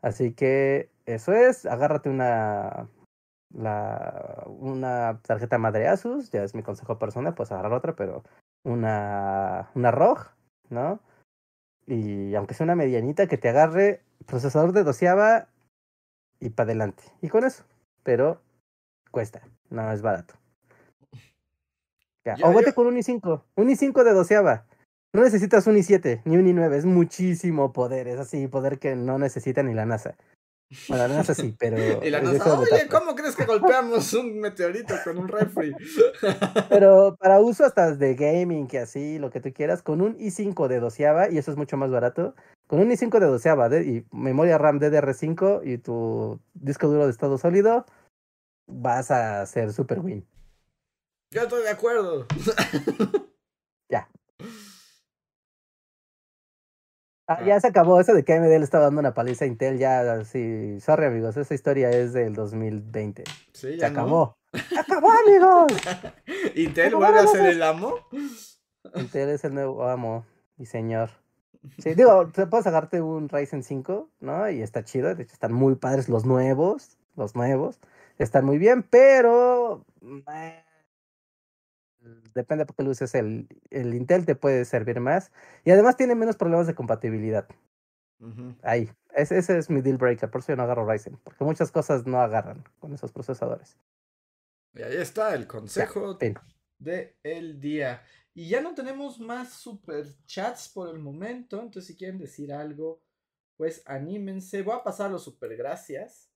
[0.00, 2.88] Así que eso es, agárrate una
[3.54, 8.22] la, una tarjeta madre Asus, ya es mi consejo personal, pues agarrar otra, pero
[8.64, 10.30] una, una ROG,
[10.70, 11.00] ¿no?
[11.86, 15.48] Y aunque sea una medianita, que te agarre procesador de doceava
[16.40, 17.02] y para adelante.
[17.22, 17.64] Y con eso,
[18.02, 18.40] pero
[19.10, 20.34] cuesta, no es barato.
[22.24, 24.66] Ya, o vete con un i5, un i5 de doceava.
[25.14, 29.18] No necesitas un i7 ni un i9, es muchísimo poder, es así, poder que no
[29.18, 30.14] necesita ni la NASA.
[30.88, 31.76] Bueno, no es así, pero.
[32.04, 35.72] Y la NASA, oye, ¿cómo crees que golpeamos un meteorito con un refri?
[36.68, 40.68] pero para uso hasta de gaming, que así, lo que tú quieras, con un i5
[40.68, 42.34] de doceava, y eso es mucho más barato,
[42.66, 47.38] con un i5 de doceava y memoria RAM DDR5 y tu disco duro de estado
[47.38, 47.86] sólido,
[48.66, 50.26] vas a ser super win.
[51.30, 52.26] Yo estoy de acuerdo.
[53.90, 54.08] ya.
[57.30, 59.76] Ah, ya se acabó eso de que AMD le estaba dando una paliza a Intel,
[59.76, 63.24] ya sí, sorry amigos, esa historia es del 2020.
[63.52, 64.38] Sí, ya se acabó.
[64.70, 65.72] ¡Se acabó, amigos!
[66.54, 67.96] ¿Intel vuelve a ser el amo?
[68.94, 70.24] Intel es el nuevo amo
[70.56, 71.10] y señor.
[71.82, 74.48] Sí, digo, puedes sacarte un Ryzen 5, ¿no?
[74.48, 77.78] Y está chido, de hecho están muy padres los nuevos, los nuevos,
[78.16, 79.84] están muy bien, pero
[80.32, 80.62] eh,
[82.34, 85.30] depende porque lo uses el, el Intel, te puede servir más.
[85.64, 87.48] Y además tiene menos problemas de compatibilidad.
[88.62, 91.70] Ahí, ese, ese, es mi deal breaker, por eso yo no agarro Ryzen, porque muchas
[91.70, 93.76] cosas no agarran con esos procesadores.
[94.74, 96.18] Y ahí está el consejo
[96.78, 98.02] de el día.
[98.34, 103.02] Y ya no tenemos más super chats por el momento, entonces si quieren decir algo,
[103.56, 104.62] pues anímense.
[104.62, 106.30] Voy a pasar los super gracias.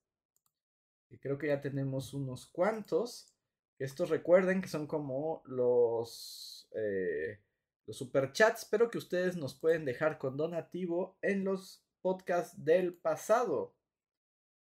[1.21, 3.32] Creo que ya tenemos unos cuantos.
[3.79, 7.39] Estos recuerden que son como los, eh,
[7.85, 13.75] los superchats, pero que ustedes nos pueden dejar con donativo en los podcasts del pasado.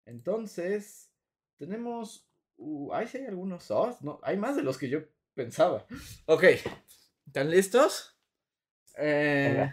[0.05, 1.11] Entonces,
[1.57, 2.27] tenemos...
[2.57, 3.69] Uh, ahí sí hay algunos...
[3.71, 4.99] Oh, no, hay más de los que yo
[5.33, 5.85] pensaba.
[6.25, 6.43] Ok,
[7.25, 8.15] ¿están listos?
[8.97, 9.71] Eh,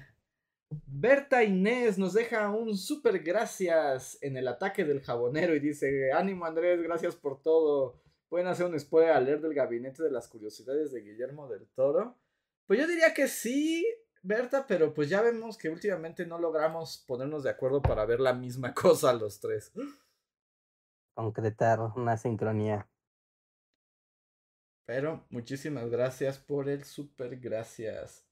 [0.87, 6.45] Berta Inés nos deja un super gracias en el ataque del jabonero y dice, ánimo
[6.45, 8.01] Andrés, gracias por todo.
[8.28, 12.16] Pueden hacer un spoiler al leer del gabinete de las curiosidades de Guillermo del Toro.
[12.66, 13.86] Pues yo diría que sí,
[14.23, 18.35] Berta, pero pues ya vemos que últimamente no logramos ponernos de acuerdo para ver la
[18.35, 19.73] misma cosa los tres.
[21.15, 22.89] Concretar una sincronía.
[24.85, 28.27] Pero muchísimas gracias por el super gracias.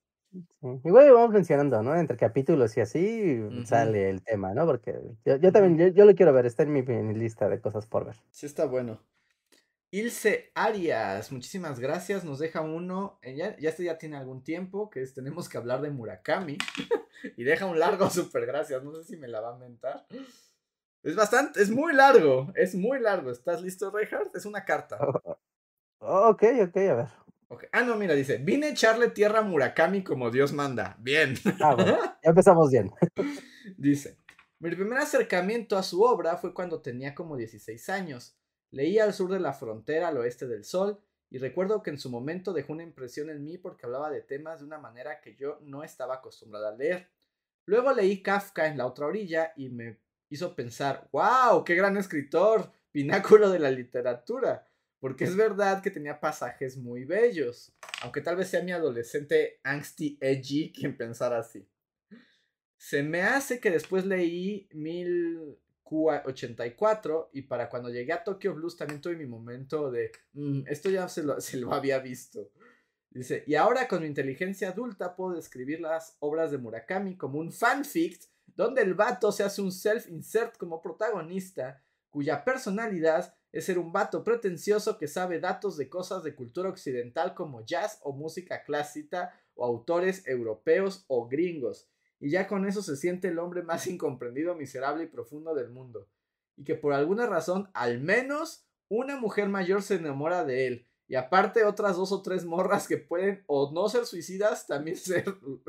[0.84, 1.94] Igual vamos mencionando, ¿no?
[1.94, 4.66] Entre capítulos y así sale el tema, ¿no?
[4.66, 6.82] Porque yo, también, yo, lo quiero ver, está en mi,
[7.14, 8.16] lista de cosas por ver.
[8.30, 8.98] Sí, está bueno.
[9.94, 12.24] Ilse Arias, muchísimas gracias.
[12.24, 15.56] Nos deja uno, eh, ya, ya este ya tiene algún tiempo, que es tenemos que
[15.56, 16.58] hablar de Murakami.
[17.36, 18.82] y deja un largo super gracias.
[18.82, 20.04] No sé si me la va a mentar.
[21.04, 23.30] Es bastante, es muy largo, es muy largo.
[23.30, 24.34] ¿Estás listo, Reinhardt?
[24.34, 24.98] Es una carta.
[26.00, 27.08] Oh, ok, ok, a ver.
[27.70, 30.96] Ah, no, mira, dice, vine a echarle tierra a Murakami como Dios manda.
[30.98, 31.36] Bien.
[31.60, 32.90] Ah, bueno, ya empezamos bien.
[33.78, 34.18] dice,
[34.58, 38.36] mi primer acercamiento a su obra fue cuando tenía como 16 años.
[38.74, 42.10] Leía al sur de la frontera, al oeste del sol, y recuerdo que en su
[42.10, 45.60] momento dejó una impresión en mí porque hablaba de temas de una manera que yo
[45.62, 47.08] no estaba acostumbrada a leer.
[47.66, 52.72] Luego leí Kafka en la otra orilla y me hizo pensar, wow, qué gran escritor,
[52.90, 54.66] pináculo de la literatura.
[54.98, 57.72] Porque es verdad que tenía pasajes muy bellos.
[58.02, 61.68] Aunque tal vez sea mi adolescente angsty edgy quien pensara así.
[62.76, 64.68] Se me hace que después leí
[65.94, 70.90] 1084 y para cuando llegué a Tokyo Blues también tuve mi momento de mm, esto
[70.90, 72.50] ya se lo, se lo había visto.
[73.10, 77.52] Dice, y ahora con mi inteligencia adulta puedo describir las obras de Murakami como un
[77.52, 78.20] fanfic
[78.56, 81.80] donde el vato se hace un self-insert como protagonista
[82.10, 87.34] cuya personalidad es ser un vato pretencioso que sabe datos de cosas de cultura occidental
[87.34, 91.88] como jazz o música clásica o autores europeos o gringos.
[92.24, 96.08] Y ya con eso se siente el hombre más incomprendido, miserable y profundo del mundo.
[96.56, 100.88] Y que por alguna razón, al menos, una mujer mayor se enamora de él.
[101.06, 105.26] Y aparte otras dos o tres morras que pueden o no ser suicidas, también, ser,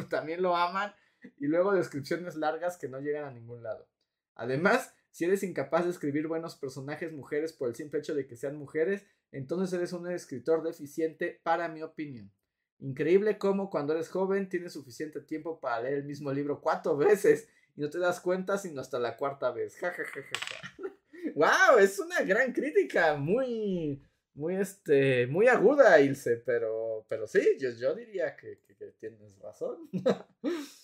[0.09, 0.95] también lo aman.
[1.35, 3.89] Y luego descripciones largas que no llegan a ningún lado.
[4.35, 8.37] Además, si eres incapaz de escribir buenos personajes mujeres por el simple hecho de que
[8.37, 12.31] sean mujeres, entonces eres un escritor deficiente, para mi opinión.
[12.79, 17.47] Increíble cómo cuando eres joven tienes suficiente tiempo para leer el mismo libro cuatro veces
[17.75, 19.75] y no te das cuenta sino hasta la cuarta vez.
[19.77, 20.93] Ja, ja, ja, ja,
[21.35, 24.01] wow, es una gran crítica, muy,
[24.33, 28.59] muy, este, muy aguda, Ilse, pero, pero sí, yo, yo diría que,
[28.99, 29.89] tienes razón.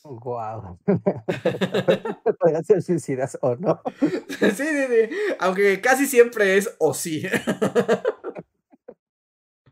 [0.03, 0.79] Wow.
[2.39, 3.81] Pueden ser suicidas o no.
[3.99, 5.09] sí, sí, sí.
[5.39, 7.23] Aunque casi siempre es o sí.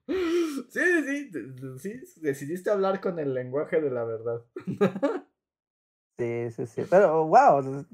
[0.69, 1.31] sí,
[1.79, 2.21] sí, sí.
[2.21, 4.41] Decidiste hablar con el lenguaje de la verdad.
[6.17, 6.83] sí, sí, sí.
[6.89, 7.85] Pero, wow.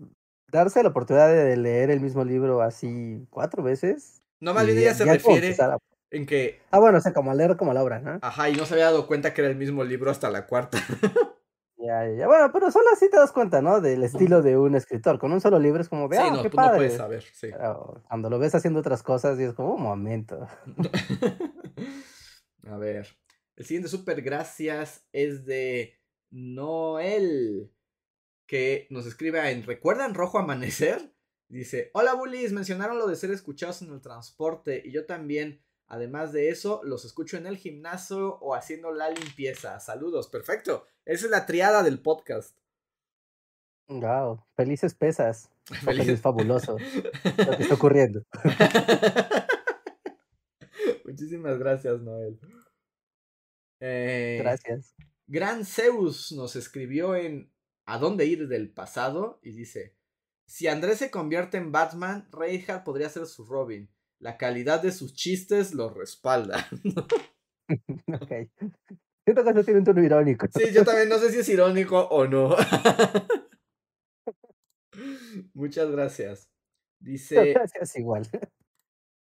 [0.51, 4.21] Darse la oportunidad de leer el mismo libro así cuatro veces.
[4.39, 5.55] No, más bien ella se refiere
[6.11, 6.61] en que...
[6.71, 8.19] Ah, bueno, o sea, como leer como la obra, ¿no?
[8.21, 10.77] Ajá, y no se había dado cuenta que era el mismo libro hasta la cuarta.
[11.77, 13.81] ya, ya, bueno, pero solo así te das cuenta, ¿no?
[13.81, 15.19] Del estilo de un escritor.
[15.19, 16.71] Con un solo libro es como, de, ah, no, qué padre.
[16.71, 17.49] no puedes saber, sí.
[18.07, 20.47] cuando lo ves haciendo otras cosas, y es como, un momento.
[22.65, 23.07] A ver,
[23.55, 25.99] el siguiente super gracias es de
[26.31, 27.71] Noel,
[28.47, 31.13] que nos escribe en ¿Recuerdan Rojo Amanecer?
[31.47, 35.61] Dice, hola bullies, mencionaron lo de ser escuchados en el transporte y yo también.
[35.87, 39.79] Además de eso, los escucho en el gimnasio o haciendo la limpieza.
[39.79, 40.87] Saludos, perfecto.
[41.05, 42.57] Esa es la triada del podcast.
[43.87, 45.51] Wow, felices pesas.
[45.83, 46.07] Feliz.
[46.07, 46.77] Es fabuloso
[47.37, 48.23] lo que está ocurriendo.
[51.15, 52.37] Muchísimas gracias, Noel.
[53.79, 54.93] Eh, gracias.
[55.27, 57.53] Gran Zeus nos escribió en
[57.85, 59.39] ¿A dónde ir del pasado?
[59.41, 59.95] Y dice,
[60.45, 63.89] si Andrés se convierte en Batman, Reinhardt podría ser su Robin.
[64.19, 66.67] La calidad de sus chistes lo respalda.
[67.69, 68.31] ok.
[69.23, 70.47] Siento que eso tiene un tono irónico.
[70.53, 72.57] Sí, yo también no sé si es irónico o no.
[75.53, 76.49] Muchas gracias.
[76.99, 77.53] Dice.
[77.53, 78.27] Gracias igual.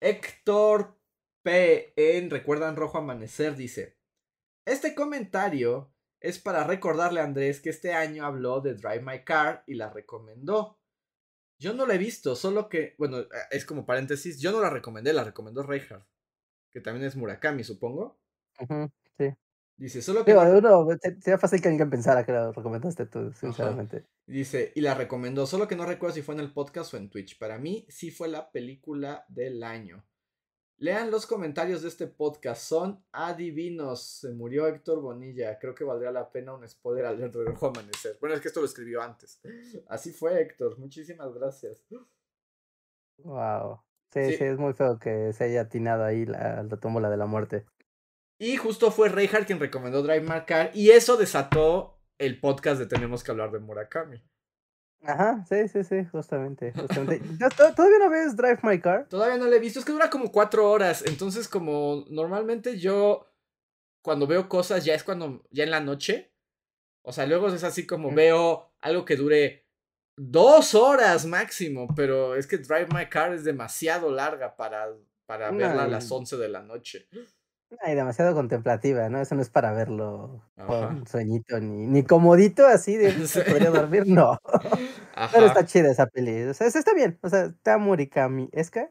[0.00, 1.01] Héctor
[1.42, 1.92] P.
[1.96, 3.98] en Recuerdan Rojo Amanecer dice:
[4.64, 9.64] Este comentario es para recordarle a Andrés que este año habló de Drive My Car
[9.66, 10.78] y la recomendó.
[11.58, 13.18] Yo no la he visto, solo que, bueno,
[13.50, 16.06] es como paréntesis, yo no la recomendé, la recomendó Reinhardt.
[16.70, 18.18] que también es Murakami, supongo.
[19.18, 19.30] sí.
[19.76, 20.32] Dice, solo que.
[20.32, 20.88] Digo,
[21.20, 24.06] sería fácil que alguien pensara que lo recomendaste tú, sinceramente.
[24.26, 27.10] Dice, y la recomendó, solo que no recuerdo si fue en el podcast o en
[27.10, 27.38] Twitch.
[27.38, 30.04] Para mí, sí fue la película del año.
[30.82, 34.02] Lean los comentarios de este podcast, son adivinos.
[34.02, 35.56] Se murió Héctor Bonilla.
[35.60, 38.18] Creo que valdría la pena un spoiler al rojo amanecer.
[38.20, 39.40] Bueno, es que esto lo escribió antes.
[39.86, 40.80] Así fue, Héctor.
[40.80, 41.86] Muchísimas gracias.
[43.18, 43.80] Wow.
[44.12, 47.26] Sí, sí, es muy feo que se haya atinado ahí la, la tómbola de la
[47.26, 47.64] muerte.
[48.40, 52.86] Y justo fue Reinhardt quien recomendó Drive My Car y eso desató el podcast de
[52.86, 54.20] Tenemos que hablar de Murakami.
[55.04, 56.72] Ajá, sí, sí, sí, justamente.
[56.72, 57.20] justamente.
[57.76, 59.06] ¿Todavía no ves Drive My Car?
[59.08, 63.26] Todavía no lo he visto, es que dura como cuatro horas, entonces como normalmente yo
[64.02, 66.32] cuando veo cosas ya es cuando, ya en la noche,
[67.02, 69.66] o sea, luego es así como veo algo que dure
[70.16, 74.88] dos horas máximo, pero es que Drive My Car es demasiado larga para,
[75.26, 77.08] para verla a las once de la noche.
[77.80, 79.20] Ay, demasiado contemplativa, ¿no?
[79.20, 83.12] Eso no es para verlo con sueñito ni, ni comodito así de
[83.48, 84.38] podría dormir, no.
[85.32, 86.42] Pero está chida esa peli.
[86.44, 87.18] O sea, está bien.
[87.22, 88.90] O sea, está Murikami esca.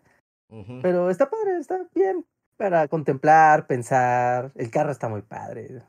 [0.82, 2.26] Pero está padre, está bien
[2.62, 4.52] para contemplar, pensar.
[4.53, 5.82] El carro está muy padre.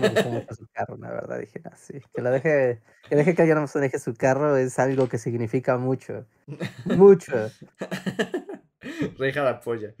[0.00, 1.40] me gustó mucho su carro, la verdad.
[1.40, 2.00] Dije, no, sí.
[2.14, 5.76] Que lo deje, que deje que alguien se deje su carro es algo que significa
[5.76, 6.24] mucho.
[6.84, 7.50] Mucho.
[9.18, 9.92] Reja la polla.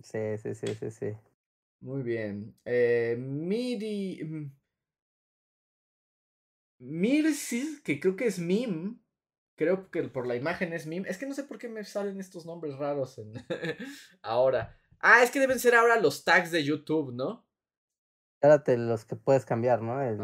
[0.00, 1.16] Sí, sí, sí, sí, sí.
[1.80, 2.56] Muy bien.
[2.64, 4.24] Eh, Miri.
[4.24, 4.58] Mm.
[6.80, 9.02] Mirsis, que creo que es Mim.
[9.56, 11.04] Creo que por la imagen es Mim.
[11.06, 13.32] Es que no sé por qué me salen estos nombres raros en
[14.22, 14.78] ahora.
[15.00, 17.46] Ah, es que deben ser ahora los tags de YouTube, ¿no?
[18.34, 20.00] Espérate, los que puedes cambiar, ¿no?
[20.00, 20.20] El,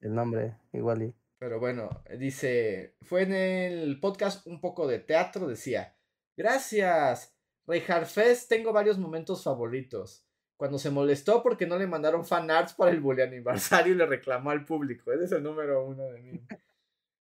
[0.00, 1.14] el nombre, igual y.
[1.38, 5.96] Pero bueno, dice, fue en el podcast un poco de teatro, decía,
[6.36, 10.23] gracias, Reinhard Fest, tengo varios momentos favoritos.
[10.56, 14.06] Cuando se molestó porque no le mandaron fan arts para el bully aniversario y le
[14.06, 15.12] reclamó al público.
[15.12, 16.40] Ese es el número uno de mí.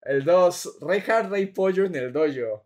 [0.01, 2.65] El dos, Reinhard Rey Pollo en el dojo.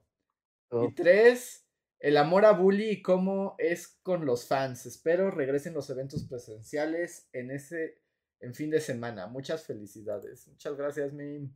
[0.72, 1.66] Y tres,
[2.00, 4.86] el amor a Bully y cómo es con los fans.
[4.86, 8.02] Espero regresen los eventos presenciales en ese
[8.42, 9.28] en fin de semana.
[9.28, 10.48] Muchas felicidades.
[10.48, 11.52] Muchas gracias, Mim.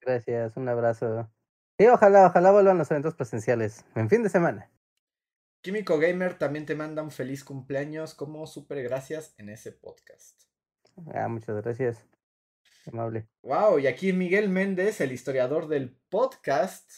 [0.00, 1.30] Gracias, un abrazo.
[1.78, 4.70] Y ojalá, ojalá vuelvan los eventos presenciales en fin de semana.
[5.64, 10.42] Químico Gamer también te manda un feliz cumpleaños como super gracias en ese podcast.
[11.14, 12.04] Ah, muchas gracias.
[12.84, 13.30] Amable.
[13.40, 16.92] Wow, y aquí Miguel Méndez, el historiador del podcast,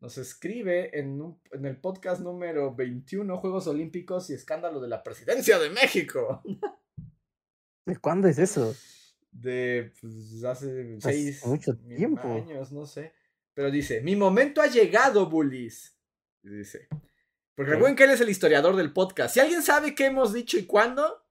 [0.00, 5.60] nos escribe en, en el podcast número 21, Juegos Olímpicos y escándalo de la presidencia
[5.60, 6.42] de México.
[7.86, 8.74] ¿De cuándo es eso?
[9.30, 12.26] De pues, hace seis mucho tiempo.
[12.26, 13.12] años, no sé.
[13.54, 15.96] Pero dice, mi momento ha llegado, bullies.
[16.42, 16.88] Dice,
[17.60, 19.34] porque recuerden que él es el historiador del podcast.
[19.34, 21.26] Si alguien sabe qué hemos dicho y cuándo,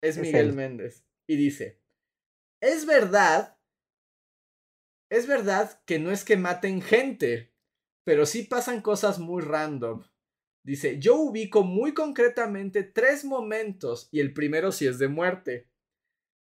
[0.00, 1.04] es, Miguel Méndez.
[1.26, 1.80] Y dice,
[2.60, 3.58] es verdad,
[5.10, 7.52] es verdad que no es que maten gente,
[8.04, 10.04] pero sí pasan cosas muy random.
[10.64, 15.68] Dice, yo ubico muy concretamente tres momentos y el primero sí es de muerte.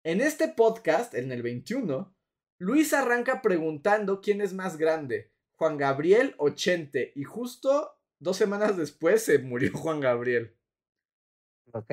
[0.03, 2.15] En este podcast, en el 21,
[2.59, 8.77] Luis arranca preguntando quién es más grande, Juan Gabriel o Chente, y justo Dos semanas
[8.77, 10.55] después se murió Juan Gabriel.
[11.73, 11.91] Ok.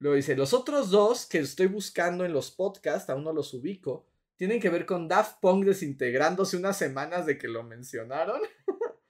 [0.00, 4.06] Luego dice, los otros dos que estoy buscando en los podcasts, aún no los ubico,
[4.36, 8.42] tienen que ver con Daft Punk desintegrándose unas semanas de que lo mencionaron.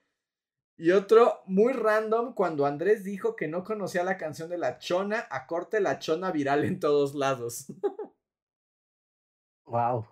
[0.77, 5.27] y otro muy random cuando Andrés dijo que no conocía la canción de La Chona,
[5.31, 7.73] a corte La Chona viral en todos lados.
[9.67, 10.07] wow.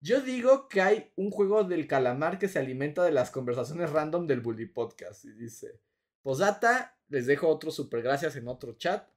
[0.00, 4.28] Yo digo que hay un juego del calamar que se alimenta de las conversaciones random
[4.28, 5.24] del Bully Podcast.
[5.24, 5.80] Y dice,
[6.28, 9.08] Posdata, les dejo otro super gracias en otro chat.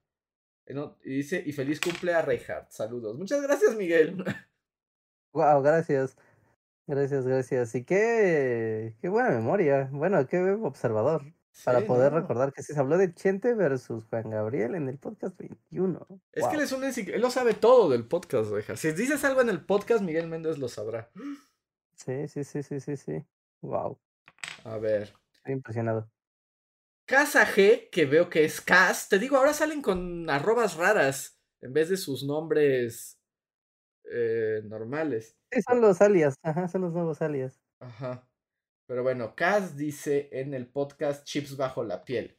[1.04, 2.70] y dice, y feliz cumple a Reinhardt.
[2.70, 3.18] Saludos.
[3.18, 4.24] Muchas gracias, Miguel.
[5.34, 6.16] Wow, gracias.
[6.86, 7.74] Gracias, gracias.
[7.74, 9.90] Y qué, qué buena memoria.
[9.92, 11.34] Bueno, qué observador.
[11.66, 16.06] para poder recordar que se habló de Chente versus Juan Gabriel en el podcast 21.
[16.32, 18.78] Es que él es un él lo sabe todo del podcast, Reinhardt.
[18.78, 21.10] Si dices algo en el podcast, Miguel Méndez lo sabrá.
[21.94, 23.22] Sí, sí, sí, sí, sí, sí.
[23.60, 23.98] Wow.
[24.64, 25.12] A ver.
[25.34, 26.10] Estoy impresionado.
[27.06, 31.72] Casa G, que veo que es Cas, te digo, ahora salen con arrobas raras en
[31.72, 33.20] vez de sus nombres
[34.04, 35.36] eh, normales.
[35.50, 37.60] Sí, son los alias, ajá, son los nuevos alias.
[37.80, 38.28] Ajá.
[38.86, 42.38] Pero bueno, Cas dice en el podcast Chips bajo la piel.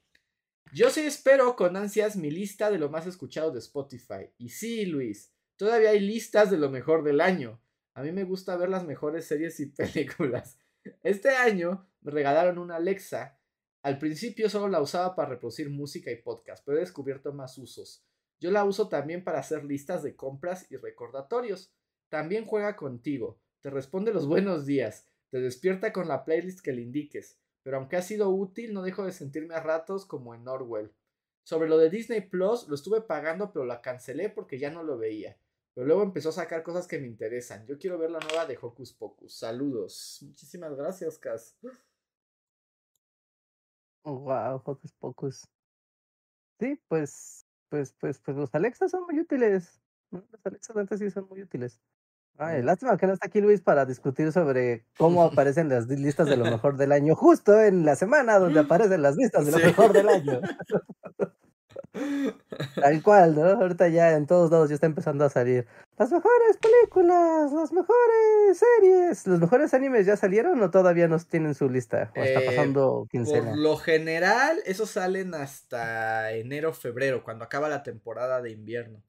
[0.71, 4.31] Yo sí espero con ansias mi lista de lo más escuchado de Spotify.
[4.37, 7.61] Y sí, Luis, todavía hay listas de lo mejor del año.
[7.95, 10.57] A mí me gusta ver las mejores series y películas.
[11.03, 13.39] Este año me regalaron una Alexa
[13.83, 18.05] Al principio solo la usaba para reproducir música y podcast, pero he descubierto más usos.
[18.39, 21.73] Yo la uso también para hacer listas de compras y recordatorios.
[22.07, 26.81] También juega contigo, te responde los buenos días, te despierta con la playlist que le
[26.81, 30.93] indiques, pero aunque ha sido útil no dejo de sentirme a ratos como en Norwell.
[31.43, 34.97] Sobre lo de Disney Plus, lo estuve pagando pero la cancelé porque ya no lo
[34.97, 35.37] veía.
[35.73, 37.65] Pero luego empezó a sacar cosas que me interesan.
[37.65, 39.33] Yo quiero ver la nueva de Hocus Pocus.
[39.39, 40.19] Saludos.
[40.21, 41.57] Muchísimas gracias, Cas.
[44.03, 45.47] Wow, Hocus Pocus.
[46.59, 49.81] Sí, pues, pues, pues, pues los Alexas son muy útiles.
[50.11, 51.79] Los Alexas antes sí son muy útiles.
[52.37, 56.37] Ay, lástima que no está aquí Luis para discutir sobre cómo aparecen las listas de
[56.37, 59.93] lo mejor del año, justo en la semana donde aparecen las listas de lo mejor
[59.93, 60.41] del año.
[62.75, 63.43] Tal cual, ¿no?
[63.43, 65.67] Ahorita ya en todos lados ya está empezando a salir.
[65.97, 71.53] Las mejores películas, las mejores series, los mejores animes ya salieron o todavía no tienen
[71.53, 72.11] su lista.
[72.15, 73.51] O está eh, pasando quincena.
[73.51, 79.03] Por lo general, esos salen hasta enero, febrero, cuando acaba la temporada de invierno.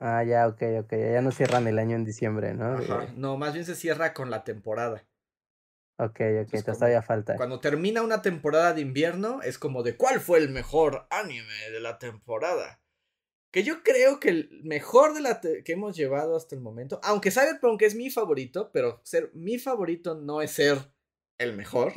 [0.00, 0.92] Ah, ya, ok, ok.
[0.92, 2.78] Ya no cierran el año en diciembre, ¿no?
[3.16, 5.04] No, más bien se cierra con la temporada.
[6.00, 7.36] Ok, ok, te todavía falta.
[7.36, 11.80] Cuando termina una temporada de invierno, es como de cuál fue el mejor anime de
[11.80, 12.80] la temporada.
[13.52, 17.32] Que yo creo que el mejor de la que hemos llevado hasta el momento, aunque
[17.32, 20.78] Cyberpunk es mi favorito, pero ser mi favorito no es ser
[21.38, 21.92] el mejor.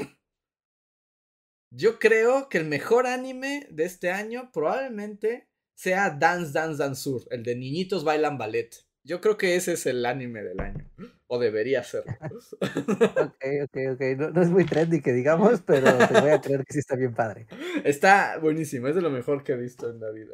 [1.72, 5.48] Yo creo que el mejor anime de este año probablemente
[5.78, 8.72] sea Dance Dance Dance Sur, el de niñitos bailan ballet.
[9.04, 10.90] Yo creo que ese es el anime del año.
[11.34, 12.04] O debería ser.
[12.20, 14.34] ok, ok, ok.
[14.34, 17.14] No, es muy trendy que digamos, pero te voy a creer que sí está bien
[17.14, 17.48] padre.
[17.86, 18.90] Está buenísimo.
[18.90, 20.34] Es de lo mejor que he visto en la vida.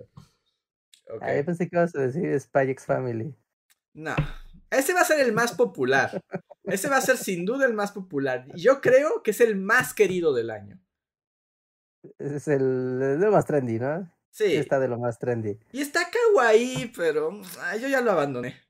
[1.08, 1.20] Okay.
[1.22, 3.36] Ah, yo pensé que ibas a decir Spy X Family.
[3.94, 4.16] No.
[4.72, 6.20] Ese va a ser el más popular.
[6.64, 8.48] Ese va a ser sin duda el más popular.
[8.56, 10.82] Y yo creo que es el más querido del año.
[12.18, 14.12] Es el, el más trendy, ¿no?
[14.32, 14.56] Sí.
[14.56, 15.60] Está de lo más trendy.
[15.72, 17.40] Y está kawaii, pero
[17.80, 18.67] yo ya lo abandoné.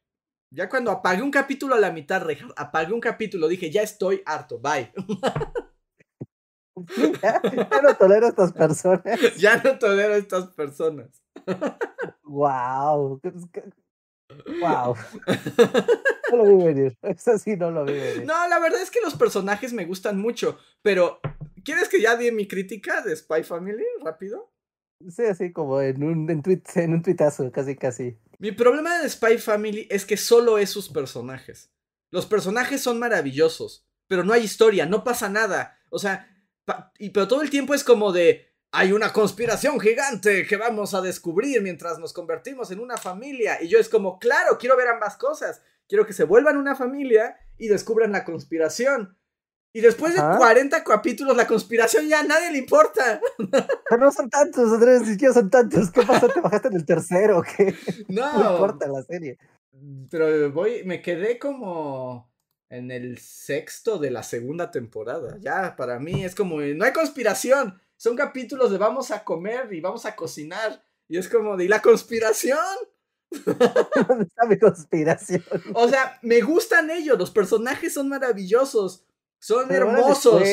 [0.49, 2.25] Ya cuando apagué un capítulo a la mitad,
[2.55, 4.93] apagué un capítulo, dije, ya estoy harto, bye.
[7.21, 7.41] ya,
[7.81, 9.03] no tolero a estas personas.
[9.37, 11.21] ya no tolero a estas personas.
[12.23, 13.19] wow.
[14.61, 14.95] Wow.
[16.29, 16.97] No lo vi venir.
[17.01, 18.25] Eso sí no lo vi venir.
[18.25, 20.59] No, la verdad es que los personajes me gustan mucho.
[20.81, 21.21] Pero,
[21.63, 24.51] ¿quieres que ya di mi crítica de Spy Family rápido?
[25.09, 26.43] Sí, así como en un, en,
[26.75, 28.17] en un tuitazo, casi casi.
[28.39, 31.71] Mi problema de Spy Family es que solo es sus personajes.
[32.09, 35.79] Los personajes son maravillosos, pero no hay historia, no pasa nada.
[35.89, 36.29] O sea,
[36.97, 41.01] y, pero todo el tiempo es como de, hay una conspiración gigante que vamos a
[41.01, 43.61] descubrir mientras nos convertimos en una familia.
[43.61, 45.61] Y yo es como, claro, quiero ver ambas cosas.
[45.87, 49.16] Quiero que se vuelvan una familia y descubran la conspiración.
[49.77, 53.21] Y después de 40 capítulos, la conspiración ya a nadie le importa.
[53.37, 55.91] Pero no son tantos, Andrés, ni siquiera son tantos.
[55.91, 56.27] ¿Qué pasó?
[56.29, 57.75] ¿Te bajaste en el tercero o qué?
[58.07, 58.41] No.
[58.41, 59.37] No importa la serie.
[60.09, 62.27] Pero voy, me quedé como
[62.69, 65.37] en el sexto de la segunda temporada.
[65.41, 67.79] Ya, para mí es como, no hay conspiración.
[67.97, 70.83] Son capítulos de vamos a comer y vamos a cocinar.
[71.07, 72.57] Y es como de, ¿y la conspiración?
[73.45, 75.43] ¿Dónde está mi conspiración?
[75.75, 79.03] O sea, me gustan ellos, los personajes son maravillosos.
[79.39, 80.43] Son hermosos.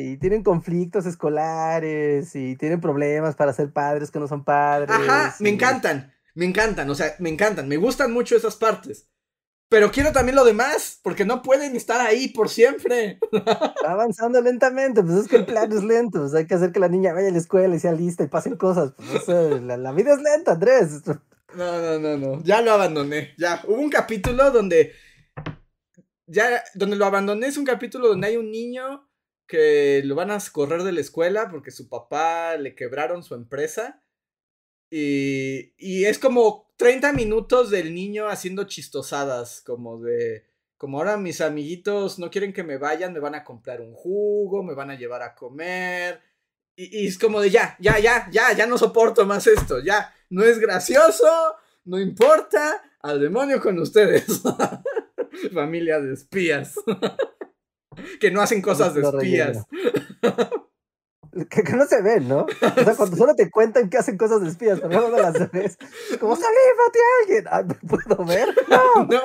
[0.00, 4.90] y tienen conflictos escolares y tienen problemas para ser padres que no son padres.
[4.90, 9.08] Ajá, me encantan, me encantan, o sea, me encantan, me gustan mucho esas partes.
[9.68, 13.18] Pero quiero también lo demás, porque no pueden estar ahí por siempre.
[13.86, 16.88] avanzando lentamente, pues es que el plan es lento, pues hay que hacer que la
[16.88, 18.92] niña vaya a la escuela y sea lista y pasen cosas.
[18.96, 21.02] Pues, la, la vida es lenta, Andrés.
[21.56, 23.62] No, no, no, no, ya lo abandoné, ya.
[23.66, 24.92] Hubo un capítulo donde
[26.26, 29.08] ya donde lo abandoné es un capítulo donde hay un niño
[29.46, 34.02] que lo van a correr de la escuela porque su papá le quebraron su empresa.
[34.90, 40.46] Y, y es como 30 minutos del niño haciendo chistosadas, como de,
[40.76, 44.62] como ahora mis amiguitos no quieren que me vayan, me van a comprar un jugo,
[44.62, 46.20] me van a llevar a comer.
[46.76, 50.12] Y, y es como de ya, ya, ya, ya, ya no soporto más esto, ya,
[50.30, 54.26] no es gracioso, no importa, al demonio con ustedes.
[55.52, 56.74] Familia de espías.
[58.20, 59.64] que no hacen cosas de espías.
[61.50, 62.46] Que, no se ven, ¿no?
[62.46, 65.76] O sea, cuando solo te cuentan que hacen cosas de espías, pero no las ves.
[66.20, 67.44] Como, salí, mate a alguien.
[67.50, 68.54] Ah, puedo ver?
[68.68, 69.04] No.
[69.06, 69.20] no.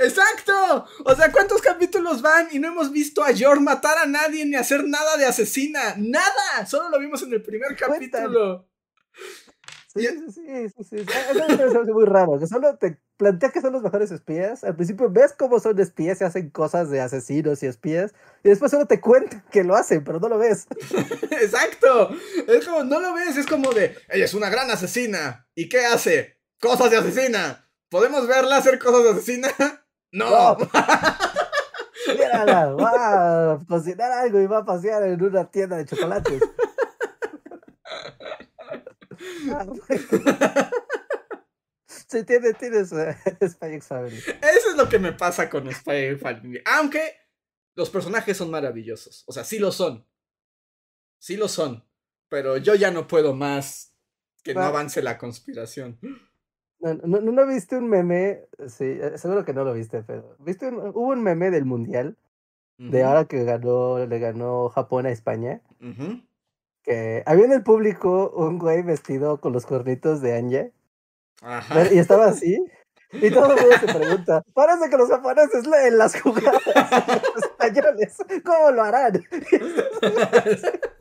[0.00, 0.86] Exacto.
[1.04, 4.56] O sea, ¿cuántos capítulos van y no hemos visto a Yor matar a nadie ni
[4.56, 5.94] hacer nada de asesina?
[5.96, 6.66] Nada.
[6.66, 8.66] Solo lo vimos en el primer capítulo.
[9.96, 10.96] Sí, sí, sí, sí, sí.
[10.98, 14.64] Es muy raro, que solo te plantea que son los mejores espías.
[14.64, 18.14] Al principio ves cómo son espías y hacen cosas de asesinos y espías.
[18.44, 20.66] Y después solo te cuentan que lo hacen, pero no lo ves.
[21.30, 22.10] Exacto.
[22.46, 25.48] Es como, no lo ves, es como de, ella es una gran asesina.
[25.54, 26.38] ¿Y qué hace?
[26.60, 27.68] Cosas de asesina.
[27.88, 29.48] ¿Podemos verla hacer cosas de asesina?
[30.12, 30.56] No.
[32.16, 36.42] Mírala, va a cocinar algo y va a pasear en una tienda de chocolates.
[42.08, 42.90] Sí, tiene, tienes
[43.48, 44.16] Spy X Family.
[44.16, 46.60] Eso es lo que me pasa con Spy Family.
[46.64, 47.00] Aunque
[47.74, 49.24] los personajes son maravillosos.
[49.26, 50.06] O sea, sí lo son.
[51.18, 51.84] Sí lo son.
[52.28, 53.94] Pero yo ya no puedo más
[54.42, 55.98] que no avance la conspiración.
[56.78, 60.68] No, no, no, viste un meme, sí, eh, seguro que no lo viste, pero ¿viste
[60.68, 62.16] hubo un meme del mundial
[62.78, 65.62] de ahora que ganó, le ganó Japón a España?
[66.86, 70.70] Que había en el público un güey vestido con los cuernitos de Anya.
[71.42, 71.92] Ajá.
[71.92, 72.58] Y estaba así.
[73.12, 76.60] Y todo el mundo se pregunta, parece que los japoneses leen las jugadas
[77.34, 79.24] los españoles, ¿cómo lo harán?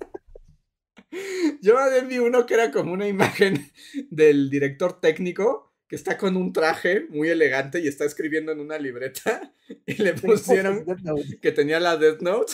[1.61, 3.71] Yo vi uno que era como una imagen
[4.09, 8.77] del director técnico que está con un traje muy elegante y está escribiendo en una
[8.77, 9.53] libreta
[9.85, 10.85] y le pusieron
[11.41, 12.53] que tenía la Death Note.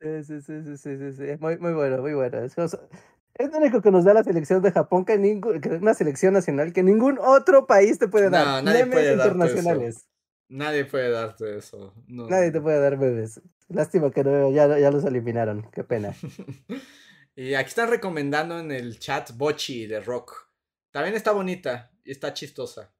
[0.00, 2.38] Sí, sí, sí, sí, sí, sí, Muy, muy bueno, muy bueno.
[2.38, 5.94] Es, es lo único que nos da la selección de Japón, que, ningún, que una
[5.94, 8.46] selección nacional que ningún otro país te puede dar.
[8.46, 9.96] No, nadie puede internacionales.
[9.96, 10.06] Eso.
[10.50, 11.94] Nadie puede darte eso.
[12.06, 13.40] Nadie te puede dar bebés.
[13.68, 15.68] Lástima que no, ya, ya los eliminaron.
[15.72, 16.14] Qué pena.
[17.36, 20.48] y aquí están recomendando en el chat Bochi de Rock.
[20.90, 22.94] También está bonita y está chistosa.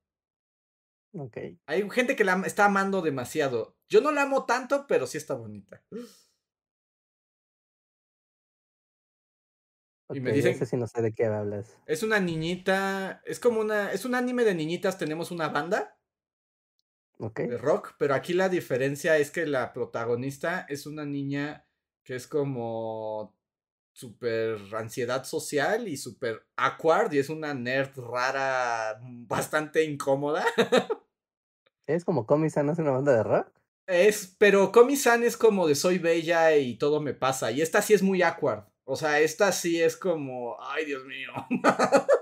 [1.12, 1.36] Ok.
[1.66, 3.76] Hay gente que la está amando demasiado.
[3.88, 5.82] Yo no la amo tanto, pero sí está bonita.
[10.10, 10.66] y me dicen.
[10.66, 11.76] si no sé de qué hablas.
[11.86, 13.22] Es una niñita.
[13.24, 13.92] Es como una.
[13.92, 14.98] Es un anime de niñitas.
[14.98, 15.98] Tenemos una banda
[17.18, 21.66] de rock, pero aquí la diferencia es que la protagonista es una niña
[22.04, 23.37] que es como
[23.98, 30.44] super ansiedad social y super awkward y es una nerd rara bastante incómoda.
[31.88, 33.50] ¿Es como Komi-san es una banda de rock?
[33.88, 37.94] Es, pero Komi-san es como de soy bella y todo me pasa y esta sí
[37.94, 38.64] es muy awkward.
[38.84, 41.32] O sea, esta sí es como, ay Dios mío.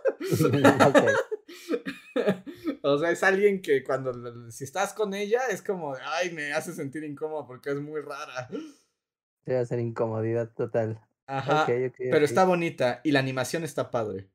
[2.82, 6.72] o sea, es alguien que cuando, si estás con ella, es como, ay, me hace
[6.72, 8.48] sentir incómodo porque es muy rara.
[9.44, 11.06] Debe ser incomodidad total.
[11.26, 11.66] Ajá.
[11.66, 14.28] pero está bonita y la animación está padre.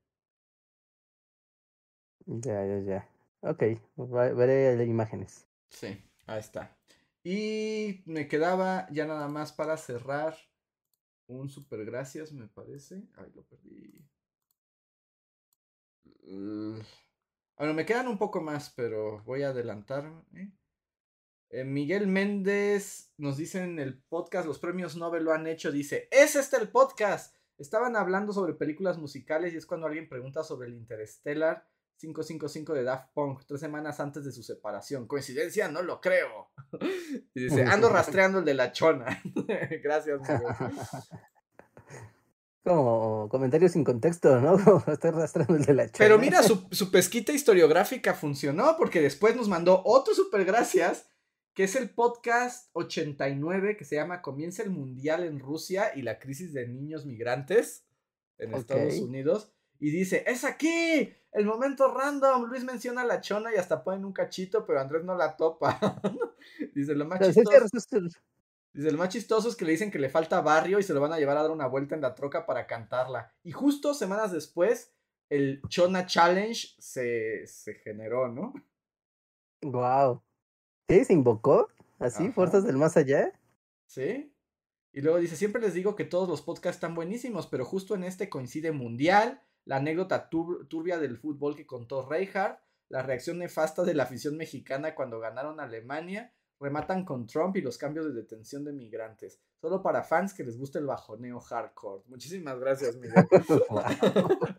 [2.26, 3.08] Ya, ya, ya.
[3.40, 3.62] Ok,
[3.96, 5.46] veré imágenes.
[5.68, 6.76] Sí, ahí está.
[7.24, 10.36] Y me quedaba ya nada más para cerrar
[11.26, 13.02] un super gracias, me parece.
[13.16, 14.04] Ay, lo perdí.
[17.56, 20.10] Bueno, me quedan un poco más, pero voy a adelantar.
[21.54, 26.08] Eh, Miguel Méndez nos dice en el podcast, los premios Nobel lo han hecho, dice,
[26.10, 27.36] es este el podcast.
[27.58, 31.68] Estaban hablando sobre películas musicales y es cuando alguien pregunta sobre el Interstellar
[31.98, 35.06] 555 de Daft Punk, tres semanas antes de su separación.
[35.06, 35.68] ¿Coincidencia?
[35.68, 36.50] No lo creo.
[37.34, 39.22] y dice, ando rastreando el de la chona.
[39.84, 40.40] Gracias, Miguel.
[42.64, 44.56] Como comentario sin contexto, ¿no?
[44.86, 45.98] estoy arrastrando el de la chona.
[45.98, 51.11] Pero mira, su, su, pesquita historiográfica funcionó porque después nos mandó otro super gracias,
[51.54, 56.18] que es el podcast 89 que se llama Comienza el Mundial en Rusia y la
[56.18, 57.84] crisis de niños migrantes
[58.38, 59.52] en Estados Unidos.
[59.78, 62.44] Y dice, es aquí, el momento random.
[62.44, 65.78] Luis menciona a la chona y hasta ponen un cachito, pero Andrés no la topa.
[66.74, 67.68] dice, lo más chistoso.
[68.72, 71.00] Dice, el más chistoso es que le dicen que le falta barrio y se lo
[71.00, 73.34] van a llevar a dar una vuelta en la troca para cantarla.
[73.42, 74.94] Y justo semanas después,
[75.28, 78.54] el Chona Challenge se, se generó, ¿no?
[79.62, 80.22] Wow.
[80.92, 81.06] ¿Sí?
[81.06, 81.68] ¿Se invocó?
[81.98, 82.30] ¿Así?
[82.32, 83.32] ¿Fuerzas del más allá?
[83.86, 84.30] Sí.
[84.92, 88.04] Y luego dice, siempre les digo que todos los podcasts están buenísimos, pero justo en
[88.04, 92.60] este coincide Mundial, la anécdota turbia del fútbol que contó Reinhardt,
[92.90, 97.78] la reacción nefasta de la afición mexicana cuando ganaron Alemania rematan con Trump y los
[97.78, 99.40] cambios de detención de migrantes.
[99.62, 102.02] Solo para fans que les guste el bajoneo hardcore.
[102.06, 103.26] Muchísimas gracias, Miguel.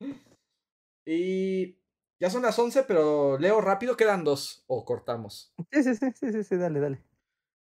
[1.06, 1.78] y
[2.18, 5.54] ya son las 11, pero leo rápido, quedan dos o cortamos.
[5.72, 7.02] Sí, sí, sí, sí, sí, dale, dale.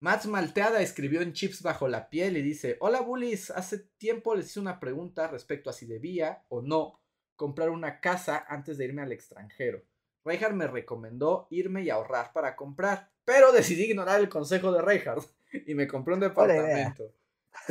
[0.01, 4.47] Mats Malteada escribió en Chips bajo la piel y dice, hola bullies, hace tiempo les
[4.47, 7.01] hice una pregunta respecto a si debía o no
[7.35, 9.83] comprar una casa antes de irme al extranjero.
[10.25, 15.29] Reinhardt me recomendó irme y ahorrar para comprar, pero decidí ignorar el consejo de Reinhardt
[15.67, 17.13] y me compré un departamento.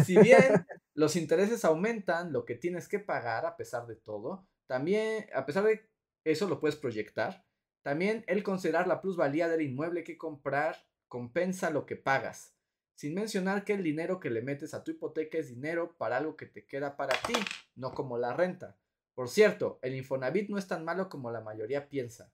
[0.03, 5.27] Si bien los intereses aumentan, lo que tienes que pagar a pesar de todo, también,
[5.33, 5.87] a pesar de
[6.31, 7.45] eso lo puedes proyectar.
[7.81, 12.53] También el considerar la plusvalía del inmueble que comprar compensa lo que pagas.
[12.95, 16.35] Sin mencionar que el dinero que le metes a tu hipoteca es dinero para algo
[16.35, 17.33] que te queda para ti,
[17.75, 18.75] no como la renta.
[19.13, 22.33] Por cierto, el Infonavit no es tan malo como la mayoría piensa.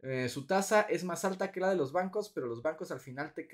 [0.00, 3.00] Eh, su tasa es más alta que la de los bancos, pero los bancos al
[3.00, 3.48] final te,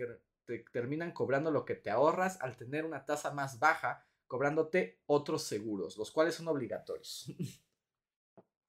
[0.44, 5.44] te terminan cobrando lo que te ahorras al tener una tasa más baja, cobrándote otros
[5.44, 7.32] seguros, los cuales son obligatorios.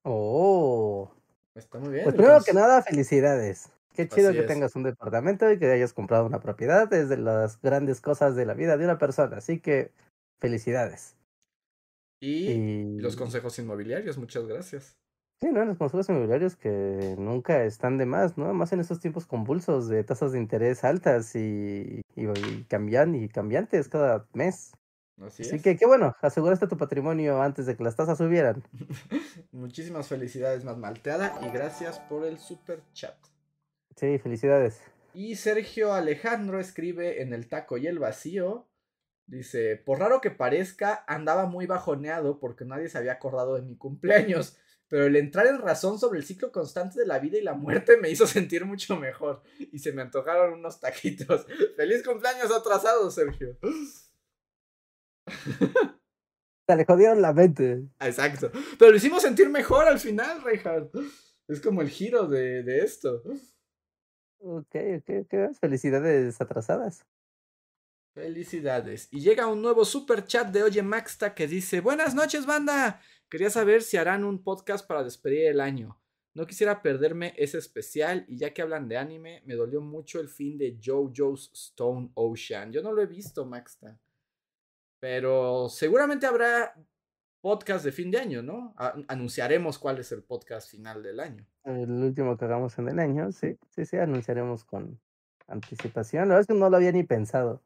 [0.03, 1.11] Oh.
[1.55, 2.03] Está muy bien.
[2.03, 3.69] Pues primero que nada, felicidades.
[3.93, 6.91] Qué chido que tengas un departamento y que hayas comprado una propiedad.
[6.93, 9.37] Es de las grandes cosas de la vida de una persona.
[9.37, 9.91] Así que
[10.39, 11.15] felicidades.
[12.21, 14.97] Y, los consejos inmobiliarios, muchas gracias.
[15.41, 15.63] Sí, ¿no?
[15.63, 18.53] Los consejos inmobiliarios que nunca están de más, ¿no?
[18.53, 23.87] Más en estos tiempos convulsos de tasas de interés altas y, y, cambian, y cambiantes
[23.87, 24.73] cada mes.
[25.25, 28.63] Así, que qué bueno, aseguraste tu patrimonio antes de que las tasas subieran.
[29.51, 33.17] Muchísimas felicidades, más malteada, y gracias por el super chat.
[33.95, 34.79] Sí, felicidades.
[35.13, 38.67] Y Sergio Alejandro escribe en el taco y el vacío.
[39.25, 43.75] Dice, por raro que parezca, andaba muy bajoneado porque nadie se había acordado de mi
[43.75, 44.57] cumpleaños.
[44.87, 47.97] Pero el entrar en razón sobre el ciclo constante de la vida y la muerte
[47.97, 49.43] me hizo sentir mucho mejor.
[49.71, 51.45] Y se me antojaron unos taquitos.
[51.75, 53.57] ¡Feliz cumpleaños atrasado, Sergio!
[56.67, 57.87] Se le jodieron la mente.
[57.99, 58.51] Exacto.
[58.77, 60.93] Pero lo hicimos sentir mejor al final, Reinhardt.
[61.47, 63.23] Es como el giro de, de esto.
[64.39, 65.55] Ok, ok, ok.
[65.59, 67.05] Felicidades atrasadas.
[68.13, 69.07] Felicidades.
[69.11, 73.01] Y llega un nuevo super chat de Oye Maxta que dice: Buenas noches, banda.
[73.29, 75.99] Quería saber si harán un podcast para despedir el año.
[76.33, 80.29] No quisiera perderme ese especial y ya que hablan de anime, me dolió mucho el
[80.29, 82.71] fin de JoJo's Stone Ocean.
[82.71, 83.99] Yo no lo he visto, Maxta.
[84.99, 86.75] Pero seguramente habrá
[87.41, 88.73] podcast de fin de año, ¿no?
[89.07, 91.45] anunciaremos cuál es el podcast final del año.
[91.63, 94.99] El último que hagamos en el año, sí, sí, sí, anunciaremos con
[95.47, 96.23] anticipación.
[96.23, 97.61] La verdad es que no lo había ni pensado.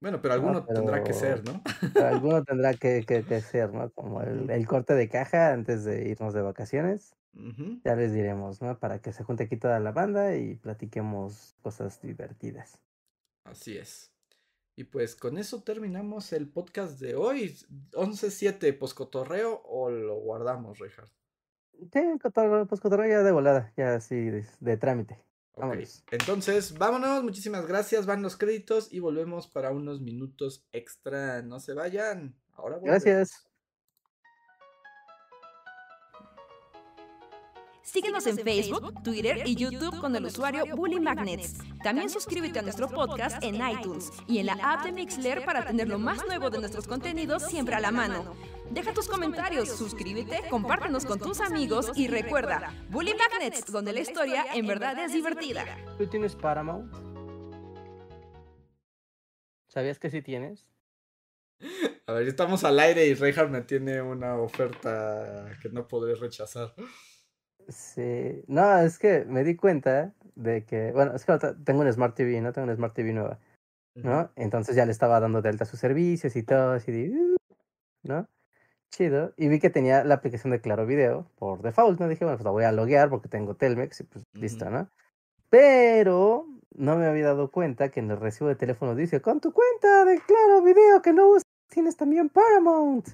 [0.00, 1.62] Bueno, pero alguno tendrá que ser, ¿no?
[2.04, 3.90] alguno tendrá que, que, ser, ¿no?
[3.90, 7.14] Como el, el, corte de caja antes de irnos de vacaciones.
[7.84, 8.78] Ya les diremos, ¿no?
[8.78, 12.78] Para que se junte aquí toda la banda y platiquemos cosas divertidas.
[13.44, 14.11] Así es.
[14.74, 17.56] Y pues con eso terminamos el podcast de hoy.
[17.92, 21.10] 11-7, poscotorreo o lo guardamos, Richard.
[21.92, 22.00] Sí,
[22.68, 24.14] poscotorreo ya de volada, ya así
[24.60, 25.18] de, trámite.
[26.10, 31.42] Entonces, vámonos, muchísimas gracias, van los créditos y volvemos para unos minutos extra.
[31.42, 32.34] No se vayan.
[32.52, 33.51] Ahora Gracias.
[37.82, 41.58] Síguenos en Facebook, Twitter y YouTube con el usuario Bully Magnets.
[41.82, 45.88] También suscríbete a nuestro podcast en iTunes y en la app de Mixler para tener
[45.88, 48.36] lo más nuevo de nuestros contenidos siempre a la mano.
[48.70, 54.46] Deja tus comentarios, suscríbete, compártenos con tus amigos y recuerda, Bully Magnets, donde la historia
[54.54, 55.64] en verdad es divertida.
[55.98, 56.94] ¿Tú tienes Paramount?
[59.66, 60.66] ¿Sabías que sí tienes?
[62.06, 66.74] A ver, estamos al aire y Reinhardt me tiene una oferta que no podré rechazar.
[67.68, 72.14] Sí, no, es que me di cuenta de que, bueno, es que tengo un Smart
[72.14, 72.52] TV, ¿no?
[72.52, 73.38] Tengo un Smart TV nueva,
[73.94, 74.30] ¿no?
[74.36, 77.36] Entonces ya le estaba dando de alta sus servicios y todo, así de, uh",
[78.02, 78.28] ¿no?
[78.90, 79.32] Chido.
[79.36, 82.08] Y vi que tenía la aplicación de Claro Video por default, ¿no?
[82.08, 84.88] Dije, bueno, pues la voy a loguear porque tengo Telmex y pues listo, ¿no?
[85.48, 89.52] Pero no me había dado cuenta que en el recibo de teléfono dice, con tu
[89.52, 93.08] cuenta de Claro Video que no usas, tienes también Paramount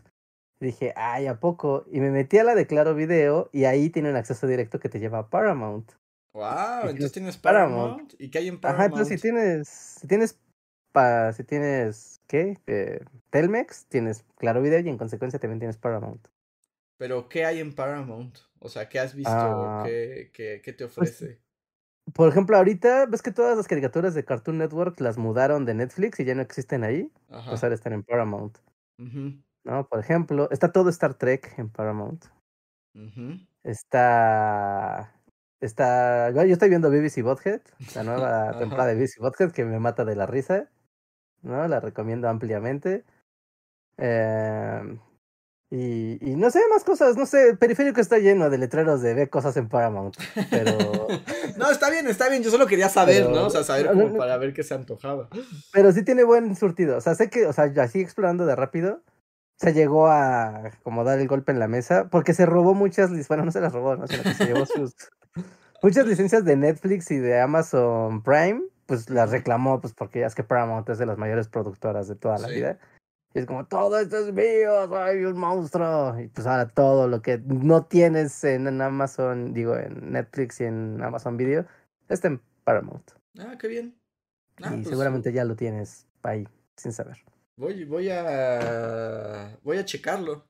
[0.66, 1.84] dije, ay, ¿a poco?
[1.90, 4.88] Y me metí a la de Claro Video y ahí tiene un acceso directo que
[4.88, 5.92] te lleva a Paramount.
[6.34, 8.14] Wow, entonces tienes Paramount.
[8.18, 8.80] ¿Y qué hay en Paramount?
[8.80, 10.38] Ajá, entonces si tienes, si tienes,
[10.92, 12.58] pa, si tienes, ¿qué?
[12.66, 16.28] Eh, Telmex, tienes Claro Video y en consecuencia también tienes Paramount.
[16.98, 18.38] Pero, ¿qué hay en Paramount?
[18.58, 19.30] O sea, ¿qué has visto?
[19.32, 21.40] Ah, ¿Qué, qué, qué, te pues, ofrece?
[22.14, 26.18] por ejemplo, ahorita, ¿ves que todas las caricaturas de Cartoon Network las mudaron de Netflix
[26.20, 27.10] y ya no existen ahí?
[27.28, 27.50] Ajá.
[27.50, 28.58] Pues ahora están en Paramount.
[28.98, 29.47] Ajá.
[29.68, 29.86] ¿No?
[29.86, 32.24] Por ejemplo, está todo Star Trek en Paramount.
[33.62, 35.14] Está.
[35.60, 36.30] Está.
[36.30, 37.60] Yo estoy viendo BBC Bothead,
[37.94, 40.68] la nueva temporada de BBC Bothead que me mata de la risa.
[41.42, 41.68] ¿No?
[41.68, 43.04] La recomiendo ampliamente.
[43.98, 44.98] Eh,
[45.70, 49.12] y, y, no sé, más cosas, no sé, el periférico está lleno de letreros de
[49.12, 50.16] ver cosas en Paramount,
[50.50, 50.78] pero...
[51.58, 53.46] no, está bien, está bien, yo solo quería saber, ¿no?
[53.46, 55.28] O sea, saber como para ver qué se antojaba.
[55.70, 59.02] Pero sí tiene buen surtido, o sea, sé que, o sea, así explorando de rápido,
[59.58, 63.44] se llegó a como dar el golpe en la mesa porque se robó muchas, bueno,
[63.44, 64.06] no se las robó, ¿no?
[64.06, 64.94] Sino que se llevó sus
[65.82, 70.34] muchas licencias de Netflix y de Amazon Prime pues las reclamó, pues porque ya es
[70.34, 72.78] que Paramount es de las mayores productoras de toda la vida.
[73.34, 76.18] Y es como, todo esto es mío, soy un monstruo.
[76.18, 81.02] Y pues ahora todo lo que no tienes en Amazon, digo, en Netflix y en
[81.02, 81.66] Amazon Video,
[82.08, 83.10] está en Paramount.
[83.38, 83.94] Ah, qué bien.
[84.62, 87.18] Ah, y pues, seguramente ya lo tienes ahí, sin saber.
[87.58, 89.58] Voy, voy a.
[89.64, 90.48] Voy a checarlo.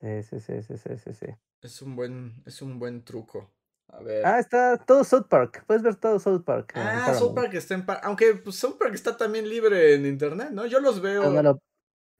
[0.00, 1.26] Sí, sí, sí, sí, sí, sí.
[1.60, 3.52] Es un buen, es un buen truco.
[3.88, 4.24] A ver.
[4.24, 5.64] Ah, está todo South Park.
[5.66, 6.72] Puedes ver todo South Park.
[6.76, 7.84] Ah, South Park está en.
[8.02, 10.64] Aunque pues, South Park está también libre en internet, ¿no?
[10.64, 11.22] Yo los veo.
[11.22, 11.58] Pues no lo,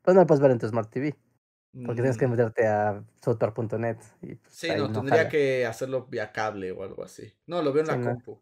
[0.02, 1.16] pues no lo puedes ver en tu Smart TV.
[1.86, 2.30] Porque tienes que mm.
[2.30, 3.96] meterte a southpark.net.
[4.20, 7.32] Pues, sí, no, tendría que hacerlo vía cable o algo así.
[7.46, 8.38] No, lo veo en la compu.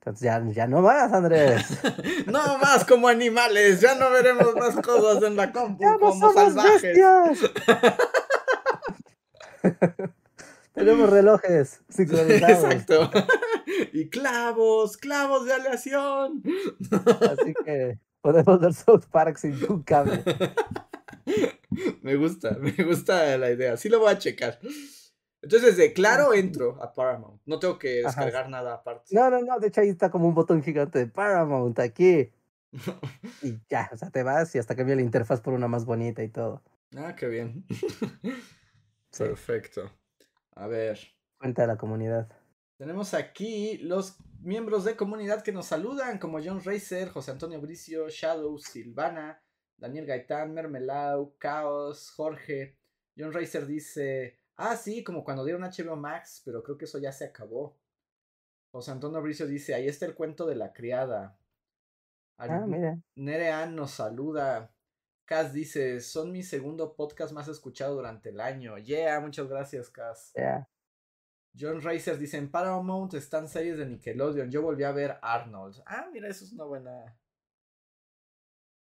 [0.00, 1.66] Entonces ya, ya no más, Andrés.
[2.26, 6.98] no más como animales, ya no veremos más cosas en la compu como salvajes.
[10.72, 13.10] Tenemos relojes Exacto.
[13.92, 16.42] y clavos, clavos de aleación.
[17.20, 20.24] Así que podemos ver South Park sin un cable.
[22.00, 23.76] me gusta, me gusta la idea.
[23.76, 24.58] Sí lo voy a checar.
[25.42, 27.40] Entonces, de claro entro a Paramount.
[27.46, 29.14] No tengo que descargar nada aparte.
[29.14, 29.58] No, no, no.
[29.58, 32.30] De hecho, ahí está como un botón gigante de Paramount aquí.
[33.42, 36.22] y ya, o sea, te vas y hasta cambia la interfaz por una más bonita
[36.22, 36.62] y todo.
[36.96, 37.64] Ah, qué bien.
[39.16, 39.90] Perfecto.
[40.54, 40.98] A ver.
[41.38, 42.28] Cuenta de la comunidad.
[42.76, 48.08] Tenemos aquí los miembros de comunidad que nos saludan, como John Racer, José Antonio Bricio,
[48.08, 49.42] Shadow, Silvana,
[49.76, 52.76] Daniel Gaitán, Mermelau, Caos, Jorge.
[53.16, 57.12] John Racer dice, ah, sí, como cuando dieron HBO Max, pero creo que eso ya
[57.12, 57.78] se acabó.
[58.72, 61.38] José Antonio Bricio dice, ahí está el cuento de la criada.
[62.38, 62.98] Ah, mira.
[63.16, 64.72] Nerean nos saluda.
[65.24, 68.78] Cas dice, son mi segundo podcast más escuchado durante el año.
[68.78, 70.32] Yeah, muchas gracias, Cas.
[70.34, 70.68] Yeah.
[71.58, 74.50] John Racer dice, en Paramount están series de Nickelodeon.
[74.50, 75.82] Yo volví a ver Arnold.
[75.86, 77.18] Ah, mira, eso es una buena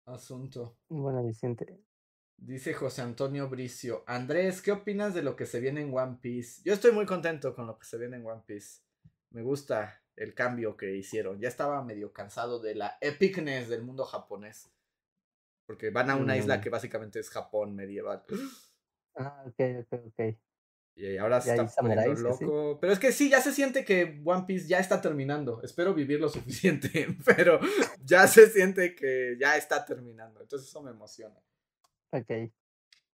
[0.07, 0.77] asunto.
[0.89, 1.81] Bueno, Vicente.
[2.47, 4.05] Dice José Antonio Bricio.
[4.07, 6.61] Andrés, ¿qué opinas de lo que se viene en One Piece?
[6.63, 8.83] Yo estoy muy contento con lo que se viene en One Piece.
[9.31, 11.41] Me gusta el cambio que hicieron.
[11.41, 14.71] Ya estaba medio cansado de la epicness del mundo japonés.
[15.65, 16.61] Porque van a una isla mm.
[16.61, 18.23] que básicamente es Japón medieval.
[19.17, 20.37] Ah, ok, ok, ok.
[20.97, 22.79] Y ahora se está poniendo loco.
[22.79, 25.63] Pero es que sí, ya se siente que One Piece ya está terminando.
[25.63, 27.59] Espero vivir lo suficiente, pero
[28.03, 30.43] ya se siente que ya está terminando.
[30.43, 31.41] Entonces eso me emociona.
[32.15, 32.53] Ok.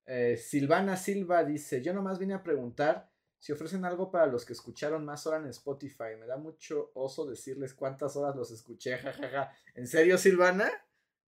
[0.06, 4.52] Eh, Silvana Silva dice, yo nomás vine a preguntar si ofrecen algo para los que
[4.52, 6.16] escucharon más horas en Spotify.
[6.18, 9.50] Me da mucho oso decirles cuántas horas los escuché, jajaja.
[9.74, 10.70] ¿En serio, Silvana?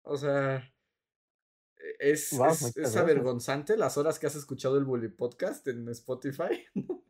[0.01, 0.63] O sea...
[1.99, 6.65] Es, es, avergonzante las horas que has escuchado el Bully Podcast en Spotify.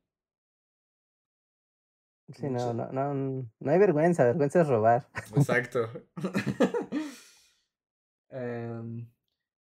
[2.36, 3.14] Sí, no, no, no,
[3.60, 5.10] no hay vergüenza, vergüenza es robar.
[5.36, 5.90] Exacto.
[8.30, 9.10] um,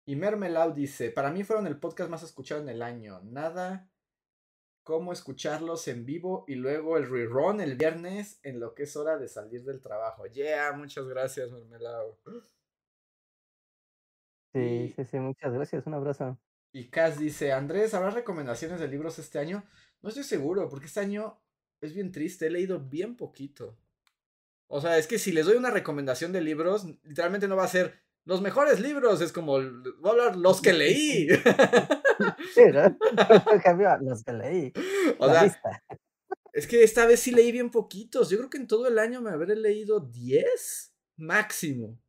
[0.06, 3.22] y Mermelau dice, para mí fueron el podcast más escuchado en el año.
[3.24, 3.90] Nada
[4.84, 9.18] como escucharlos en vivo y luego el rerun el viernes en lo que es hora
[9.18, 10.28] de salir del trabajo.
[10.28, 12.20] Yeah, muchas gracias, Mermelau.
[14.54, 16.38] Sí, sí, sí, muchas gracias, un abrazo.
[16.72, 19.64] Y Cas dice, Andrés, ¿habrá recomendaciones de libros este año?
[20.02, 21.42] No estoy seguro, porque este año
[21.82, 23.76] es bien triste, he leído bien poquito.
[24.68, 27.70] O sea, es que si les doy una recomendación de libros, literalmente no va a
[27.70, 31.28] ser los mejores libros, es como, voy a hablar los que leí.
[32.54, 32.98] Sí, ¿no?
[34.02, 34.74] los que leí.
[35.20, 35.62] O sea,
[36.54, 38.30] es que esta vez sí leí bien poquitos.
[38.30, 42.00] Yo creo que en todo el año me habré leído 10 máximo.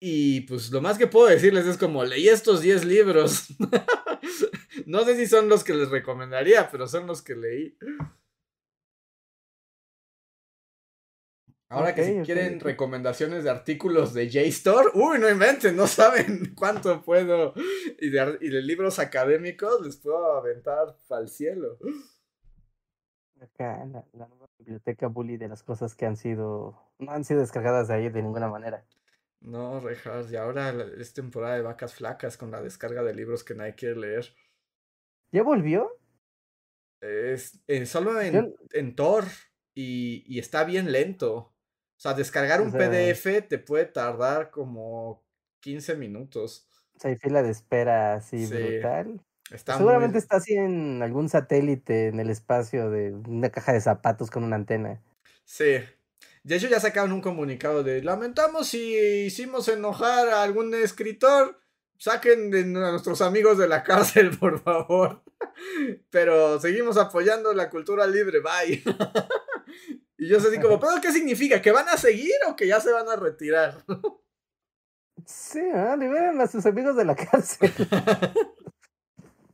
[0.00, 3.46] Y pues lo más que puedo decirles es como leí estos 10 libros.
[4.86, 7.76] no sé si son los que les recomendaría, pero son los que leí.
[11.70, 17.02] Ahora que si quieren recomendaciones de artículos de JSTOR, uy, no inventen, no saben cuánto
[17.02, 17.52] puedo.
[18.00, 21.78] Y de, y de libros académicos les puedo aventar al cielo.
[23.40, 27.40] Acá, la, la nueva biblioteca bully de las cosas que han sido, no han sido
[27.40, 28.84] descargadas de ahí de ninguna manera.
[29.40, 33.54] No, Rejas, y ahora es temporada de vacas flacas con la descarga de libros que
[33.54, 34.34] nadie quiere leer.
[35.30, 35.92] ¿Ya volvió?
[37.00, 39.24] Es en, solo en, en Tor
[39.74, 41.54] y, y, está bien lento.
[41.98, 45.24] O sea, descargar un PDF te puede tardar como
[45.60, 46.68] 15 minutos.
[46.96, 49.20] O sea, hay fila de espera así brutal.
[49.66, 54.44] Seguramente está así en algún satélite en el espacio de una caja de zapatos con
[54.44, 55.02] una antena.
[55.44, 55.78] Sí,
[56.48, 61.60] de hecho, ya sacaron un comunicado de lamentamos si hicimos enojar a algún escritor.
[61.98, 65.22] Saquen a nuestros amigos de la cárcel, por favor.
[66.10, 68.82] Pero seguimos apoyando la cultura libre, bye.
[70.18, 71.62] Y yo así como, ¿pero qué significa?
[71.62, 73.84] ¿Que van a seguir o que ya se van a retirar?
[75.26, 75.96] Sí, ¿no?
[75.96, 77.72] liberen a sus amigos de la cárcel.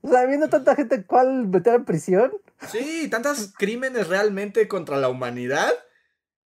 [0.03, 2.33] o sea, viendo tanta gente, ¿cuál meter en prisión?
[2.69, 5.73] Sí, tantos crímenes realmente contra la humanidad.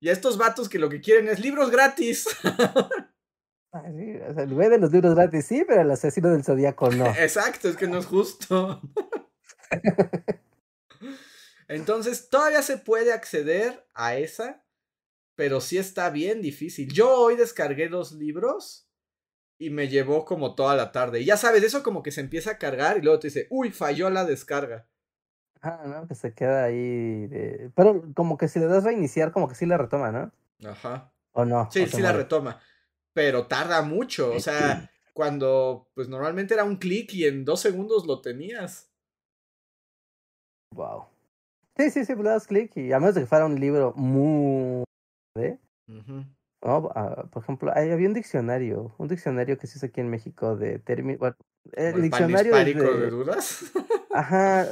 [0.00, 2.26] Y a estos vatos que lo que quieren es libros gratis.
[3.72, 7.06] Ay, sí, o sea, liberen los libros gratis, sí, pero el asesino del zodiaco no.
[7.06, 8.80] Exacto, es que no es justo.
[11.68, 14.64] Entonces, todavía se puede acceder a esa,
[15.34, 16.92] pero sí está bien difícil.
[16.92, 18.88] Yo hoy descargué dos libros
[19.58, 21.20] y me llevó como toda la tarde.
[21.20, 23.70] Y ya sabes, eso como que se empieza a cargar y luego te dice, uy,
[23.70, 24.88] falló la descarga.
[25.60, 27.26] Ah, no, que se queda ahí.
[27.26, 27.70] De...
[27.74, 30.32] Pero como que si le das a iniciar, como que sí la retoma, ¿no?
[30.68, 31.12] Ajá.
[31.32, 31.68] ¿O no?
[31.70, 32.60] Sí, ¿O sí la retoma.
[33.12, 34.32] Pero tarda mucho.
[34.32, 38.90] O sea, cuando pues normalmente era un clic y en dos segundos lo tenías.
[40.74, 41.06] Wow.
[41.78, 44.82] Sí, sí, sí, le das clic y a menos de que fuera un libro muy...
[45.36, 45.58] ¿eh?
[45.86, 46.90] ¿no?
[46.94, 50.56] Ah, por ejemplo, hay, había un diccionario, un diccionario que se hizo aquí en México
[50.56, 51.20] de términos.
[51.20, 51.36] Bueno,
[51.72, 53.72] el, ¿El diccionario de, dudas?
[54.12, 54.66] Ajá,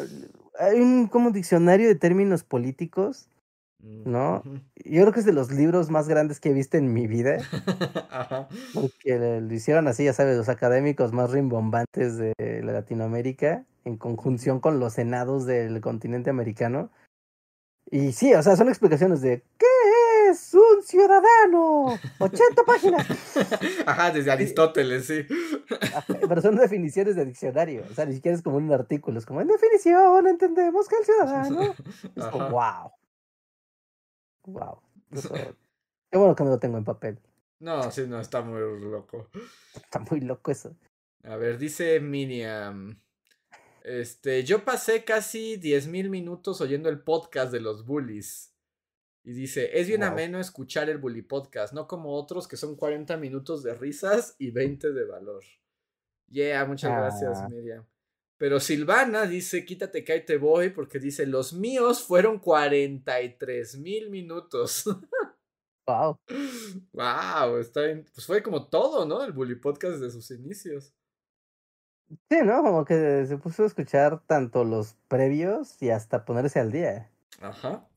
[0.59, 3.29] hay un como diccionario de términos políticos,
[3.79, 4.43] ¿no?
[4.75, 7.37] Yo creo que es de los libros más grandes que he visto en mi vida,
[8.11, 8.49] Ajá.
[8.75, 12.35] porque lo hicieron así, ya sabes, los académicos más rimbombantes de
[12.65, 16.91] Latinoamérica, en conjunción con los senados del continente americano.
[17.89, 21.97] Y sí, o sea, son explicaciones de ¿qué es un ciudadano?
[22.19, 23.07] 80 páginas.
[23.87, 25.25] Ajá, desde Aristóteles, sí.
[26.29, 29.41] Pero son definiciones de diccionario, o sea, ni siquiera es como un artículo, es como
[29.41, 31.75] en definición entendemos que el ciudadano
[32.17, 32.91] es como, wow.
[34.47, 34.83] Wow.
[35.13, 35.33] Eso-
[36.11, 37.21] Qué bueno que no lo tengo en papel.
[37.61, 39.29] No, sí, no, está muy loco.
[39.75, 40.75] Está muy loco eso.
[41.25, 42.99] A ver, dice Miniam.
[43.89, 48.53] Este, yo pasé casi 10.000 minutos oyendo el podcast de los bullies.
[49.25, 50.11] Y dice, es bien Wow.
[50.11, 54.51] ameno escuchar el bully podcast, no como otros que son 40 minutos de risas y
[54.51, 55.45] 20 de valor.
[56.29, 57.49] Yeah, muchas gracias, Ah.
[57.49, 57.87] Miriam.
[58.39, 64.11] Pero Silvana dice, quítate que ahí te voy, porque dice, los míos fueron 43 mil
[64.11, 64.85] minutos.
[65.89, 66.19] Wow.
[66.95, 68.05] wow, está bien.
[68.13, 69.23] Pues fue como todo, ¿no?
[69.23, 70.93] El bully podcast desde sus inicios.
[72.09, 72.63] Sí, ¿no?
[72.63, 77.11] Como que se puso a escuchar tanto los previos y hasta ponerse al día.
[77.41, 77.89] Ajá.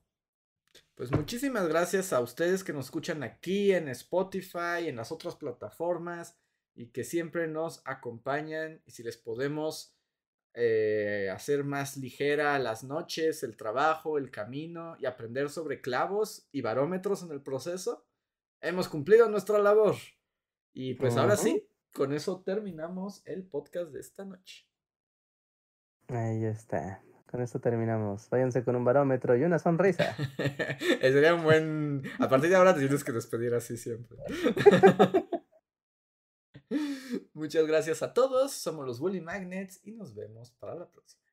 [0.95, 6.38] Pues muchísimas gracias a ustedes que nos escuchan aquí en Spotify, en las otras plataformas
[6.76, 9.95] y que siempre nos acompañan y si les podemos
[10.56, 16.61] eh, hacer más ligera las noches, el trabajo, el camino y aprender sobre clavos y
[16.61, 18.06] barómetros en el proceso,
[18.60, 19.95] hemos cumplido nuestra labor.
[20.73, 24.65] Y pues ahora sí, con eso terminamos el podcast de esta noche.
[26.07, 27.03] Ahí está.
[27.29, 28.27] Con esto terminamos.
[28.29, 30.15] Váyanse con un barómetro y una sonrisa.
[31.01, 32.03] Sería un buen.
[32.17, 34.17] A partir de ahora te tienes que despedir así siempre.
[37.33, 38.53] Muchas gracias a todos.
[38.53, 41.28] Somos los Bully Magnets y nos vemos para la próxima.